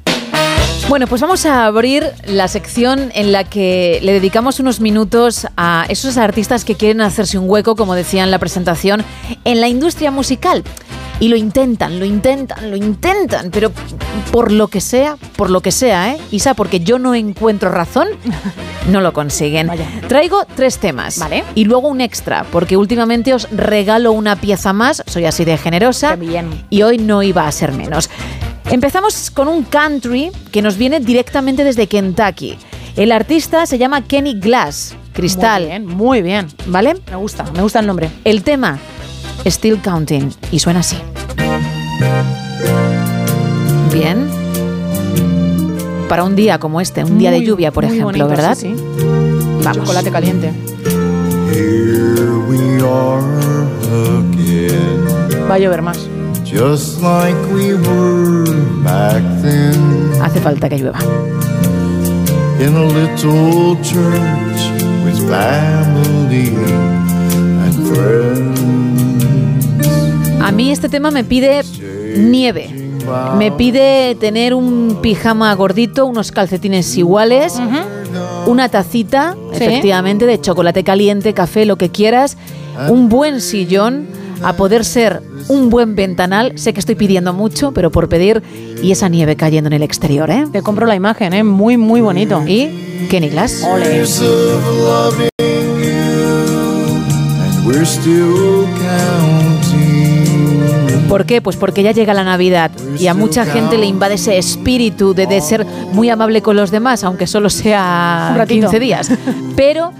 Bueno, 0.89 1.05
pues 1.07 1.21
vamos 1.21 1.45
a 1.45 1.67
abrir 1.67 2.03
la 2.25 2.47
sección 2.47 3.11
en 3.13 3.31
la 3.31 3.43
que 3.43 3.99
le 4.01 4.13
dedicamos 4.13 4.59
unos 4.59 4.81
minutos 4.81 5.47
a 5.55 5.85
esos 5.87 6.17
artistas 6.17 6.65
que 6.65 6.75
quieren 6.75 7.01
hacerse 7.01 7.37
un 7.37 7.49
hueco, 7.49 7.75
como 7.75 7.93
decía 7.93 8.23
en 8.23 8.31
la 8.31 8.39
presentación, 8.39 9.05
en 9.45 9.61
la 9.61 9.67
industria 9.67 10.11
musical. 10.11 10.63
Y 11.19 11.27
lo 11.27 11.37
intentan, 11.37 11.99
lo 11.99 12.05
intentan, 12.05 12.71
lo 12.71 12.75
intentan, 12.75 13.51
pero 13.51 13.71
por 14.31 14.51
lo 14.51 14.69
que 14.69 14.81
sea, 14.81 15.17
por 15.37 15.51
lo 15.51 15.61
que 15.61 15.71
sea, 15.71 16.13
¿eh? 16.13 16.17
Isa, 16.31 16.55
porque 16.55 16.79
yo 16.79 16.97
no 16.97 17.13
encuentro 17.13 17.69
razón, 17.69 18.07
no 18.89 19.01
lo 19.01 19.13
consiguen. 19.13 19.69
Traigo 20.07 20.45
tres 20.55 20.79
temas. 20.79 21.19
Vale. 21.19 21.43
Y 21.53 21.65
luego 21.65 21.89
un 21.89 22.01
extra, 22.01 22.43
porque 22.51 22.75
últimamente 22.75 23.35
os 23.35 23.47
regalo 23.51 24.13
una 24.13 24.35
pieza 24.35 24.73
más, 24.73 25.03
soy 25.05 25.25
así 25.25 25.45
de 25.45 25.57
generosa. 25.59 26.15
bien. 26.15 26.49
Y 26.71 26.81
hoy 26.81 26.97
no 26.97 27.21
iba 27.21 27.47
a 27.47 27.51
ser 27.51 27.71
menos. 27.71 28.09
Empezamos 28.71 29.29
con 29.31 29.49
un 29.49 29.63
country 29.63 30.31
que 30.49 30.61
nos 30.61 30.77
viene 30.77 31.01
directamente 31.01 31.65
desde 31.65 31.87
Kentucky. 31.87 32.57
El 32.95 33.11
artista 33.11 33.65
se 33.65 33.77
llama 33.77 34.01
Kenny 34.01 34.39
Glass, 34.39 34.95
Cristal. 35.11 35.63
Muy 35.63 35.69
bien, 35.69 35.87
muy 35.97 36.21
bien. 36.21 36.47
¿Vale? 36.67 36.93
Me 37.09 37.17
gusta, 37.17 37.43
me 37.53 37.61
gusta 37.63 37.81
el 37.81 37.87
nombre. 37.87 38.09
El 38.23 38.43
tema, 38.43 38.79
Still 39.45 39.81
Counting, 39.81 40.33
y 40.53 40.59
suena 40.59 40.79
así. 40.79 40.95
Bien. 43.91 44.29
Para 46.07 46.23
un 46.23 46.37
día 46.37 46.57
como 46.57 46.79
este, 46.79 47.03
un 47.03 47.17
día 47.17 47.31
de 47.31 47.43
lluvia, 47.43 47.71
por 47.73 47.83
ejemplo, 47.83 48.05
bonito, 48.05 48.27
¿verdad? 48.29 48.55
sí, 48.55 48.73
sí. 48.73 49.05
Vamos. 49.63 49.79
Chocolate 49.79 50.11
caliente. 50.11 50.53
Here 51.51 52.23
we 52.47 52.81
are 52.81 53.21
again, 54.31 55.49
Va 55.49 55.55
a 55.55 55.59
llover 55.59 55.81
más. 55.81 56.07
Just 56.51 57.01
like 57.01 57.35
we 57.53 57.73
were 57.73 58.45
back 58.83 59.21
then, 59.41 60.11
Hace 60.21 60.39
falta 60.41 60.69
que 60.69 60.77
llueva. 60.77 60.99
in 62.59 62.75
a 62.75 62.85
little 62.85 63.75
church 63.81 64.61
with 65.03 65.17
family 65.29 66.49
and 67.63 67.73
friends. 67.87 68.61
A 70.43 70.51
mí 70.51 70.71
este 70.71 70.89
tema 70.89 71.11
me 71.11 71.23
pide 71.23 71.61
nieve. 72.17 72.69
Me 73.37 73.51
pide 73.51 74.15
tener 74.19 74.53
un 74.53 74.99
pijama 75.01 75.53
gordito, 75.55 76.05
unos 76.05 76.31
calcetines 76.31 76.95
iguales, 76.97 77.59
una 78.45 78.69
tacita, 78.69 79.35
Sí. 79.53 79.63
efectivamente, 79.63 80.25
de 80.27 80.39
chocolate 80.39 80.83
caliente, 80.83 81.33
café, 81.33 81.65
lo 81.65 81.77
que 81.77 81.89
quieras, 81.89 82.37
un 82.89 83.09
buen 83.09 83.41
sillón, 83.41 84.05
a 84.43 84.53
poder 84.53 84.85
ser 84.85 85.21
un 85.47 85.69
buen 85.69 85.95
ventanal. 85.95 86.57
Sé 86.57 86.73
que 86.73 86.79
estoy 86.79 86.95
pidiendo 86.95 87.33
mucho, 87.33 87.71
pero 87.73 87.91
por 87.91 88.09
pedir, 88.09 88.41
y 88.81 88.91
esa 88.91 89.09
nieve 89.09 89.35
cayendo 89.35 89.67
en 89.67 89.73
el 89.73 89.83
exterior, 89.83 90.29
¿eh? 90.29 90.45
Te 90.51 90.61
compro 90.61 90.85
la 90.85 90.95
imagen, 90.95 91.33
¿eh? 91.33 91.43
Muy, 91.43 91.77
muy 91.77 92.01
bonito. 92.01 92.41
Y 92.47 93.07
Kenny 93.09 93.29
Glass. 93.29 93.63
Ole. 93.63 94.05
¿Por 101.07 101.25
qué? 101.25 101.41
Pues 101.41 101.57
porque 101.57 101.83
ya 101.83 101.91
llega 101.91 102.13
la 102.13 102.23
Navidad 102.23 102.71
y 102.97 103.07
a 103.07 103.13
mucha 103.13 103.45
gente 103.45 103.77
le 103.77 103.85
invade 103.85 104.15
ese 104.15 104.37
espíritu 104.37 105.13
de, 105.13 105.27
de 105.27 105.41
ser 105.41 105.65
muy 105.91 106.09
amable 106.09 106.41
con 106.41 106.55
los 106.55 106.71
demás, 106.71 107.03
aunque 107.03 107.27
solo 107.27 107.49
sea 107.49 108.29
Un 108.31 108.37
ratito. 108.37 108.69
15 108.69 108.79
días. 108.79 109.11
Pero 109.55 109.91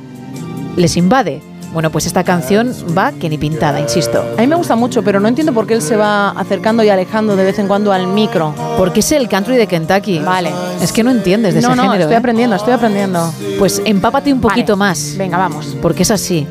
les 0.78 0.96
invade. 0.96 1.51
Bueno, 1.74 1.90
pues 1.90 2.06
esta 2.06 2.24
canción 2.24 2.74
va 2.98 3.14
que 3.14 3.30
ni 3.30 3.38
pintada, 3.38 3.80
insisto. 3.80 4.24
A 4.38 4.42
mí 4.42 4.48
me 4.48 4.56
gusta 4.56 4.76
mucho, 4.76 5.04
pero 5.04 5.20
no 5.20 5.28
entiendo 5.30 5.54
por 5.54 5.66
qué 5.66 5.76
él 5.76 5.82
se 5.82 5.96
va 5.96 6.32
acercando 6.32 6.84
y 6.84 6.90
alejando 6.90 7.36
de 7.38 7.46
vez 7.46 7.60
en 7.60 7.68
cuando 7.68 7.94
al 7.94 8.08
micro. 8.08 8.54
Porque 8.78 9.00
es 9.00 9.12
el 9.14 9.30
country 9.30 9.56
de 9.56 9.68
Kentucky. 9.68 10.20
Vale. 10.20 10.52
Es 10.82 10.92
que 10.92 11.04
no 11.04 11.12
entiendes 11.12 11.54
de 11.54 11.62
no, 11.62 11.70
ese 11.70 11.78
no, 11.78 11.84
género. 11.84 12.02
estoy 12.02 12.16
¿eh? 12.16 12.18
aprendiendo, 12.18 12.56
estoy 12.58 12.74
aprendiendo. 12.74 13.34
Pues 13.58 13.82
empápate 13.86 14.34
un 14.34 14.42
poquito 14.42 14.76
más. 14.76 15.16
Venga, 15.18 15.38
vamos. 15.38 15.78
Porque 15.82 16.04
es 16.04 16.12
así, 16.12 16.46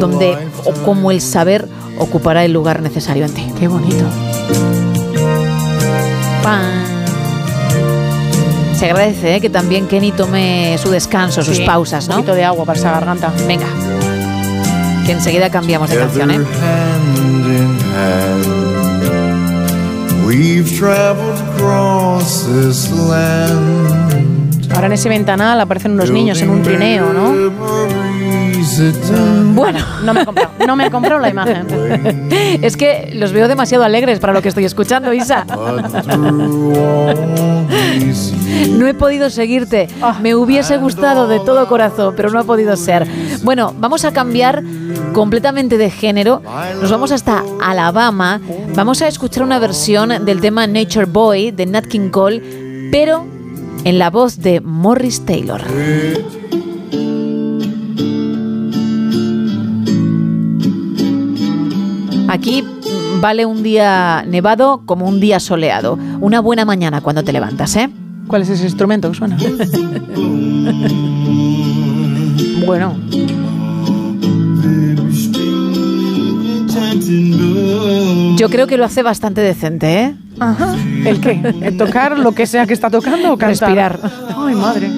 donde 0.00 0.36
o 0.64 0.72
como 0.84 1.10
el 1.12 1.20
saber 1.20 1.68
ocupará 1.98 2.44
el 2.44 2.52
lugar 2.52 2.82
necesario 2.82 3.24
en 3.24 3.34
ti. 3.34 3.46
Qué 3.58 3.68
bonito. 3.68 4.04
Pan. 6.42 6.82
Se 8.76 8.86
agradece 8.86 9.36
¿eh? 9.36 9.40
que 9.40 9.48
también 9.48 9.86
Kenny 9.86 10.10
tome 10.10 10.76
su 10.78 10.90
descanso, 10.90 11.42
sus 11.42 11.60
pausas, 11.60 12.06
Un 12.06 12.10
¿no? 12.10 12.16
poquito 12.16 12.34
de 12.34 12.42
agua 12.42 12.64
para 12.64 12.76
esa 12.76 12.90
garganta. 12.90 13.32
Venga. 13.46 13.66
Que 15.06 15.12
enseguida 15.12 15.50
cambiamos 15.50 15.88
de 15.90 15.96
canción, 15.96 16.30
¿eh? 16.30 16.34
Together 16.34 16.62
hand 16.62 17.46
in 17.46 17.78
hand, 17.94 18.46
we've 20.26 20.70
traveled 20.78 21.38
across 21.54 22.44
this 22.46 22.90
land. 22.90 24.72
Ahora 24.74 24.86
en 24.86 24.92
ese 24.92 25.08
ventanal 25.08 25.60
aparecen 25.60 25.92
unos 25.92 26.10
niños 26.10 26.40
en 26.40 26.50
un 26.50 26.62
trineo, 26.62 27.12
¿no? 27.12 27.32
Time 28.62 29.54
Bueno, 29.54 29.80
No 30.04 30.14
me 30.14 30.22
he 30.22 30.24
comprado, 30.24 30.50
no 30.66 30.76
me 30.76 30.86
he 30.86 30.90
comprado 30.90 31.20
la 31.20 31.28
imagen. 31.28 31.66
es 32.62 32.76
que 32.76 33.10
los 33.14 33.32
veo 33.32 33.48
demasiado 33.48 33.82
alegres 33.82 34.20
para 34.20 34.32
lo 34.32 34.40
que 34.40 34.48
estoy 34.48 34.64
escuchando, 34.64 35.12
Isa. 35.12 35.44
No 38.70 38.86
he 38.86 38.94
podido 38.94 39.30
seguirte. 39.30 39.88
Me 40.20 40.34
hubiese 40.36 40.76
gustado 40.76 41.26
de 41.26 41.40
todo 41.40 41.66
corazón, 41.66 42.14
pero 42.16 42.30
no 42.30 42.38
ha 42.38 42.44
podido 42.44 42.76
ser. 42.76 43.06
Bueno, 43.42 43.74
vamos 43.78 44.04
a 44.04 44.12
cambiar 44.12 44.62
completamente 45.12 45.76
de 45.76 45.90
género. 45.90 46.40
Nos 46.80 46.90
vamos 46.90 47.10
hasta 47.10 47.42
Alabama. 47.60 48.40
Vamos 48.76 49.02
a 49.02 49.08
escuchar 49.08 49.42
una 49.42 49.58
versión 49.58 50.24
del 50.24 50.40
tema 50.40 50.66
Nature 50.68 51.06
Boy 51.06 51.50
de 51.50 51.66
Nat 51.66 51.86
King 51.86 52.10
Cole, 52.10 52.88
pero 52.92 53.26
en 53.84 53.98
la 53.98 54.10
voz 54.10 54.38
de 54.38 54.60
Morris 54.60 55.24
Taylor. 55.24 55.62
Aquí 62.32 62.62
mm, 62.62 63.20
vale 63.20 63.44
un 63.44 63.62
día 63.62 64.24
nevado 64.26 64.84
como 64.86 65.06
un 65.06 65.20
día 65.20 65.38
soleado. 65.38 65.98
Una 66.18 66.40
buena 66.40 66.64
mañana 66.64 67.02
cuando 67.02 67.22
te 67.22 67.30
levantas, 67.30 67.76
¿eh? 67.76 67.90
¿Cuál 68.26 68.40
es 68.40 68.48
ese 68.48 68.64
instrumento 68.64 69.10
que 69.10 69.18
suena? 69.18 69.36
bueno, 72.66 72.96
Yo 78.38 78.48
creo 78.48 78.66
que 78.66 78.78
lo 78.78 78.86
hace 78.86 79.02
bastante 79.02 79.42
decente, 79.42 80.00
¿eh? 80.00 80.14
Ajá. 80.40 80.74
¿El 81.04 81.20
qué? 81.20 81.38
¿El 81.60 81.76
tocar 81.76 82.18
lo 82.18 82.32
que 82.32 82.46
sea 82.46 82.66
que 82.66 82.72
está 82.72 82.88
tocando 82.88 83.34
o 83.34 83.36
cantar? 83.36 83.68
Respirar. 83.68 84.00
Ay, 84.38 84.54
madre. 84.54 84.90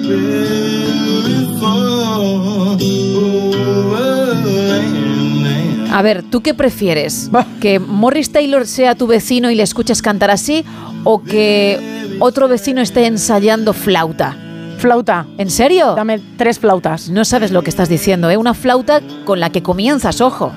A 5.95 6.01
ver, 6.01 6.23
¿tú 6.23 6.41
qué 6.41 6.53
prefieres? 6.53 7.31
¿Que 7.61 7.79
Morris 7.79 8.29
Taylor 8.29 8.67
sea 8.67 8.95
tu 8.95 9.07
vecino 9.07 9.49
y 9.49 9.55
le 9.55 9.63
escuches 9.63 10.01
cantar 10.01 10.29
así? 10.29 10.65
¿O 11.05 11.23
que 11.23 11.79
otro 12.19 12.49
vecino 12.49 12.81
esté 12.81 13.05
ensayando 13.05 13.71
flauta? 13.71 14.35
Flauta. 14.77 15.25
¿En 15.37 15.49
serio? 15.49 15.95
Dame 15.95 16.19
tres 16.35 16.59
flautas. 16.59 17.09
No 17.09 17.23
sabes 17.23 17.51
lo 17.51 17.61
que 17.61 17.69
estás 17.69 17.87
diciendo, 17.87 18.29
¿eh? 18.29 18.35
Una 18.35 18.53
flauta 18.53 18.99
con 19.23 19.39
la 19.39 19.51
que 19.51 19.63
comienzas, 19.63 20.19
ojo. 20.19 20.51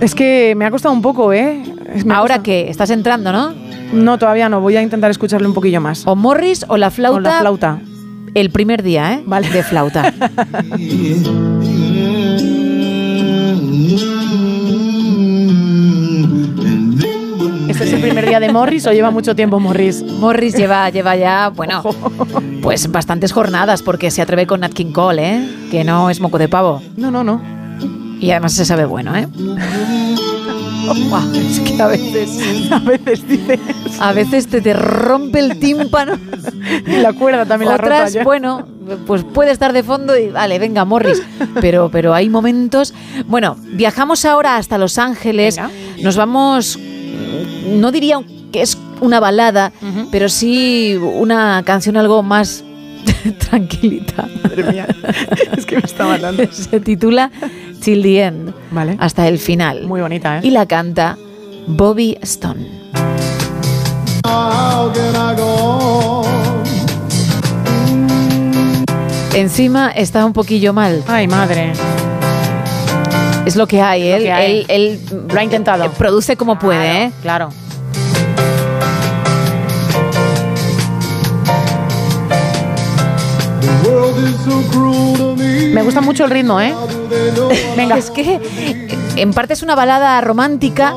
Es 0.00 0.14
que 0.14 0.54
me 0.56 0.64
ha 0.64 0.70
costado 0.70 0.94
un 0.94 1.02
poco, 1.02 1.34
¿eh? 1.34 1.62
Me 2.06 2.14
Ahora 2.14 2.42
que 2.42 2.70
estás 2.70 2.88
entrando, 2.88 3.32
¿no? 3.32 3.52
No, 3.92 4.18
todavía 4.18 4.48
no. 4.48 4.62
Voy 4.62 4.76
a 4.76 4.82
intentar 4.82 5.10
escucharle 5.10 5.46
un 5.46 5.52
poquillo 5.52 5.82
más. 5.82 6.06
O 6.06 6.16
Morris 6.16 6.64
o 6.68 6.78
la 6.78 6.90
flauta. 6.90 7.16
Con 7.16 7.22
la 7.24 7.38
flauta. 7.40 7.80
El 8.32 8.48
primer 8.48 8.82
día, 8.82 9.12
¿eh? 9.12 9.22
Vale. 9.26 9.50
De 9.50 9.62
flauta. 9.62 10.10
¿Este 18.30 18.38
es 18.38 18.38
el 18.38 18.38
primer 18.38 18.40
día 18.40 18.40
de 18.40 18.52
Morris 18.52 18.86
o 18.86 18.92
lleva 18.92 19.10
mucho 19.10 19.34
tiempo 19.34 19.60
Morris? 19.60 20.02
Morris 20.02 20.54
lleva, 20.54 20.88
lleva 20.90 21.16
ya, 21.16 21.48
bueno, 21.48 21.82
pues 22.62 22.90
bastantes 22.90 23.32
jornadas 23.32 23.82
porque 23.82 24.10
se 24.10 24.22
atreve 24.22 24.46
con 24.46 24.60
Nat 24.60 24.72
King 24.72 24.92
Cole, 24.92 25.36
¿eh? 25.36 25.48
Que 25.70 25.84
no 25.84 26.10
es 26.10 26.20
moco 26.20 26.38
de 26.38 26.48
pavo. 26.48 26.82
No, 26.96 27.10
no, 27.10 27.24
no. 27.24 27.40
Y 28.20 28.30
además 28.30 28.52
se 28.52 28.64
sabe 28.64 28.84
bueno, 28.84 29.16
¿eh? 29.16 29.26
Buah, 31.08 31.22
es 31.36 31.60
que 31.60 31.80
a 31.80 31.86
veces, 31.86 32.40
A 32.72 32.78
veces 32.80 33.28
dice. 33.28 33.60
a 34.00 34.12
veces 34.12 34.48
te, 34.48 34.60
te 34.60 34.72
rompe 34.72 35.38
el 35.38 35.58
tímpano. 35.60 36.14
Y 36.86 36.96
la 36.96 37.12
cuerda 37.12 37.46
también 37.46 37.70
la 37.70 37.76
rota 37.76 38.06
Otras, 38.06 38.24
bueno, 38.24 38.66
pues 39.06 39.22
puede 39.22 39.52
estar 39.52 39.72
de 39.72 39.82
fondo 39.84 40.16
y 40.18 40.30
vale, 40.30 40.58
venga, 40.58 40.84
Morris. 40.84 41.22
Pero, 41.60 41.90
pero 41.90 42.12
hay 42.14 42.28
momentos. 42.28 42.92
Bueno, 43.26 43.56
viajamos 43.72 44.24
ahora 44.24 44.56
hasta 44.56 44.78
Los 44.78 44.98
Ángeles. 44.98 45.56
Venga. 45.56 45.70
Nos 46.02 46.16
vamos. 46.16 46.78
No 47.66 47.90
diría 47.92 48.20
que 48.52 48.62
es 48.62 48.76
una 49.00 49.20
balada, 49.20 49.72
pero 50.10 50.28
sí 50.28 50.96
una 50.96 51.62
canción 51.64 51.96
algo 51.96 52.22
más 52.22 52.64
tranquilita. 53.50 54.28
Madre 54.42 54.64
mía. 54.70 54.86
Es 55.56 55.66
que 55.66 55.76
me 55.76 55.82
está 55.82 56.06
matando. 56.06 56.42
Se 56.52 56.80
titula 56.80 57.30
Till 57.82 58.02
the 58.02 58.22
End. 58.22 58.54
Vale. 58.70 58.96
Hasta 59.00 59.26
el 59.28 59.38
final. 59.38 59.86
Muy 59.86 60.00
bonita, 60.00 60.38
¿eh? 60.38 60.40
Y 60.44 60.50
la 60.50 60.66
canta 60.66 61.16
Bobby 61.66 62.16
Stone. 62.22 62.66
Encima 69.34 69.90
está 69.90 70.24
un 70.24 70.32
poquillo 70.32 70.72
mal. 70.72 71.02
Ay, 71.06 71.26
madre. 71.28 71.72
Es 73.46 73.56
lo 73.56 73.66
que 73.66 73.80
hay, 73.80 74.08
Lo 74.08 74.16
él, 74.16 74.22
que 74.22 74.32
hay. 74.32 74.60
él- 74.60 74.66
él 74.68 75.26
Lo 75.32 75.40
ha 75.40 75.42
intentado. 75.44 75.84
eh, 75.84 75.90
produce 75.96 76.36
como 76.36 76.58
puede, 76.58 77.04
¿eh? 77.04 77.12
Claro. 77.22 77.50
Me 85.72 85.82
gusta 85.82 86.00
mucho 86.00 86.24
el 86.24 86.30
ritmo, 86.30 86.60
¿eh? 86.60 86.74
Venga. 87.76 87.96
Es 87.96 88.10
que 88.10 88.40
en 89.16 89.32
parte 89.32 89.52
es 89.54 89.62
una 89.62 89.74
balada 89.74 90.20
romántica, 90.20 90.94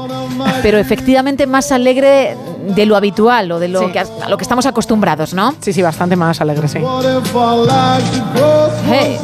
pero 0.61 0.77
efectivamente 0.77 1.45
más 1.47 1.71
alegre 1.71 2.35
de 2.75 2.85
lo 2.85 2.95
habitual 2.95 3.51
o 3.51 3.59
de 3.59 3.67
lo, 3.67 3.79
Sí. 3.81 3.91
que, 3.91 3.99
a 3.99 4.29
lo 4.29 4.37
que 4.37 4.43
estamos 4.43 4.65
acostumbrados, 4.65 5.33
¿no? 5.33 5.53
Sí, 5.61 5.73
sí, 5.73 5.81
bastante 5.81 6.15
más 6.15 6.39
alegre, 6.41 6.67
sí. 6.67 6.79
Hey. 8.89 9.19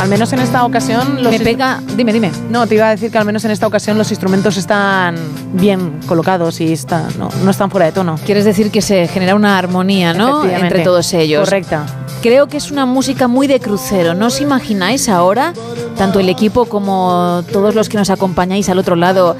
Al 0.00 0.08
menos 0.08 0.32
en 0.32 0.40
esta 0.40 0.64
ocasión 0.64 1.22
los 1.22 1.32
Me 1.32 1.40
pega. 1.40 1.80
Dime, 1.96 2.12
dime. 2.12 2.30
No, 2.48 2.66
te 2.66 2.76
iba 2.76 2.86
a 2.86 2.90
decir 2.90 3.10
que 3.10 3.18
al 3.18 3.24
menos 3.24 3.44
en 3.44 3.50
esta 3.50 3.66
ocasión 3.66 3.98
los 3.98 4.10
instrumentos 4.10 4.56
están 4.56 5.16
bien 5.52 6.00
colocados 6.06 6.60
y 6.60 6.72
están, 6.72 7.06
no, 7.18 7.28
no 7.44 7.50
están 7.50 7.70
fuera 7.70 7.86
de 7.86 7.92
tono. 7.92 8.18
Quieres 8.24 8.44
decir 8.44 8.70
que 8.70 8.82
se 8.82 9.08
genera 9.08 9.34
una 9.34 9.58
armonía, 9.58 10.14
¿no? 10.14 10.44
Entre 10.44 10.84
todos 10.84 11.12
ellos. 11.12 11.44
Correcta. 11.44 11.86
Creo 12.22 12.48
que 12.48 12.56
es 12.56 12.70
una 12.70 12.86
música 12.86 13.28
muy 13.28 13.46
de 13.46 13.60
crucero. 13.60 14.14
¿No 14.14 14.26
os 14.26 14.40
imagináis 14.40 15.08
ahora, 15.08 15.52
tanto 15.96 16.20
el 16.20 16.28
equipo 16.28 16.66
como 16.66 17.42
todos 17.52 17.74
los 17.74 17.88
que 17.88 17.96
nos 17.96 18.10
acompañáis 18.10 18.68
al 18.68 18.78
otro 18.78 18.96
lado, 18.96 19.36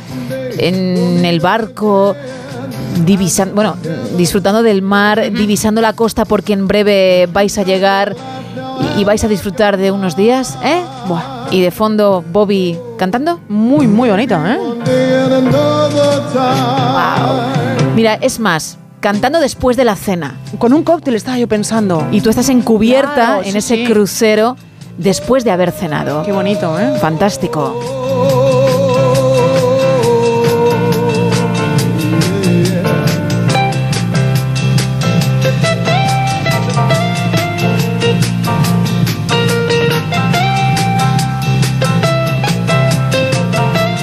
en 0.58 1.24
el 1.24 1.40
barco, 1.40 2.16
divisando, 3.04 3.54
bueno, 3.54 3.76
disfrutando 4.16 4.62
del 4.62 4.82
mar, 4.82 5.30
divisando 5.32 5.80
la 5.80 5.92
costa 5.92 6.24
porque 6.24 6.52
en 6.52 6.66
breve 6.68 7.28
vais 7.32 7.56
a 7.58 7.62
llegar 7.62 8.14
y, 8.96 9.00
y 9.00 9.04
vais 9.04 9.22
a 9.24 9.28
disfrutar 9.28 9.76
de 9.76 9.90
unos 9.90 10.16
días, 10.16 10.58
¿eh? 10.64 10.82
Y 11.50 11.60
de 11.60 11.70
fondo 11.70 12.24
Bobby 12.32 12.78
cantando. 12.96 13.40
Muy, 13.48 13.86
muy 13.86 14.08
bonito, 14.10 14.36
¿eh? 14.46 14.58
Mira, 17.94 18.14
es 18.14 18.38
más, 18.40 18.78
cantando 19.00 19.40
después 19.40 19.76
de 19.76 19.84
la 19.84 19.96
cena. 19.96 20.36
Con 20.58 20.72
un 20.72 20.82
cóctel 20.84 21.14
estaba 21.14 21.38
yo 21.38 21.48
pensando. 21.48 22.06
Y 22.12 22.20
tú 22.20 22.30
estás 22.30 22.48
encubierta 22.48 23.14
Claro, 23.14 23.42
en 23.42 23.52
sí, 23.52 23.58
ese 23.58 23.76
sí. 23.76 23.84
crucero 23.84 24.56
después 24.96 25.44
de 25.44 25.50
haber 25.50 25.72
cenado. 25.72 26.22
Qué 26.22 26.32
bonito, 26.32 26.78
¿eh? 26.78 26.96
Fantástico. 27.00 27.74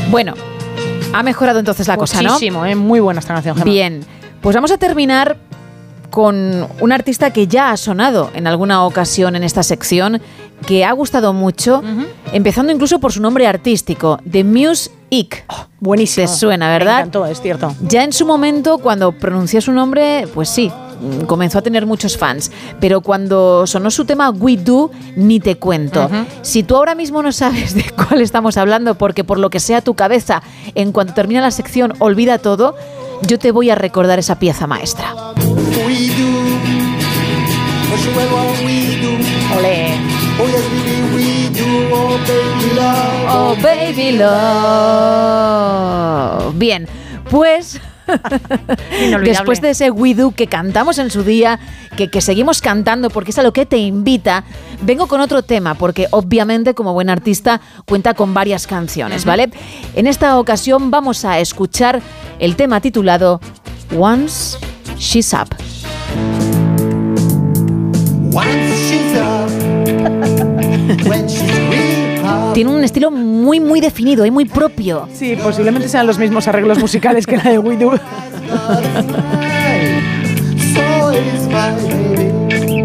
Bueno, 0.10 0.34
ha 1.14 1.24
mejorado 1.24 1.60
entonces 1.60 1.88
la 1.88 1.98
cosa, 1.98 2.22
¿no? 2.22 2.34
Muchísimo, 2.34 2.66
¿eh? 2.66 2.76
Muy 2.76 3.00
buena 3.00 3.20
esta 3.20 3.34
canción, 3.34 3.56
Gemma. 3.56 3.70
Bien, 3.72 4.06
pues 4.42 4.56
vamos 4.56 4.72
a 4.72 4.78
terminar 4.78 5.38
con 6.10 6.68
un 6.80 6.92
artista 6.92 7.32
que 7.32 7.48
ya 7.48 7.72
ha 7.72 7.78
sonado 7.78 8.32
en 8.34 8.48
alguna 8.48 8.86
ocasión 8.86 9.36
en 9.36 9.44
esta 9.44 9.62
sección, 9.64 10.22
que 10.66 10.86
ha 10.86 10.92
gustado 10.94 11.34
mucho, 11.34 11.84
empezando 12.32 12.72
incluso 12.72 13.00
por 13.00 13.12
su 13.12 13.22
nombre 13.22 13.46
artístico, 13.46 14.20
The 14.30 14.44
Muse 14.44 14.90
Ick. 15.10 15.46
buenísimo. 15.80 16.26
Te 16.26 16.34
suena, 16.34 16.68
Me 16.68 16.74
¿verdad? 16.74 17.00
encantó, 17.00 17.26
es 17.26 17.42
cierto. 17.42 17.76
Ya 17.82 18.04
en 18.04 18.14
su 18.14 18.26
momento, 18.26 18.78
cuando 18.80 19.12
pronuncié 19.12 19.62
su 19.62 19.72
nombre, 19.74 20.28
pues 20.34 20.50
sí, 20.50 20.72
comenzó 21.26 21.60
a 21.60 21.62
tener 21.62 21.86
muchos 21.86 22.18
fans. 22.18 22.52
Pero 22.80 23.02
cuando 23.02 23.68
sonó 23.68 23.92
su 23.92 24.06
tema 24.06 24.30
We 24.30 24.58
Do, 24.58 24.92
ni 25.16 25.40
te 25.40 25.58
cuento. 25.58 26.10
Si 26.42 26.64
tú 26.64 26.76
ahora 26.76 26.96
mismo 26.96 27.22
no 27.24 27.32
sabes 27.32 27.74
de 27.76 27.84
cuál 27.92 28.22
estamos 28.22 28.58
hablando, 28.58 28.96
porque 28.96 29.24
por 29.24 29.40
lo 29.40 29.50
que 29.50 29.60
sea 29.60 29.82
tu 29.82 29.94
cabeza, 29.94 30.42
en 30.76 30.92
cuanto 30.92 31.14
termina 31.14 31.42
la 31.42 31.52
sección, 31.52 31.94
olvida 32.00 32.38
todo, 32.38 32.76
yo 33.24 33.40
te 33.40 33.52
voy 33.52 33.70
a 33.70 33.76
recordar 33.76 34.20
esa 34.20 34.40
pieza 34.40 34.68
maestra. 34.68 35.14
Ole. 39.58 39.98
Oh, 43.30 43.56
baby 43.62 44.12
love. 44.12 44.28
Bien, 46.56 46.88
pues. 47.30 47.80
después 49.24 49.62
de 49.62 49.72
ese 49.72 49.92
We 49.92 50.14
Do 50.14 50.32
que 50.32 50.48
cantamos 50.48 50.98
en 50.98 51.12
su 51.12 51.24
día, 51.24 51.60
que, 51.96 52.10
que 52.10 52.22
seguimos 52.22 52.62
cantando 52.62 53.10
porque 53.10 53.32
es 53.32 53.38
a 53.40 53.44
lo 53.44 53.54
que 53.54 53.66
te 53.66 53.78
invita, 53.78 54.44
vengo 54.82 55.08
con 55.08 55.22
otro 55.22 55.44
tema 55.44 55.76
porque 55.76 56.08
obviamente 56.12 56.74
como 56.74 56.94
buen 56.94 57.10
artista 57.10 57.62
cuenta 57.86 58.14
con 58.14 58.34
varias 58.34 58.68
canciones, 58.68 59.26
¿vale? 59.26 59.50
En 59.96 60.08
esta 60.08 60.40
ocasión 60.40 60.92
vamos 60.92 61.26
a 61.26 61.40
escuchar 61.40 62.02
el 62.40 62.56
tema 62.56 62.82
titulado 62.82 63.40
Once 63.98 64.58
She's 64.98 65.34
Up. 65.34 65.56
Tiene 72.58 72.72
un 72.72 72.84
estilo 72.84 73.12
muy, 73.12 73.60
muy 73.60 73.80
definido 73.80 74.26
y 74.26 74.32
muy 74.32 74.46
propio. 74.46 75.08
Sí, 75.14 75.36
posiblemente 75.36 75.88
sean 75.88 76.08
los 76.08 76.18
mismos 76.18 76.48
arreglos 76.48 76.80
musicales 76.80 77.28
que 77.28 77.38
la 77.38 77.44
de 77.44 77.60
We 77.60 77.78
Do. 77.78 77.92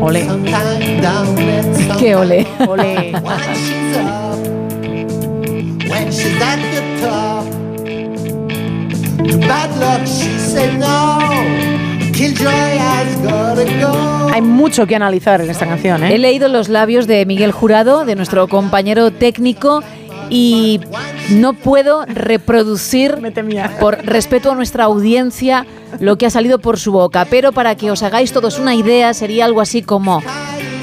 Ole. 0.03 0.27
Qué 1.99 2.14
ole. 2.14 2.47
Ole. 2.68 3.14
Hay 14.33 14.43
mucho 14.43 14.87
que 14.87 14.95
analizar 14.95 15.41
en 15.41 15.51
esta 15.51 15.66
canción, 15.66 16.05
He 16.05 16.14
¿eh? 16.14 16.18
leído 16.18 16.49
los 16.49 16.68
labios 16.68 17.07
de 17.07 17.27
Miguel 17.27 17.53
Jurado, 17.53 18.05
de 18.05 18.14
nuestro 18.14 18.47
compañero 18.49 19.11
técnico, 19.11 19.83
y 20.31 20.81
no 21.31 21.53
puedo 21.53 22.05
reproducir, 22.07 23.18
por 23.81 23.99
respeto 24.05 24.53
a 24.53 24.55
nuestra 24.55 24.85
audiencia, 24.85 25.66
lo 26.01 26.16
que 26.16 26.27
ha 26.27 26.31
salido 26.31 26.59
por 26.61 26.79
su 26.79 26.93
boca. 26.93 27.27
Pero 27.29 27.53
para 27.53 27.75
que 27.75 27.91
os 27.91 28.03
hagáis 28.03 28.33
todos 28.33 28.59
una 28.59 28.75
idea, 28.75 29.12
sería 29.14 29.45
algo 29.45 29.61
así 29.61 29.83
como. 29.83 30.23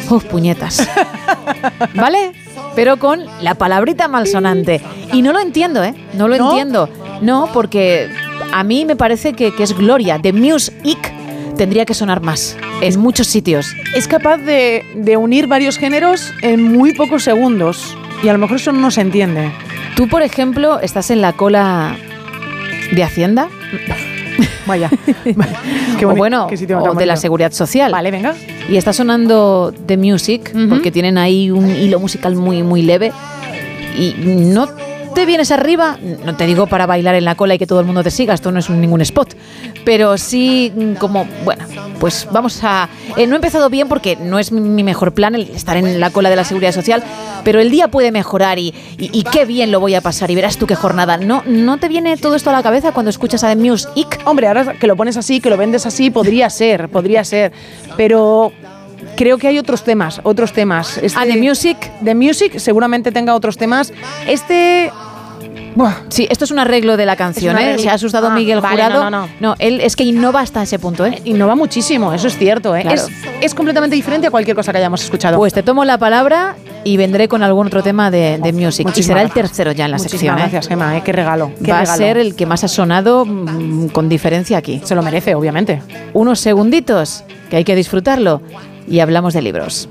¡Uf, 0.10 0.26
puñetas! 0.26 0.88
¿Vale? 1.96 2.34
Pero 2.76 2.98
con 2.98 3.26
la 3.42 3.56
palabrita 3.56 4.08
malsonante. 4.08 4.82
Y 5.14 5.22
no 5.22 5.34
lo 5.34 5.40
entiendo, 5.40 5.84
¿eh? 5.84 5.96
No 6.14 6.28
lo 6.28 6.38
¿No? 6.38 6.50
entiendo. 6.50 6.90
No, 7.22 7.50
porque 7.54 8.10
a 8.54 8.64
mí 8.64 8.86
me 8.86 8.96
parece 8.96 9.34
que, 9.34 9.54
que 9.56 9.64
es 9.64 9.76
Gloria. 9.76 10.20
The 10.22 10.34
Music 10.34 11.14
tendría 11.60 11.86
que 11.86 11.94
sonar 11.94 12.22
más. 12.22 12.56
En 12.80 12.98
muchos 13.02 13.28
sitios. 13.28 13.76
Es 13.94 14.08
capaz 14.08 14.38
de, 14.38 14.86
de 14.96 15.18
unir 15.18 15.46
varios 15.48 15.78
géneros 15.78 16.34
en 16.42 16.64
muy 16.64 16.94
pocos 16.94 17.26
segundos. 17.26 17.98
Y 18.24 18.30
a 18.30 18.34
lo 18.34 18.40
mejor 18.40 18.56
eso 18.56 18.72
no 18.72 18.90
se 18.92 19.02
entiende. 19.02 19.52
Tú, 19.98 20.08
por 20.08 20.22
ejemplo, 20.22 20.80
estás 20.80 21.12
en 21.12 21.20
la 21.22 21.34
cola 21.34 21.98
de 22.94 23.04
Hacienda. 23.04 23.50
Vaya. 24.66 24.90
Qué 26.00 26.06
o 26.06 26.16
bueno, 26.16 26.48
qué 26.48 26.56
sitio 26.56 26.80
o 26.80 26.96
de 26.96 27.06
la 27.06 27.18
seguridad 27.18 27.52
social. 27.52 27.92
Vale, 27.92 28.10
venga. 28.10 28.36
Y 28.70 28.78
está 28.78 28.94
sonando 28.94 29.74
The 29.86 29.98
Music, 29.98 30.54
porque 30.70 30.92
tienen 30.92 31.18
ahí 31.18 31.52
un 31.52 31.70
hilo 31.70 32.00
musical 32.00 32.36
muy, 32.36 32.64
muy 32.64 32.84
leve. 32.84 33.12
Y 33.98 34.16
no 34.24 34.70
te 35.14 35.26
vienes 35.26 35.52
arriba, 35.52 35.98
no 36.26 36.36
te 36.36 36.46
digo 36.46 36.68
para 36.68 36.86
bailar 36.86 37.16
en 37.16 37.26
la 37.26 37.36
cola 37.36 37.56
y 37.56 37.60
que 37.60 37.68
todo 37.68 37.80
el 37.80 37.86
mundo 37.86 38.04
te 38.04 38.12
siga, 38.12 38.34
esto 38.34 38.52
no 38.52 38.60
es 38.60 38.70
ningún 38.70 39.02
spot, 39.02 39.36
pero 39.84 40.18
sí 40.18 40.72
mm, 40.76 40.94
como, 40.94 41.26
bueno, 41.44 41.66
pues 42.00 42.28
vamos 42.32 42.64
a... 42.64 42.90
eh, 43.18 43.28
no 43.28 43.36
he 43.36 43.38
empezado 43.38 43.70
bien 43.70 43.88
porque 43.88 44.16
no 44.16 44.40
es 44.40 44.52
mi, 44.52 44.84
mejor 44.84 45.14
plan 45.14 45.36
el 45.36 45.50
estar 45.50 45.78
en 45.78 46.00
la 46.00 46.10
cola 46.10 46.30
de 46.30 46.36
la 46.36 46.44
seguridad 46.44 46.72
social, 46.72 47.04
pero 47.44 47.60
el 47.60 47.72
día 47.72 47.90
puede 47.90 48.12
mejorar 48.12 48.60
y, 48.60 48.74
qué 49.32 49.46
bien 49.46 49.72
lo 49.72 49.80
voy 49.80 49.96
a 49.96 50.02
pasar 50.02 50.32
y 50.32 50.36
verás 50.36 50.58
tú 50.58 50.66
qué 50.66 50.76
jornada. 50.76 51.18
¿No, 51.18 51.44
¿No 51.46 51.78
te 51.78 51.88
viene 51.88 52.18
todo 52.18 52.36
esto 52.36 52.50
a 52.50 52.54
la 52.54 52.64
cabeza 52.64 52.92
cuando 52.92 53.10
escuchas 53.10 53.44
a 53.44 53.50
The 53.50 53.56
Music? 53.56 54.22
Hombre, 54.26 54.48
ahora 54.48 54.74
que 54.74 54.88
lo 54.88 54.96
pones 54.96 55.18
así, 55.18 55.40
que 55.40 55.50
lo 55.50 55.58
vendes 55.58 55.86
así, 55.86 56.10
podría 56.10 56.50
ser, 56.50 56.90
podría 56.90 57.24
ser. 57.24 57.52
Pero 57.98 58.52
creo 59.16 59.38
que 59.38 59.48
hay 59.48 59.60
otros 59.60 59.84
temas, 59.84 60.20
otros 60.24 60.54
temas. 60.54 60.98
Este, 60.98 61.18
Ah, 61.20 61.26
The 61.26 61.38
Music. 61.38 61.78
The 62.04 62.16
Music 62.16 62.58
seguramente 62.60 63.12
tenga 63.12 63.36
otros 63.36 63.58
temas. 63.58 63.92
Este 64.28 64.92
Sí, 66.10 66.28
esto 66.30 66.44
es 66.44 66.52
un 66.52 66.60
arreglo 66.60 66.98
de 66.98 67.06
la 67.06 67.16
canción, 67.16 67.58
¿eh? 67.58 67.78
Se 67.78 67.90
ha 67.90 67.94
asustado 67.94 68.28
Ah, 68.28 68.32
Miguel 68.36 68.60
vale, 68.60 68.84
Jurado. 68.84 69.04
no, 69.04 69.10
no, 69.10 69.30
no. 69.40 69.56
él 69.60 69.80
es 69.80 69.96
que 69.96 70.04
innova 70.04 70.42
hasta 70.42 70.62
ese 70.62 70.78
punto, 70.78 71.06
¿eh? 71.06 71.22
Innova 71.24 71.56
muchísimo, 71.56 72.12
eso 72.12 72.28
es 72.28 72.38
cierto, 72.38 72.76
¿eh? 72.76 72.82
Claro. 72.82 73.02
Es, 73.02 73.10
es 73.40 73.54
completamente 73.56 73.96
diferente 73.96 74.28
a 74.28 74.32
cualquier 74.32 74.58
cosa 74.58 74.74
que 74.74 74.80
hayamos 74.80 75.02
escuchado. 75.04 75.38
Pues 75.38 75.54
te 75.54 75.64
tomo 75.64 75.86
la 75.86 75.98
palabra 75.98 76.58
y 76.84 76.98
vendré 76.98 77.30
con 77.30 77.44
algún 77.44 77.68
otro 77.68 77.82
tema 77.82 78.12
de, 78.12 78.40
de 78.44 78.52
music. 78.52 78.82
y 78.82 78.90
Muchísimas 78.90 79.06
será 79.06 79.22
el 79.22 79.32
tercero 79.32 79.72
ya 79.72 79.86
en 79.86 79.92
la 79.92 79.98
Muchísimas 79.98 80.20
sección. 80.20 80.38
¿eh? 80.38 80.42
gracias, 80.42 80.68
Gemma, 80.68 80.98
¿eh? 80.98 81.02
Qué 81.06 81.14
regalo. 81.14 81.52
Qué 81.64 81.72
Va 81.72 81.78
a 81.78 81.82
regalo. 81.82 81.98
ser 81.98 82.18
el 82.18 82.36
que 82.36 82.46
más 82.46 82.64
ha 82.66 82.68
sonado 82.68 83.26
mm, 83.26 83.88
con 83.90 84.10
diferencia 84.10 84.58
aquí. 84.58 84.82
Se 84.84 84.96
lo 84.96 85.02
merece, 85.02 85.34
obviamente. 85.36 85.82
Unos 86.14 86.40
segunditos 86.42 87.24
que 87.50 87.56
hay 87.58 87.64
que 87.64 87.76
disfrutarlo 87.76 88.42
y 88.90 89.00
hablamos 89.00 89.34
de 89.34 89.42
libros. 89.42 89.88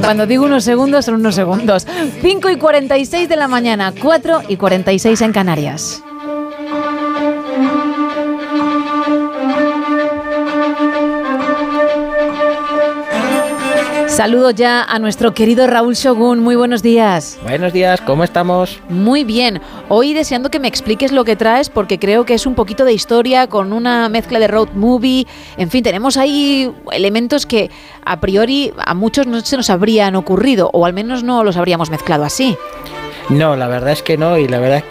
Cuando 0.00 0.26
digo 0.26 0.44
unos 0.44 0.64
segundos, 0.64 1.04
son 1.04 1.14
unos 1.16 1.34
segundos. 1.34 1.86
5 2.22 2.50
y 2.50 2.56
46 2.56 3.28
de 3.28 3.36
la 3.36 3.48
mañana, 3.48 3.92
4 4.00 4.42
y 4.48 4.56
46 4.56 5.20
en 5.22 5.32
Canarias. 5.32 6.02
Saludo 14.16 14.50
ya 14.50 14.82
a 14.82 14.98
nuestro 14.98 15.34
querido 15.34 15.66
Raúl 15.66 15.92
Shogun. 15.92 16.38
Muy 16.38 16.56
buenos 16.56 16.82
días. 16.82 17.38
Buenos 17.42 17.74
días, 17.74 18.00
¿cómo 18.00 18.24
estamos? 18.24 18.80
Muy 18.88 19.24
bien. 19.24 19.60
Hoy 19.90 20.14
deseando 20.14 20.50
que 20.50 20.58
me 20.58 20.68
expliques 20.68 21.12
lo 21.12 21.26
que 21.26 21.36
traes 21.36 21.68
porque 21.68 21.98
creo 21.98 22.24
que 22.24 22.32
es 22.32 22.46
un 22.46 22.54
poquito 22.54 22.86
de 22.86 22.94
historia 22.94 23.46
con 23.46 23.74
una 23.74 24.08
mezcla 24.08 24.38
de 24.38 24.48
road 24.48 24.70
movie. 24.72 25.26
En 25.58 25.68
fin, 25.68 25.84
tenemos 25.84 26.16
ahí 26.16 26.72
elementos 26.92 27.44
que 27.44 27.70
a 28.06 28.18
priori 28.18 28.72
a 28.78 28.94
muchos 28.94 29.26
no 29.26 29.38
se 29.42 29.58
nos 29.58 29.68
habrían 29.68 30.16
ocurrido 30.16 30.70
o 30.72 30.86
al 30.86 30.94
menos 30.94 31.22
no 31.22 31.44
los 31.44 31.58
habríamos 31.58 31.90
mezclado 31.90 32.24
así. 32.24 32.56
No, 33.28 33.56
la 33.56 33.66
verdad 33.66 33.90
es 33.90 34.04
que 34.04 34.16
no, 34.16 34.38
y 34.38 34.46
la 34.46 34.60
verdad 34.60 34.84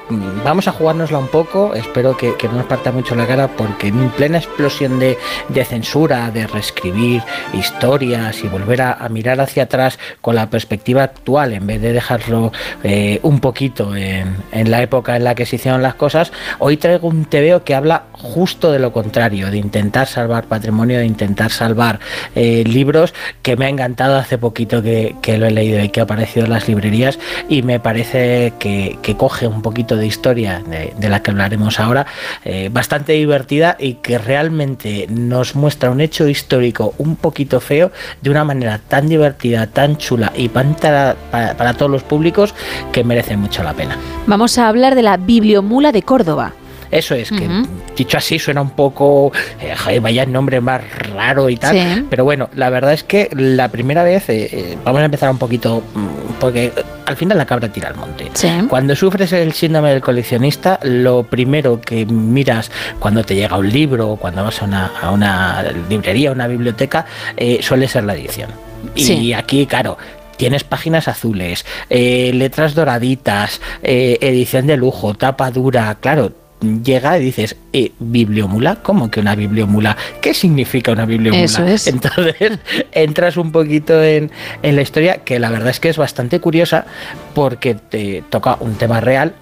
vamos 0.44 0.68
a 0.68 0.74
jugárnosla 0.74 1.20
un 1.20 1.30
poco, 1.30 1.74
espero 1.74 2.18
que, 2.18 2.36
que 2.36 2.50
no 2.50 2.56
nos 2.56 2.66
parta 2.66 2.92
mucho 2.92 3.16
la 3.16 3.26
cara, 3.26 3.48
porque 3.48 3.88
en 3.88 4.10
plena 4.10 4.40
explosión 4.40 5.00
de, 5.00 5.18
de 5.48 5.64
censura, 5.64 6.30
de 6.32 6.46
reescribir 6.46 7.24
historias 7.54 8.44
y 8.44 8.50
volver 8.50 8.82
a, 8.82 9.08
mirar 9.10 9.40
hacia 9.40 9.64
atrás 9.64 9.98
con 10.20 10.36
la 10.36 10.50
perspectiva 10.50 11.04
actual, 11.04 11.54
en 11.54 11.66
vez 11.66 11.82
de 11.82 11.94
dejarlo 11.94 12.52
eh, 12.84 13.22
un 13.24 13.40
poquito 13.40 13.96
en, 13.96 14.36
en 14.52 14.70
la 14.70 14.82
época 14.82 15.16
en 15.16 15.24
la 15.24 15.34
que 15.34 15.46
se 15.46 15.56
hicieron 15.56 15.82
las 15.82 15.96
cosas, 15.96 16.34
hoy 16.60 16.76
traigo 16.76 17.08
un 17.08 17.24
TVO 17.24 17.64
que 17.64 17.74
habla 17.74 18.04
justo 18.12 18.70
de 18.74 18.80
lo 18.80 18.92
contrario, 18.92 19.50
de 19.50 19.60
intentar 19.60 20.08
salvar 20.08 20.44
patrimonio, 20.48 21.00
de 21.00 21.06
intentar 21.06 21.52
salvar 21.52 22.02
eh, 22.36 22.66
libros, 22.66 23.14
que 23.42 23.56
me 23.56 23.68
ha 23.68 23.70
encantado 23.70 24.18
hace 24.18 24.38
poquito 24.38 24.84
que, 24.84 25.16
que 25.22 25.38
lo 25.38 25.46
he 25.46 25.52
leído 25.52 25.82
y 25.82 25.88
que 25.88 26.02
ha 26.02 26.04
aparecido 26.04 26.46
en 26.48 26.52
las 26.52 26.68
librerías, 26.68 27.18
y 27.48 27.62
me 27.62 27.80
parece 27.80 28.25
que, 28.60 29.16
coge 29.18 29.48
un 29.48 29.62
poquito 29.62 29.96
de 29.96 30.06
historia 30.08 30.62
de, 30.98 31.10
la 31.10 31.22
que 31.22 31.32
hablaremos 31.32 31.80
ahora, 31.80 32.06
eh, 32.44 32.70
bastante 32.72 33.14
divertida 33.14 33.76
y 33.80 33.96
que 33.96 34.18
realmente 34.18 35.08
nos 35.10 35.56
muestra 35.56 35.90
un 35.92 36.02
hecho 36.02 36.28
histórico 36.28 36.94
un 36.98 37.16
poquito 37.16 37.60
feo 37.60 37.92
de 38.22 38.30
una 38.30 38.44
manera 38.44 38.80
tan 38.88 39.08
divertida, 39.08 39.68
tan 39.68 39.98
chula 39.98 40.32
y 40.36 40.50
para- 40.50 41.16
para 41.32 41.74
todos 41.74 41.92
los 41.92 42.04
públicos 42.04 42.54
que 42.92 43.04
merece 43.04 43.38
mucho 43.38 43.64
la 43.64 43.74
pena. 43.74 43.98
Vamos 44.28 44.58
a 44.58 44.68
hablar 44.68 44.96
de 44.96 45.02
la 45.04 45.18
Bibliomula 45.18 45.92
de 45.92 46.02
Córdoba. 46.02 46.54
Eso 46.92 47.16
es, 47.16 47.30
que 47.30 47.48
dicho 47.96 48.18
así 48.18 48.40
suena 48.40 48.62
un 48.62 48.72
poco, 48.72 49.32
eh, 49.62 50.00
vaya 50.00 50.26
nombre 50.26 50.62
más 50.62 50.82
raro 51.14 51.50
y 51.50 51.58
tal. 51.58 51.76
Sí. 51.76 52.06
Pero 52.10 52.24
bueno, 52.24 52.50
la 52.56 52.70
verdad 52.70 52.94
es 52.94 53.04
que 53.04 53.30
la 53.34 53.70
primera 53.70 54.04
vez, 54.04 54.30
eh, 54.30 54.50
eh, 54.52 54.78
vamos 54.84 55.02
a 55.02 55.06
empezar 55.06 55.30
un 55.30 55.38
poquito, 55.38 55.84
mm, 55.94 56.06
porque 56.40 56.72
al 57.06 57.16
final 57.16 57.38
la 57.38 57.46
cabra 57.46 57.70
tira 57.72 57.90
al 57.90 57.96
monte. 57.96 58.32
Cuando 58.68 58.96
sufres 58.96 59.32
el 59.34 59.54
síndrome 59.54 59.92
del 59.92 60.02
coleccionista, 60.02 60.80
lo 60.84 61.24
primero 61.24 61.80
que 61.82 62.06
miras 62.06 62.72
cuando 63.00 63.24
te 63.24 63.36
llega 63.36 63.58
un 63.58 63.70
libro 63.70 64.12
o 64.12 64.18
cuando 64.18 64.44
vas 64.44 64.62
a 64.62 64.66
una, 64.66 64.92
a 65.02 65.12
una 65.12 65.64
librería, 65.90 66.30
a 66.30 66.34
una 66.34 66.48
biblioteca, 66.48 67.06
eh, 67.38 67.60
suele 67.62 67.88
ser 67.88 68.04
la 68.04 68.16
edición. 68.16 68.50
Y 68.96 69.04
Sí. 69.04 69.34
aquí, 69.34 69.66
claro, 69.66 69.98
Tienes 70.38 70.66
páginas 70.66 71.08
azules, 71.08 71.66
eh, 71.90 72.32
letras 72.34 72.76
doraditas, 72.76 73.62
eh, 73.84 74.18
edición 74.20 74.68
de 74.68 74.76
lujo, 74.76 75.14
tapa 75.14 75.50
dura, 75.50 75.96
claro. 76.02 76.34
Llega 76.62 77.18
y 77.20 77.24
dices, 77.24 77.58
eh, 77.74 77.92
¿bibliomula? 78.00 78.78
¿Cómo 78.82 79.12
que 79.12 79.20
una 79.20 79.36
bibliomula? 79.36 79.98
¿Qué 80.22 80.34
significa 80.34 80.92
una 80.92 81.06
bibliomula? 81.06 81.44
Eso 81.44 81.66
es. 81.66 81.88
Entonces 81.88 82.60
entras 82.92 83.38
un 83.38 83.52
poquito 83.52 84.02
en, 84.02 84.32
en 84.64 84.76
la 84.76 84.82
historia, 84.82 85.18
que 85.18 85.40
la 85.40 85.50
verdad 85.50 85.70
es 85.70 85.80
que 85.80 85.90
es 85.90 85.98
bastante 85.98 86.40
curiosa 86.40 86.86
porque 87.34 87.76
te 87.76 88.24
toca 88.30 88.58
un 88.62 88.76
tema 88.76 89.02
real, 89.02 89.34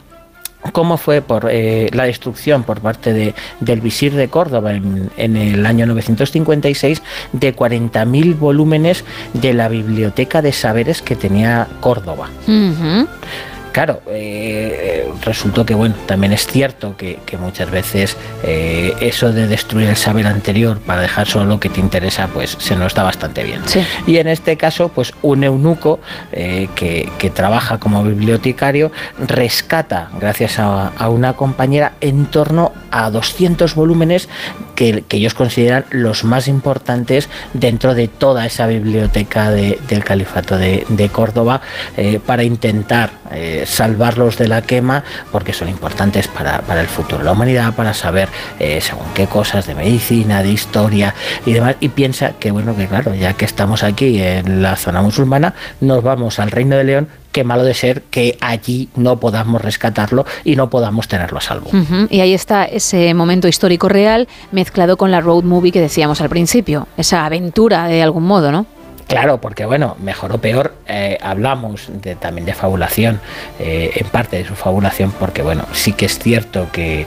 cómo 0.72 0.98
fue 0.98 1.22
por 1.22 1.50
eh, 1.52 1.90
la 1.94 2.06
destrucción 2.06 2.64
por 2.64 2.80
parte 2.80 3.14
de, 3.14 3.36
del 3.60 3.82
visir 3.82 4.14
de 4.14 4.30
Córdoba 4.30 4.74
en, 4.74 5.10
en 5.18 5.36
el 5.36 5.66
año 5.66 5.86
956 5.86 7.02
de 7.34 7.56
40.000 7.56 8.38
volúmenes 8.38 9.04
de 9.34 9.54
la 9.54 9.68
biblioteca 9.68 10.42
de 10.42 10.54
saberes 10.54 11.02
que 11.02 11.16
tenía 11.16 11.68
Córdoba. 11.82 12.30
Ujú. 12.48 13.08
Claro, 13.74 14.02
eh, 14.08 15.10
resultó 15.26 15.66
que 15.66 15.74
bueno, 15.74 15.96
también 16.06 16.32
es 16.32 16.46
cierto 16.48 16.96
que, 16.96 17.20
que 17.26 17.38
muchas 17.38 17.70
veces 17.72 18.16
eh, 18.44 18.94
eso 19.02 19.34
de 19.34 19.48
destruir 19.48 19.90
el 19.90 19.96
saber 19.98 20.28
anterior 20.28 20.80
para 20.80 21.02
dejar 21.02 21.28
solo 21.28 21.46
lo 21.46 21.60
que 21.60 21.70
te 21.70 21.80
interesa, 21.80 22.28
pues 22.28 22.56
se 22.60 22.76
nos 22.76 22.94
da 22.94 23.02
bastante 23.04 23.44
bien. 23.44 23.62
Y 24.06 24.18
en 24.18 24.28
este 24.28 24.58
caso, 24.58 24.90
pues 24.90 25.12
un 25.24 25.44
eunuco 25.44 26.00
eh, 26.32 26.70
que, 26.76 27.10
que 27.18 27.32
trabaja 27.32 27.80
como 27.80 28.04
bibliotecario 28.04 28.92
rescata, 29.20 30.10
gracias 30.20 30.60
a, 30.60 30.90
a 30.90 31.10
una 31.10 31.34
compañera, 31.34 31.94
en 32.00 32.28
torno 32.28 32.74
a 32.92 33.10
200 33.10 33.74
volúmenes 33.74 34.30
que, 34.76 35.04
que 35.08 35.18
ellos 35.18 35.34
consideran 35.34 35.86
los 35.90 36.24
más 36.24 36.48
importantes 36.48 37.28
dentro 37.54 37.96
de 37.96 38.08
toda 38.08 38.46
esa 38.46 38.68
biblioteca 38.68 39.50
de- 39.50 39.80
del 39.88 40.04
califato 40.04 40.58
de, 40.58 40.86
de 40.90 41.10
Córdoba 41.10 41.62
eh, 41.98 42.20
para 42.24 42.44
intentar 42.44 43.12
salvarlos 43.66 44.38
de 44.38 44.48
la 44.48 44.62
quema 44.62 45.04
porque 45.32 45.54
son 45.54 45.70
importantes 45.70 46.28
para, 46.28 46.62
para 46.62 46.82
el 46.82 46.88
futuro 46.88 47.20
de 47.20 47.26
la 47.26 47.32
humanidad, 47.32 47.74
para 47.74 47.94
saber 47.94 48.30
eh, 48.60 48.80
según 48.82 49.06
qué 49.14 49.28
cosas 49.28 49.68
de 49.68 49.76
medicina, 49.76 50.44
de 50.44 50.52
historia 50.52 51.14
y 51.46 51.54
demás. 51.54 51.76
Y 51.80 51.90
piensa 51.90 52.34
que, 52.40 52.52
bueno, 52.52 52.76
que 52.76 52.88
claro, 52.88 53.14
ya 53.16 53.34
que 53.34 53.46
estamos 53.46 53.84
aquí 53.84 54.22
en 54.22 54.62
la 54.62 54.76
zona 54.76 55.02
musulmana, 55.02 55.54
nos 55.82 56.04
vamos 56.04 56.40
al 56.40 56.52
Reino 56.52 56.76
de 56.76 56.84
León. 56.84 57.08
Qué 57.32 57.44
malo 57.44 57.64
de 57.64 57.74
ser 57.74 58.04
que 58.04 58.38
allí 58.42 58.90
no 58.96 59.20
podamos 59.20 59.60
rescatarlo 59.60 60.24
y 60.44 60.56
no 60.56 60.70
podamos 60.70 61.08
tenerlo 61.08 61.40
a 61.40 61.42
salvo. 61.42 61.72
Y 62.12 62.20
ahí 62.20 62.32
está 62.32 62.66
ese 62.66 63.12
momento 63.16 63.48
histórico 63.48 63.90
real 63.90 64.28
mezclado 64.52 64.98
con 64.98 65.10
la 65.10 65.20
road 65.20 65.44
movie 65.44 65.72
que 65.72 65.82
decíamos 65.82 66.22
al 66.22 66.30
principio, 66.30 66.88
esa 66.96 67.26
aventura 67.26 67.88
de 67.88 68.04
algún 68.04 68.24
modo, 68.26 68.52
¿no? 68.52 68.68
Claro, 69.08 69.40
porque 69.40 69.66
bueno, 69.66 69.96
mejor 70.00 70.32
o 70.34 70.38
peor, 70.40 70.74
eh, 70.88 71.18
hablamos 71.22 71.88
de, 72.02 72.16
también 72.16 72.46
de 72.46 72.54
fabulación, 72.54 73.20
eh, 73.60 73.92
en 73.96 74.08
parte 74.08 74.38
de 74.38 74.46
su 74.46 74.56
fabulación, 74.56 75.12
porque 75.20 75.42
bueno, 75.42 75.66
sí 75.74 75.94
que 75.94 76.06
es 76.06 76.18
cierto 76.18 76.68
que, 76.72 77.06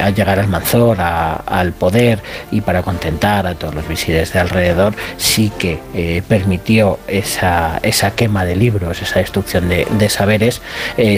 al 0.00 0.14
llegar 0.14 0.38
al 0.38 0.48
Manzor, 0.48 1.00
a- 1.00 1.34
al 1.46 1.72
poder 1.72 2.20
y 2.50 2.60
para 2.62 2.82
contentar 2.82 3.46
a 3.46 3.54
todos 3.54 3.74
los 3.74 3.86
visires 3.88 4.32
de 4.32 4.38
alrededor, 4.40 4.94
sí 5.18 5.52
que 5.58 5.80
eh, 5.94 6.22
permitió 6.26 6.98
esa, 7.08 7.78
esa 7.82 8.12
quema 8.12 8.44
de 8.44 8.56
libros, 8.56 9.02
esa 9.02 9.18
destrucción 9.18 9.68
de, 9.68 10.08
saberes, 10.08 10.60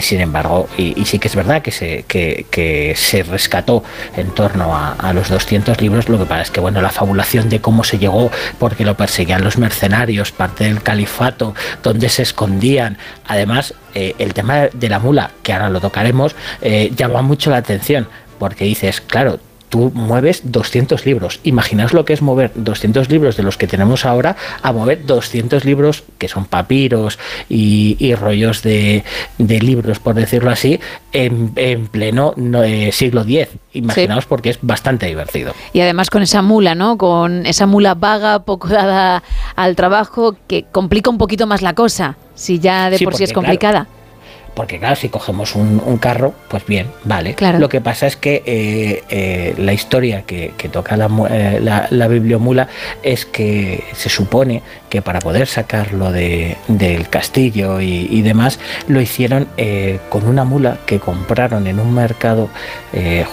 sin 0.01 0.19
embargo, 0.21 0.67
y, 0.77 1.03
sí 1.05 1.19
que 1.19 1.27
es 1.27 1.35
verdad 1.35 1.61
que 1.61 1.71
se, 1.71 2.03
que, 2.03 2.45
que 2.51 2.93
se 2.97 3.23
rescató 3.23 3.83
en 4.17 4.29
torno 4.31 4.75
a, 4.75 4.93
a 4.93 5.13
los 5.13 5.29
200 5.29 5.79
libros, 5.81 6.09
lo 6.09 6.17
que 6.19 6.25
pasa 6.25 6.41
es 6.43 6.51
que 6.51 6.59
bueno, 6.59 6.81
la 6.81 6.89
fabulación 6.89 7.49
de 7.49 7.59
cómo 7.61 7.83
se 7.83 7.97
llegó, 7.97 8.29
porque 8.59 8.83
lo 8.85 8.95
perseguían 8.95 9.42
los 9.43 9.57
mercenarios, 9.57 10.31
parte 10.31 10.65
del 10.65 10.81
califato, 10.81 11.53
donde 11.81 12.09
se 12.09 12.23
escondían. 12.23 12.97
Además, 13.27 13.73
eh, 13.93 14.15
el 14.17 14.33
tema 14.33 14.67
de 14.73 14.89
la 14.89 14.99
mula, 14.99 15.31
que 15.41 15.53
ahora 15.53 15.69
lo 15.69 15.79
tocaremos, 15.79 16.35
eh, 16.61 16.91
llama 16.95 17.21
mucho 17.21 17.49
la 17.49 17.57
atención, 17.57 18.07
porque 18.39 18.65
dices, 18.65 19.01
claro, 19.01 19.39
tú 19.73 19.91
mueves 19.95 20.41
200 20.43 21.03
libros. 21.07 21.39
Imaginaos 21.41 21.93
lo 21.93 22.05
que 22.05 22.13
es 22.13 22.21
mover 22.21 22.51
200 22.53 23.09
libros 23.09 23.37
de 23.37 23.41
los 23.41 23.57
que 23.57 23.65
tenemos 23.65 24.05
ahora 24.05 24.35
a 24.61 24.71
mover 24.71 25.03
200 25.03 25.65
libros 25.65 26.03
que 26.19 26.27
son 26.27 26.45
papiros 26.45 27.17
y, 27.49 27.97
y 27.97 28.13
rollos 28.13 28.61
de, 28.61 29.03
de 29.39 29.59
libros, 29.59 29.97
por 29.97 30.13
decirlo 30.13 30.51
así, 30.51 30.79
en, 31.11 31.53
en 31.55 31.87
pleno 31.87 32.35
no, 32.37 32.61
eh, 32.61 32.91
siglo 32.91 33.21
X. 33.21 33.47
Imaginaos 33.73 34.27
porque 34.27 34.51
es 34.51 34.59
bastante 34.61 35.07
divertido. 35.07 35.55
Y 35.73 35.81
además 35.81 36.11
con 36.11 36.21
esa 36.21 36.43
mula, 36.43 36.75
¿no? 36.75 36.99
Con 36.99 37.47
esa 37.47 37.65
mula 37.65 37.95
vaga, 37.95 38.45
poco 38.45 38.67
dada 38.67 39.23
al 39.55 39.75
trabajo, 39.75 40.35
que 40.45 40.65
complica 40.71 41.09
un 41.09 41.17
poquito 41.17 41.47
más 41.47 41.63
la 41.63 41.73
cosa, 41.73 42.15
si 42.35 42.59
ya 42.59 42.91
de 42.91 42.99
Sí, 42.99 43.05
por 43.05 43.15
sí 43.15 43.23
es 43.23 43.33
complicada. 43.33 43.87
Porque 44.53 44.79
claro, 44.79 44.95
si 44.95 45.09
cogemos 45.09 45.55
un, 45.55 45.81
un 45.85 45.97
carro, 45.97 46.33
pues 46.47 46.65
bien, 46.65 46.87
vale. 47.03 47.33
Claro. 47.35 47.59
Lo 47.59 47.69
que 47.69 47.81
pasa 47.81 48.07
es 48.07 48.15
que 48.15 48.43
eh, 48.45 49.03
eh, 49.09 49.55
la 49.57 49.73
historia 49.73 50.23
que, 50.23 50.53
que 50.57 50.69
toca 50.69 50.95
la, 50.97 51.09
eh, 51.29 51.59
la, 51.61 51.87
la 51.89 52.07
bibliomula 52.07 52.67
es 53.01 53.25
que 53.25 53.83
se 53.93 54.09
supone 54.09 54.61
que 54.89 55.01
para 55.01 55.19
poder 55.19 55.47
sacarlo 55.47 56.11
de- 56.11 56.55
del 56.67 57.09
castillo 57.09 57.81
y, 57.81 58.07
y 58.11 58.21
demás, 58.21 58.59
lo 58.87 59.01
hicieron 59.01 59.47
con 60.09 60.27
una 60.27 60.43
mula 60.43 60.77
que 60.85 60.99
compraron 60.99 61.65
en 61.67 61.79
un 61.79 61.93
mercado 61.93 62.49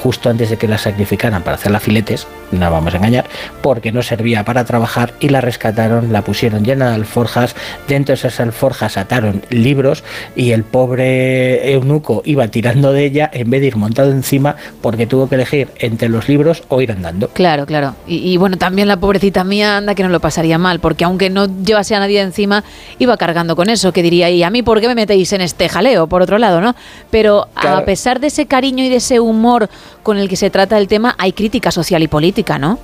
justo 0.03 0.31
antes 0.31 0.49
de 0.51 0.57
que 0.57 0.67
la 0.69 0.79
sacrificaran 0.79 1.43
para 1.43 1.57
hacerla 1.57 1.81
filetes, 1.81 2.27
no 2.51 2.71
vamos 2.71 2.95
a 2.95 2.97
engañar, 2.97 3.27
porque 3.63 3.93
no 3.93 4.03
servía 4.03 4.45
para 4.45 4.65
trabajar 4.65 5.13
y 5.21 5.29
la 5.29 5.41
rescataron, 5.43 6.13
la 6.13 6.23
pusieron 6.23 6.65
llena 6.65 6.89
de 6.89 6.95
alforjas, 6.95 7.55
dentro 7.87 8.15
de 8.15 8.19
esas 8.19 8.41
alforjas 8.41 8.97
ataron 8.97 9.43
libros 9.51 10.03
y 10.35 10.53
el 10.53 10.65
pobre 10.65 11.10
eunuco 11.11 12.23
iba 12.25 12.49
tirando 12.49 12.93
de 12.93 13.05
ella 13.05 13.31
en 13.33 13.51
vez 13.51 13.61
de 13.61 13.69
ir 13.69 13.77
montado 13.77 14.11
encima 14.11 14.57
porque 14.81 15.07
tuvo 15.07 15.29
que 15.29 15.35
elegir 15.37 15.69
entre 15.79 16.09
los 16.09 16.29
libros 16.29 16.63
o 16.69 16.81
ir 16.81 16.93
andando. 16.93 17.29
Claro, 17.29 17.67
claro. 17.67 17.95
Y, 18.07 18.33
y 18.33 18.37
bueno, 18.37 18.57
también 18.57 18.89
la 18.89 18.99
pobrecita 18.99 19.45
mía 19.45 19.77
anda 19.77 19.95
que 19.95 20.03
no 20.03 20.09
lo 20.09 20.21
pasaría 20.21 20.59
mal, 20.59 20.81
porque 20.81 21.05
aunque 21.05 21.31
no 21.31 21.47
llevase 21.63 21.95
a 21.95 22.01
nadie 22.01 22.21
encima, 22.21 22.65
iba 22.99 23.17
cargando 23.17 23.57
con 23.57 23.71
eso, 23.71 23.93
que 23.93 24.03
diría, 24.03 24.31
¿y 24.31 24.43
a 24.43 24.51
mí 24.51 24.63
por 24.63 24.81
qué 24.81 24.89
me 24.89 24.95
metéis 24.95 25.33
en 25.33 25.41
este 25.41 25.69
jaleo? 25.69 26.07
Por 26.07 26.23
otro 26.23 26.39
lado, 26.39 26.61
¿no? 26.61 26.75
Pero 27.11 27.49
a 27.55 27.85
pesar 27.85 28.21
de 28.21 28.29
ese 28.29 28.47
cariño 28.47 28.85
y 28.85 28.89
de 28.89 28.97
ese 28.97 29.21
humor 29.21 29.69
con 30.03 30.19
el 30.19 30.29
que 30.29 30.37
se 30.37 30.51
trata 30.51 30.79
el 30.79 30.89
tema, 30.89 31.15
hay 31.19 31.33
crítica 31.33 31.71
social 31.71 32.03
y 32.03 32.09
política, 32.09 32.59
¿no? 32.59 32.79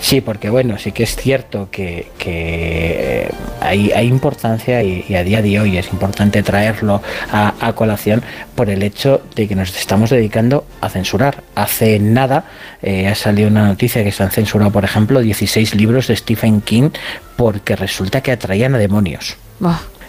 Sí, 0.00 0.20
porque 0.20 0.50
bueno, 0.50 0.78
sí 0.78 0.92
que 0.92 1.02
es 1.02 1.16
cierto 1.16 1.68
que, 1.70 2.08
que, 2.18 3.24
eh, 3.24 3.30
hay, 3.60 3.92
hay 3.92 4.06
importancia 4.06 4.82
y, 4.82 5.04
y 5.08 5.14
a 5.14 5.24
día 5.24 5.42
de 5.42 5.58
hoy 5.60 5.78
es 5.78 5.92
importante 5.92 6.42
traerlo 6.42 7.02
a, 7.30 7.54
a 7.60 7.72
colación 7.74 8.22
por 8.54 8.70
el 8.70 8.82
hecho 8.82 9.22
de 9.34 9.48
que 9.48 9.54
nos 9.54 9.76
estamos 9.76 10.10
dedicando 10.10 10.66
a 10.80 10.88
censurar. 10.88 11.42
Hace 11.54 11.98
nada 11.98 12.44
eh, 12.82 13.08
ha 13.08 13.14
salido 13.14 13.48
una 13.48 13.66
noticia 13.66 14.04
que 14.04 14.12
se 14.12 14.22
han 14.22 14.30
censurado, 14.30 14.70
por 14.70 14.84
ejemplo, 14.84 15.20
16 15.20 15.74
libros 15.74 16.06
de 16.08 16.16
Stephen 16.16 16.60
King 16.60 16.90
porque 17.36 17.76
resulta 17.76 18.20
que 18.20 18.32
atraían 18.32 18.74
a 18.74 18.78
demonios. 18.78 19.36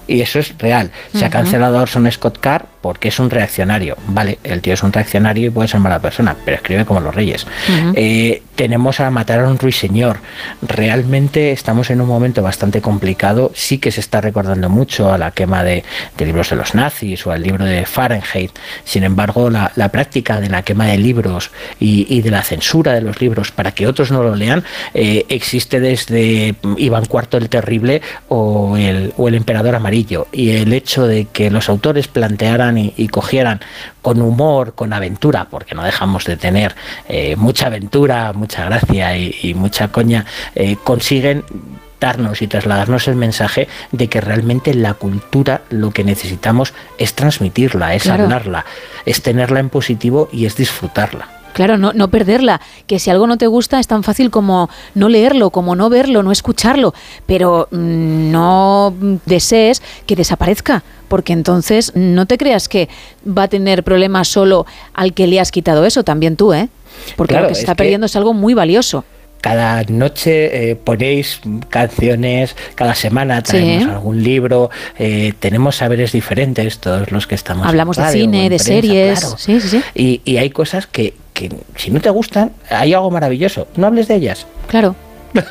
Y 0.07 0.21
eso 0.21 0.39
es 0.39 0.57
real. 0.57 0.91
Se 1.13 1.25
ha 1.25 1.29
cancelado 1.29 1.77
a 1.77 1.81
Orson 1.81 2.09
Scott 2.11 2.39
Card 2.39 2.65
porque 2.87 3.09
es 3.09 3.19
un 3.19 3.29
reaccionario. 3.29 3.97
Vale, 4.07 4.39
el 4.45 4.61
tío 4.61 4.73
es 4.73 4.81
un 4.81 4.93
reaccionario 4.93 5.47
y 5.47 5.49
puede 5.49 5.67
ser 5.67 5.81
mala 5.81 5.99
persona, 5.99 6.37
pero 6.45 6.55
escribe 6.55 6.85
como 6.85 7.01
los 7.01 7.13
reyes. 7.13 7.45
Eh, 7.95 8.43
tenemos 8.55 9.01
a 9.01 9.11
matar 9.11 9.41
a 9.41 9.49
un 9.49 9.59
ruiseñor. 9.59 10.19
Realmente 10.61 11.51
estamos 11.51 11.89
en 11.89 11.99
un 11.99 12.07
momento 12.07 12.41
bastante 12.41 12.79
complicado. 12.79 13.51
Sí 13.53 13.77
que 13.77 13.91
se 13.91 13.99
está 13.99 14.21
recordando 14.21 14.69
mucho 14.69 15.11
a 15.11 15.17
la 15.17 15.31
quema 15.31 15.65
de, 15.65 15.83
de 16.17 16.25
libros 16.25 16.49
de 16.49 16.55
los 16.55 16.75
nazis 16.75 17.27
o 17.27 17.31
al 17.31 17.43
libro 17.43 17.65
de 17.65 17.85
Fahrenheit. 17.85 18.51
Sin 18.85 19.03
embargo, 19.03 19.49
la, 19.49 19.73
la 19.75 19.89
práctica 19.89 20.39
de 20.39 20.49
la 20.49 20.61
quema 20.61 20.85
de 20.85 20.97
libros 20.97 21.51
y, 21.77 22.07
y 22.09 22.21
de 22.21 22.31
la 22.31 22.41
censura 22.41 22.93
de 22.93 23.01
los 23.01 23.19
libros 23.19 23.51
para 23.51 23.73
que 23.73 23.85
otros 23.85 24.11
no 24.11 24.23
lo 24.23 24.33
lean 24.33 24.63
eh, 24.93 25.25
existe 25.27 25.81
desde 25.81 26.55
Iván 26.77 27.03
IV 27.03 27.37
el 27.37 27.49
Terrible 27.49 28.01
o 28.29 28.77
el, 28.77 29.13
o 29.17 29.27
el 29.27 29.35
Emperador 29.35 29.75
Amarillo. 29.75 30.27
Y 30.31 30.51
el 30.51 30.71
hecho 30.71 31.05
de 31.05 31.25
que 31.25 31.51
los 31.51 31.67
autores 31.67 32.07
plantearan 32.07 32.76
y, 32.77 32.93
y 32.97 33.07
cogieran 33.07 33.59
con 34.01 34.21
humor, 34.21 34.73
con 34.75 34.93
aventura, 34.93 35.47
porque 35.49 35.75
no 35.75 35.83
dejamos 35.83 36.25
de 36.25 36.37
tener 36.37 36.75
eh, 37.09 37.35
mucha 37.35 37.67
aventura, 37.67 38.31
mucha 38.33 38.65
gracia 38.65 39.17
y, 39.17 39.35
y 39.41 39.53
mucha 39.53 39.89
coña, 39.89 40.25
eh, 40.55 40.77
consiguen 40.83 41.43
darnos 41.99 42.41
y 42.43 42.47
trasladarnos 42.47 43.07
el 43.07 43.15
mensaje 43.15 43.67
de 43.91 44.07
que 44.07 44.21
realmente 44.21 44.73
la 44.75 44.93
cultura 44.93 45.61
lo 45.69 45.91
que 45.91 46.03
necesitamos 46.03 46.73
es 46.99 47.13
transmitirla, 47.15 47.95
es 47.95 48.03
Claro. 48.03 48.23
hablarla, 48.25 48.65
es 49.05 49.21
tenerla 49.23 49.59
en 49.59 49.69
positivo 49.69 50.29
y 50.31 50.45
es 50.45 50.55
disfrutarla. 50.55 51.27
Claro, 51.57 51.77
no, 51.79 51.91
no 51.91 52.07
perderla. 52.09 52.61
Que 52.85 52.99
si 52.99 53.09
algo 53.09 53.25
no 53.25 53.37
te 53.37 53.47
gusta 53.47 53.79
es 53.79 53.87
tan 53.87 54.03
fácil 54.03 54.29
como 54.29 54.69
no 54.93 55.09
leerlo, 55.09 55.49
como 55.49 55.75
no 55.75 55.89
verlo, 55.89 56.21
no 56.21 56.31
escucharlo. 56.31 56.93
Pero 57.25 57.67
mm, 57.71 58.31
no 58.31 58.93
desees 59.25 59.81
que 60.05 60.15
desaparezca. 60.15 60.83
Porque 61.07 61.33
entonces 61.33 61.93
no 61.95 62.25
te 62.27 62.37
creas 62.37 62.69
que 62.69 62.89
va 63.27 63.43
a 63.43 63.47
tener 63.47 63.83
problemas 63.83 64.27
solo 64.27 64.65
al 64.93 65.13
que 65.13 65.25
le 65.25 65.39
has 65.39 65.51
quitado 65.51 65.85
eso, 65.85 66.03
también 66.03 66.35
tú, 66.35 66.53
¿eh? 66.53 66.69
Porque 67.15 67.33
Claro, 67.33 67.45
lo 67.45 67.49
que 67.49 67.55
se 67.55 67.59
es 67.61 67.63
está 67.63 67.73
que- 67.73 67.77
perdiendo 67.83 68.05
es 68.05 68.15
algo 68.15 68.33
muy 68.33 68.53
valioso. 68.53 69.03
Cada 69.41 69.83
noche 69.83 70.71
eh, 70.71 70.75
ponéis 70.75 71.39
canciones, 71.69 72.55
cada 72.75 72.95
semana 72.95 73.41
traemos 73.43 73.83
Sí. 73.83 73.89
algún 73.89 74.23
libro, 74.23 74.69
eh, 74.97 75.33
tenemos 75.39 75.75
saberes 75.75 76.11
diferentes, 76.11 76.79
todos 76.79 77.11
los 77.11 77.27
que 77.27 77.35
estamos. 77.35 77.65
Hablamos 77.67 77.97
de 77.97 78.03
radio 78.03 78.19
cine, 78.23 78.37
en 78.45 78.49
de 78.49 78.57
prensa, 78.57 78.65
series. 78.65 79.19
claro. 79.19 79.35
Sí, 79.37 79.61
sí, 79.61 79.67
sí. 79.69 79.81
Y, 79.93 80.21
y 80.25 80.37
hay 80.37 80.49
cosas 80.49 80.87
que, 80.87 81.13
que 81.37 81.49
si 81.75 81.91
no 81.91 82.01
te 82.01 82.09
gustan, 82.09 82.51
hay 82.69 82.93
algo 82.93 83.11
maravilloso. 83.11 83.67
No 83.75 83.87
hables 83.87 84.07
de 84.07 84.15
ellas. 84.15 84.47
Claro. 84.67 84.95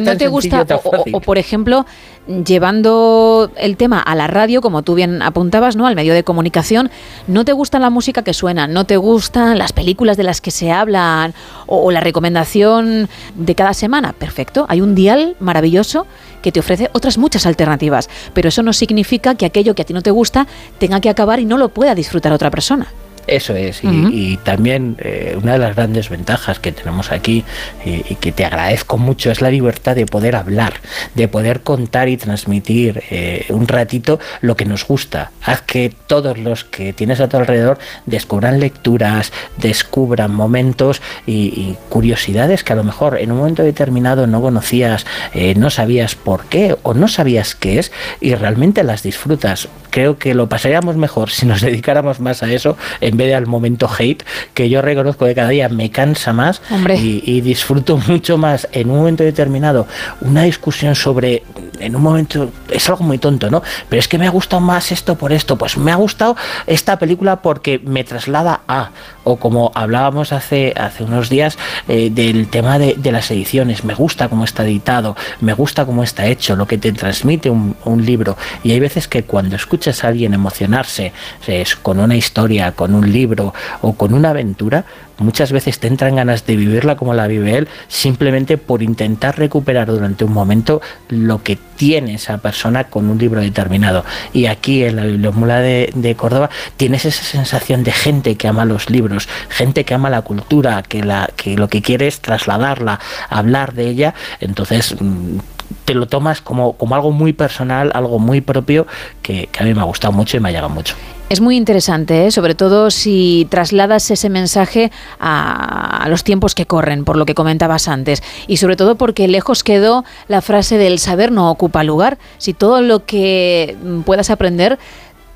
No 0.00 0.16
te 0.16 0.28
gusta, 0.28 0.64
o, 1.12 1.20
por 1.20 1.38
ejemplo, 1.38 1.84
llevando 2.28 3.50
el 3.56 3.76
tema 3.76 4.00
a 4.00 4.14
la 4.14 4.28
radio, 4.28 4.60
como 4.60 4.82
tú 4.82 4.94
bien 4.94 5.20
apuntabas, 5.22 5.74
¿no? 5.74 5.88
Al 5.88 5.96
medio 5.96 6.14
de 6.14 6.22
comunicación, 6.22 6.88
no 7.26 7.44
te 7.44 7.52
gusta 7.52 7.80
la 7.80 7.90
música 7.90 8.22
que 8.22 8.32
suena, 8.32 8.68
no 8.68 8.84
te 8.84 8.96
gustan 8.96 9.58
las 9.58 9.72
películas 9.72 10.16
de 10.16 10.22
las 10.22 10.40
que 10.40 10.52
se 10.52 10.70
hablan, 10.70 11.34
o, 11.66 11.82
o 11.82 11.90
la 11.90 12.00
recomendación 12.00 13.08
de 13.34 13.54
cada 13.56 13.74
semana. 13.74 14.12
Perfecto, 14.12 14.66
hay 14.68 14.80
un 14.80 14.94
dial 14.94 15.34
maravilloso 15.40 16.06
que 16.42 16.52
te 16.52 16.60
ofrece 16.60 16.88
otras 16.92 17.18
muchas 17.18 17.44
alternativas, 17.44 18.08
pero 18.34 18.48
eso 18.48 18.62
no 18.62 18.72
significa 18.72 19.34
que 19.34 19.46
aquello 19.46 19.74
que 19.74 19.82
a 19.82 19.84
ti 19.84 19.92
no 19.92 20.02
te 20.02 20.12
gusta 20.12 20.46
tenga 20.78 21.00
que 21.00 21.10
acabar 21.10 21.40
y 21.40 21.44
no 21.44 21.58
lo 21.58 21.70
pueda 21.70 21.96
disfrutar 21.96 22.32
otra 22.32 22.52
persona. 22.52 22.86
Eso 23.26 23.54
es, 23.54 23.80
y, 23.82 24.38
también 24.44 24.96
eh, 25.00 25.36
una 25.40 25.54
de 25.54 25.58
las 25.58 25.74
grandes 25.74 26.08
ventajas 26.08 26.60
que 26.60 26.72
tenemos 26.72 27.10
aquí 27.10 27.44
y, 27.84 28.12
y 28.12 28.16
que 28.16 28.32
te 28.32 28.44
agradezco 28.44 28.98
mucho 28.98 29.30
es 29.30 29.40
la 29.40 29.50
libertad 29.50 29.96
de 29.96 30.06
poder 30.06 30.36
hablar, 30.36 30.74
de 31.14 31.26
poder 31.26 31.62
contar 31.62 32.08
y 32.08 32.16
transmitir 32.16 33.02
eh, 33.10 33.46
un 33.48 33.66
ratito 33.66 34.20
lo 34.40 34.56
que 34.56 34.64
nos 34.64 34.86
gusta. 34.86 35.32
Haz 35.42 35.62
que 35.62 35.92
todos 36.06 36.38
los 36.38 36.64
que 36.64 36.92
tienes 36.92 37.20
a 37.20 37.28
tu 37.28 37.36
alrededor 37.36 37.78
descubran 38.06 38.60
lecturas, 38.60 39.32
descubran 39.56 40.34
momentos 40.34 41.02
y, 41.26 41.32
y 41.32 41.76
curiosidades 41.88 42.62
que 42.62 42.72
a 42.72 42.76
lo 42.76 42.84
mejor 42.84 43.18
en 43.18 43.32
un 43.32 43.38
momento 43.38 43.62
determinado 43.62 44.26
no 44.26 44.40
conocías, 44.40 45.06
eh, 45.34 45.54
no 45.56 45.70
sabías 45.70 46.14
por 46.14 46.46
qué 46.46 46.76
o 46.82 46.94
no 46.94 47.08
sabías 47.08 47.54
qué 47.54 47.78
es 47.78 47.92
y 48.20 48.34
realmente 48.34 48.82
las 48.84 49.02
disfrutas. 49.02 49.68
Creo 49.90 50.18
que 50.18 50.34
lo 50.34 50.48
pasaríamos 50.48 50.96
mejor 50.96 51.30
si 51.36 51.46
nos 51.46 51.60
dedicáramos 51.60 52.20
más 52.20 52.42
a 52.42 52.52
eso 52.52 52.76
en 53.00 53.15
vez 53.16 53.28
de 53.28 53.34
al 53.34 53.46
momento 53.46 53.88
hate, 53.88 54.24
que 54.54 54.68
yo 54.68 54.82
reconozco 54.82 55.26
que 55.26 55.34
cada 55.34 55.48
día 55.48 55.68
me 55.68 55.90
cansa 55.90 56.32
más 56.32 56.62
y, 56.96 57.22
y 57.24 57.40
disfruto 57.40 57.96
mucho 58.08 58.38
más 58.38 58.68
en 58.72 58.90
un 58.90 58.98
momento 58.98 59.24
determinado 59.24 59.86
una 60.20 60.42
discusión 60.44 60.94
sobre, 60.94 61.42
en 61.80 61.96
un 61.96 62.02
momento, 62.02 62.50
es 62.70 62.88
algo 62.88 63.04
muy 63.04 63.18
tonto, 63.18 63.50
¿no? 63.50 63.62
Pero 63.88 64.00
es 64.00 64.08
que 64.08 64.18
me 64.18 64.26
ha 64.26 64.30
gustado 64.30 64.60
más 64.60 64.92
esto 64.92 65.16
por 65.16 65.32
esto, 65.32 65.56
pues 65.56 65.76
me 65.76 65.92
ha 65.92 65.96
gustado 65.96 66.36
esta 66.66 66.98
película 66.98 67.42
porque 67.42 67.78
me 67.78 68.04
traslada 68.04 68.60
a, 68.68 68.90
o 69.24 69.36
como 69.36 69.72
hablábamos 69.74 70.32
hace, 70.32 70.72
hace 70.76 71.04
unos 71.04 71.28
días 71.28 71.58
eh, 71.88 72.10
del 72.10 72.48
tema 72.48 72.78
de, 72.78 72.94
de 72.96 73.12
las 73.12 73.30
ediciones, 73.30 73.84
me 73.84 73.94
gusta 73.94 74.28
cómo 74.28 74.44
está 74.44 74.64
editado, 74.64 75.16
me 75.40 75.52
gusta 75.52 75.84
cómo 75.86 76.02
está 76.02 76.26
hecho, 76.26 76.56
lo 76.56 76.66
que 76.66 76.78
te 76.78 76.92
transmite 76.92 77.50
un, 77.50 77.76
un 77.84 78.04
libro. 78.04 78.36
Y 78.62 78.72
hay 78.72 78.80
veces 78.80 79.08
que 79.08 79.24
cuando 79.24 79.56
escuchas 79.56 80.04
a 80.04 80.08
alguien 80.08 80.34
emocionarse 80.34 81.12
es, 81.46 81.76
con 81.76 81.98
una 81.98 82.16
historia, 82.16 82.72
con 82.72 82.94
un 82.94 83.12
libro 83.12 83.54
o 83.82 83.94
con 83.94 84.14
una 84.14 84.30
aventura, 84.30 84.84
muchas 85.18 85.52
veces 85.52 85.78
te 85.78 85.88
entran 85.88 86.16
ganas 86.16 86.46
de 86.46 86.56
vivirla 86.56 86.96
como 86.96 87.14
la 87.14 87.26
vive 87.26 87.56
él, 87.56 87.68
simplemente 87.88 88.58
por 88.58 88.82
intentar 88.82 89.38
recuperar 89.38 89.88
durante 89.88 90.24
un 90.24 90.32
momento 90.32 90.80
lo 91.08 91.42
que 91.42 91.56
tiene 91.76 92.14
esa 92.14 92.38
persona 92.38 92.84
con 92.84 93.08
un 93.08 93.18
libro 93.18 93.40
determinado. 93.40 94.04
Y 94.32 94.46
aquí 94.46 94.84
en 94.84 94.96
la 94.96 95.04
Bibliomula 95.04 95.60
de, 95.60 96.14
Córdoba 96.16 96.50
tienes 96.76 97.04
esa 97.04 97.24
sensación 97.24 97.84
de 97.84 97.92
gente 97.92 98.36
que 98.36 98.48
ama 98.48 98.64
los 98.64 98.90
libros, 98.90 99.28
gente 99.48 99.84
que 99.84 99.94
ama 99.94 100.08
la 100.08 100.22
cultura, 100.22 100.82
que, 100.82 101.02
la, 101.02 101.28
que 101.36 101.56
lo 101.56 101.68
que 101.68 101.82
quiere 101.82 102.06
es 102.06 102.20
trasladarla, 102.20 103.00
hablar 103.28 103.74
de 103.74 103.88
ella. 103.88 104.14
Entonces 104.40 104.96
mm, 104.98 105.38
te 105.84 105.94
lo 105.94 106.06
tomas 106.06 106.40
como, 106.40 106.74
como 106.74 106.94
algo 106.94 107.10
muy 107.10 107.32
personal, 107.32 107.90
algo 107.94 108.18
muy 108.18 108.40
propio, 108.40 108.86
que, 109.22 109.48
a 109.58 109.64
mí 109.64 109.74
me 109.74 109.80
ha 109.80 109.84
gustado 109.84 110.12
mucho 110.12 110.36
y 110.36 110.40
me 110.40 110.48
ha 110.48 110.52
llegado 110.52 110.68
mucho. 110.68 110.94
Es 111.28 111.40
muy 111.40 111.56
interesante, 111.56 112.26
¿eh? 112.26 112.30
sobre 112.30 112.54
todo 112.54 112.90
si 112.90 113.48
trasladas 113.50 114.10
ese 114.12 114.28
mensaje 114.28 114.92
a, 115.18 116.04
a 116.04 116.08
los 116.08 116.22
tiempos 116.22 116.54
que 116.54 116.66
corren, 116.66 117.04
por 117.04 117.16
lo 117.16 117.26
que 117.26 117.34
comentabas 117.34 117.88
antes. 117.88 118.22
Y 118.46 118.58
sobre 118.58 118.76
todo 118.76 118.94
porque 118.94 119.26
lejos 119.26 119.64
quedó 119.64 120.04
la 120.28 120.40
frase 120.40 120.78
del 120.78 121.00
saber 121.00 121.32
no 121.32 121.50
ocupa 121.50 121.82
lugar. 121.82 122.18
Si 122.38 122.54
todo 122.54 122.80
lo 122.80 123.04
que 123.04 123.76
mm, 123.82 124.02
puedas 124.02 124.30
aprender 124.30 124.78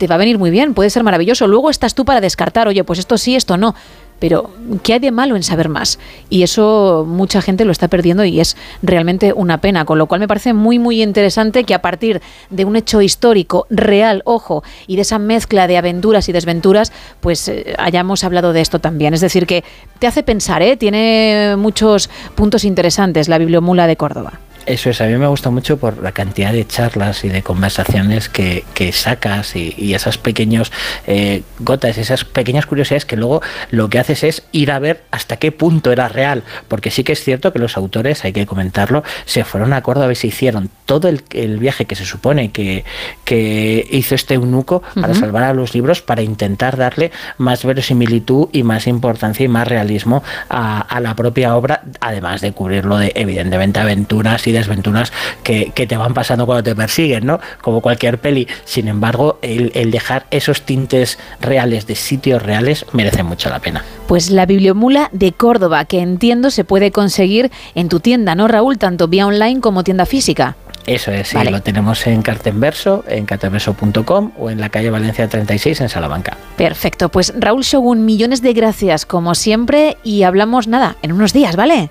te 0.01 0.07
va 0.07 0.14
a 0.14 0.18
venir 0.18 0.39
muy 0.39 0.51
bien, 0.51 0.72
puede 0.72 0.89
ser 0.89 1.03
maravilloso. 1.03 1.47
Luego 1.47 1.68
estás 1.68 1.95
tú 1.95 2.07
para 2.07 2.22
descartar, 2.22 2.66
oye, 2.68 2.85
pues 2.85 2.99
esto 2.99 3.18
sí, 3.18 3.37
esto 3.37 3.59
no. 3.59 3.74
Pero 4.21 4.51
¿qué 4.85 4.93
hay 4.93 4.99
de 5.01 5.11
malo 5.11 5.35
en 5.35 5.43
saber 5.43 5.68
más? 5.68 5.99
Y 6.29 6.45
eso 6.45 7.05
mucha 7.09 7.43
gente 7.43 7.64
lo 7.64 7.73
está 7.73 7.89
perdiendo 7.89 8.25
y 8.25 8.39
es 8.39 8.57
realmente 8.83 9.33
una 9.33 9.59
pena, 9.59 9.85
con 9.85 9.99
lo 9.99 10.07
cual 10.07 10.21
me 10.21 10.29
parece 10.29 10.53
muy, 10.53 10.79
muy 10.79 11.03
interesante 11.03 11.64
que 11.64 11.75
a 11.75 11.83
partir 11.83 12.23
de 12.51 12.64
un 12.64 12.77
hecho 12.77 13.03
histórico 13.03 13.66
real, 13.71 14.23
ojo, 14.25 14.62
y 14.87 14.97
de 14.97 15.03
esa 15.03 15.18
mezcla 15.18 15.66
de 15.66 15.79
aventuras 15.79 16.29
y 16.29 16.33
desventuras, 16.33 16.93
pues 17.21 17.49
eh, 17.49 17.75
hayamos 17.79 18.23
hablado 18.23 18.53
de 18.53 18.61
esto 18.61 18.79
también. 18.79 19.14
Es 19.14 19.21
decir, 19.21 19.47
que 19.47 19.64
te 19.99 20.07
hace 20.07 20.23
pensar, 20.23 20.62
¿eh? 20.62 20.77
tiene 20.77 21.55
muchos 21.57 22.11
puntos 22.35 22.64
interesantes 22.64 23.29
la 23.29 23.39
Bibliomula 23.39 23.87
de 23.87 23.97
Córdoba. 23.97 24.39
Eso 24.66 24.90
es, 24.90 25.00
a 25.00 25.06
mí 25.06 25.16
me 25.16 25.26
gusta 25.26 25.50
mucho 25.50 25.78
por 25.78 26.02
la 26.02 26.12
cantidad 26.12 26.52
de 26.52 26.66
charlas 26.66 27.24
y 27.24 27.28
de 27.28 27.42
conversaciones 27.42 28.28
que, 28.28 28.64
sacas 28.92 29.56
y, 29.56 29.94
esas 29.94 30.18
pequeños 30.18 30.72
eh, 31.06 31.42
gotas, 31.58 31.98
esas 31.98 32.24
pequeñas 32.24 32.66
curiosidades 32.66 33.04
que 33.04 33.16
luego 33.16 33.42
lo 33.70 33.90
que 33.90 33.98
haces 33.98 34.24
es 34.24 34.42
ir 34.52 34.70
a 34.70 34.78
ver 34.78 35.02
hasta 35.11 35.36
qué 35.36 35.52
punto 35.52 35.92
era 35.92 36.08
real, 36.08 36.44
porque 36.68 36.90
sí 36.90 37.04
que 37.04 37.12
es 37.12 37.22
cierto 37.22 37.52
que 37.52 37.58
los 37.58 37.76
autores, 37.76 38.24
hay 38.24 38.32
que 38.32 38.46
comentarlo, 38.46 39.02
se 39.24 39.44
fueron 39.44 39.72
a 39.72 39.82
Córdoba 39.82 40.12
y 40.12 40.14
se 40.14 40.28
hicieron 40.28 40.70
todo 40.86 41.08
el, 41.08 41.58
viaje 41.58 41.84
que 41.84 41.94
se 41.94 42.04
supone 42.04 42.52
que, 42.52 42.84
que 43.24 43.86
hizo 43.90 44.14
este 44.14 44.34
eunuco 44.34 44.82
para 45.00 45.14
salvar 45.14 45.44
a 45.44 45.54
los 45.54 45.74
libros, 45.74 46.00
para 46.02 46.22
intentar 46.22 46.76
darle 46.76 47.11
más 47.38 47.64
verosimilitud 47.64 48.48
y 48.52 48.62
más 48.62 48.86
importancia 48.86 49.44
y 49.44 49.48
más 49.48 49.68
realismo 49.68 50.22
a, 50.48 50.80
a 50.80 51.00
la 51.00 51.14
propia 51.14 51.56
obra, 51.56 51.82
además 52.00 52.40
de 52.40 52.52
cubrirlo 52.52 52.96
de 52.96 53.12
evidentemente 53.14 53.80
aventuras 53.80 54.46
y 54.46 54.49
desventuras 54.53 55.12
que, 55.42 55.72
te 55.74 55.96
van 55.96 56.14
pasando 56.14 56.46
cuando 56.46 56.62
te 56.62 56.74
persiguen, 56.74 57.26
¿no? 57.26 57.40
Como 57.62 57.80
cualquier 57.80 58.18
peli. 58.18 58.46
Sin 58.64 58.88
embargo, 58.88 59.38
el, 59.42 59.90
dejar 59.90 60.26
esos 60.30 60.62
tintes 60.62 61.18
reales 61.40 61.86
de 61.86 61.94
sitios 61.94 62.42
reales 62.42 62.86
merece 62.92 63.22
mucho 63.22 63.48
la 63.51 63.59
pena. 63.59 63.84
Pues 64.07 64.30
la 64.30 64.46
Bibliomula 64.46 65.09
de 65.12 65.32
Córdoba, 65.32 65.84
que 65.84 66.01
entiendo 66.01 66.51
se 66.51 66.64
puede 66.64 66.90
conseguir 66.90 67.51
en 67.74 67.88
tu 67.88 68.01
tienda, 68.01 68.34
¿no, 68.34 68.48
Raúl? 68.48 68.78
Tanto 68.78 69.09
vía 69.09 69.26
online 69.26 69.61
como 69.61 69.84
tienda 69.84 70.07
física. 70.07 70.57
Eso 70.86 71.12
es, 71.12 71.28
sí, 71.28 71.38
lo 71.51 71.62
tenemos 71.62 72.07
en 72.07 72.22
Cartenverso, 72.22 73.05
en 73.07 73.26
cartenverso.com 73.26 74.32
o 74.38 74.51
en 74.51 74.61
la 74.61 74.70
calle 74.70 74.90
Valencia 74.90 75.28
36 75.28 75.82
en 75.82 75.88
Salamanca. 75.88 76.36
Perfecto, 76.57 77.11
pues 77.11 77.34
Raúl 77.38 77.62
Shogun, 77.62 78.05
millones 78.05 78.42
de 78.42 78.53
gracias 78.55 79.07
como 79.07 79.34
siempre 79.34 79.98
y 80.03 80.22
hablamos 80.22 80.68
nada, 80.68 80.96
en 81.03 81.12
unos 81.12 81.32
días, 81.32 81.55
¿vale? 81.55 81.90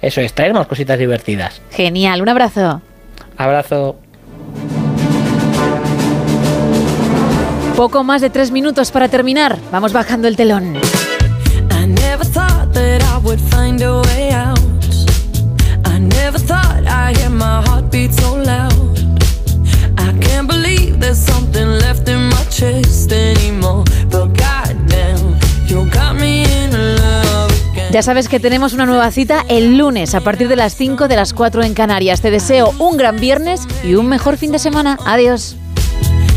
Eso 0.00 0.20
es, 0.20 0.32
traernos 0.32 0.66
cositas 0.66 0.98
divertidas. 0.98 1.60
Genial, 1.70 2.22
un 2.22 2.28
abrazo. 2.28 2.82
Abrazo. 3.36 3.96
Poco 7.76 8.02
más 8.04 8.20
de 8.20 8.30
tres 8.30 8.50
minutos 8.50 8.90
para 8.90 9.08
terminar. 9.08 9.58
Vamos 9.70 9.92
bajando 9.92 10.28
el 10.28 10.36
telón. 10.36 10.76
I 19.98 20.12
can't 20.20 20.48
believe 20.48 21.00
there's 21.00 21.18
something 21.18 21.66
left 21.80 22.08
in 22.08 22.28
my 22.28 22.44
chest 22.50 23.12
anymore. 23.12 23.84
But 24.10 24.36
Ya 27.90 28.02
sabes 28.02 28.28
que 28.28 28.38
tenemos 28.38 28.74
una 28.74 28.84
nueva 28.84 29.10
cita 29.10 29.46
el 29.48 29.78
lunes 29.78 30.14
a 30.14 30.20
partir 30.20 30.48
de 30.48 30.56
las 30.56 30.74
5 30.76 31.08
de 31.08 31.16
las 31.16 31.32
4 31.32 31.62
en 31.62 31.72
Canarias. 31.72 32.20
Te 32.20 32.30
deseo 32.30 32.74
un 32.78 32.98
gran 32.98 33.16
viernes 33.16 33.66
y 33.82 33.94
un 33.94 34.08
mejor 34.08 34.36
fin 34.36 34.52
de 34.52 34.58
semana. 34.58 34.98
Adiós. 35.06 35.56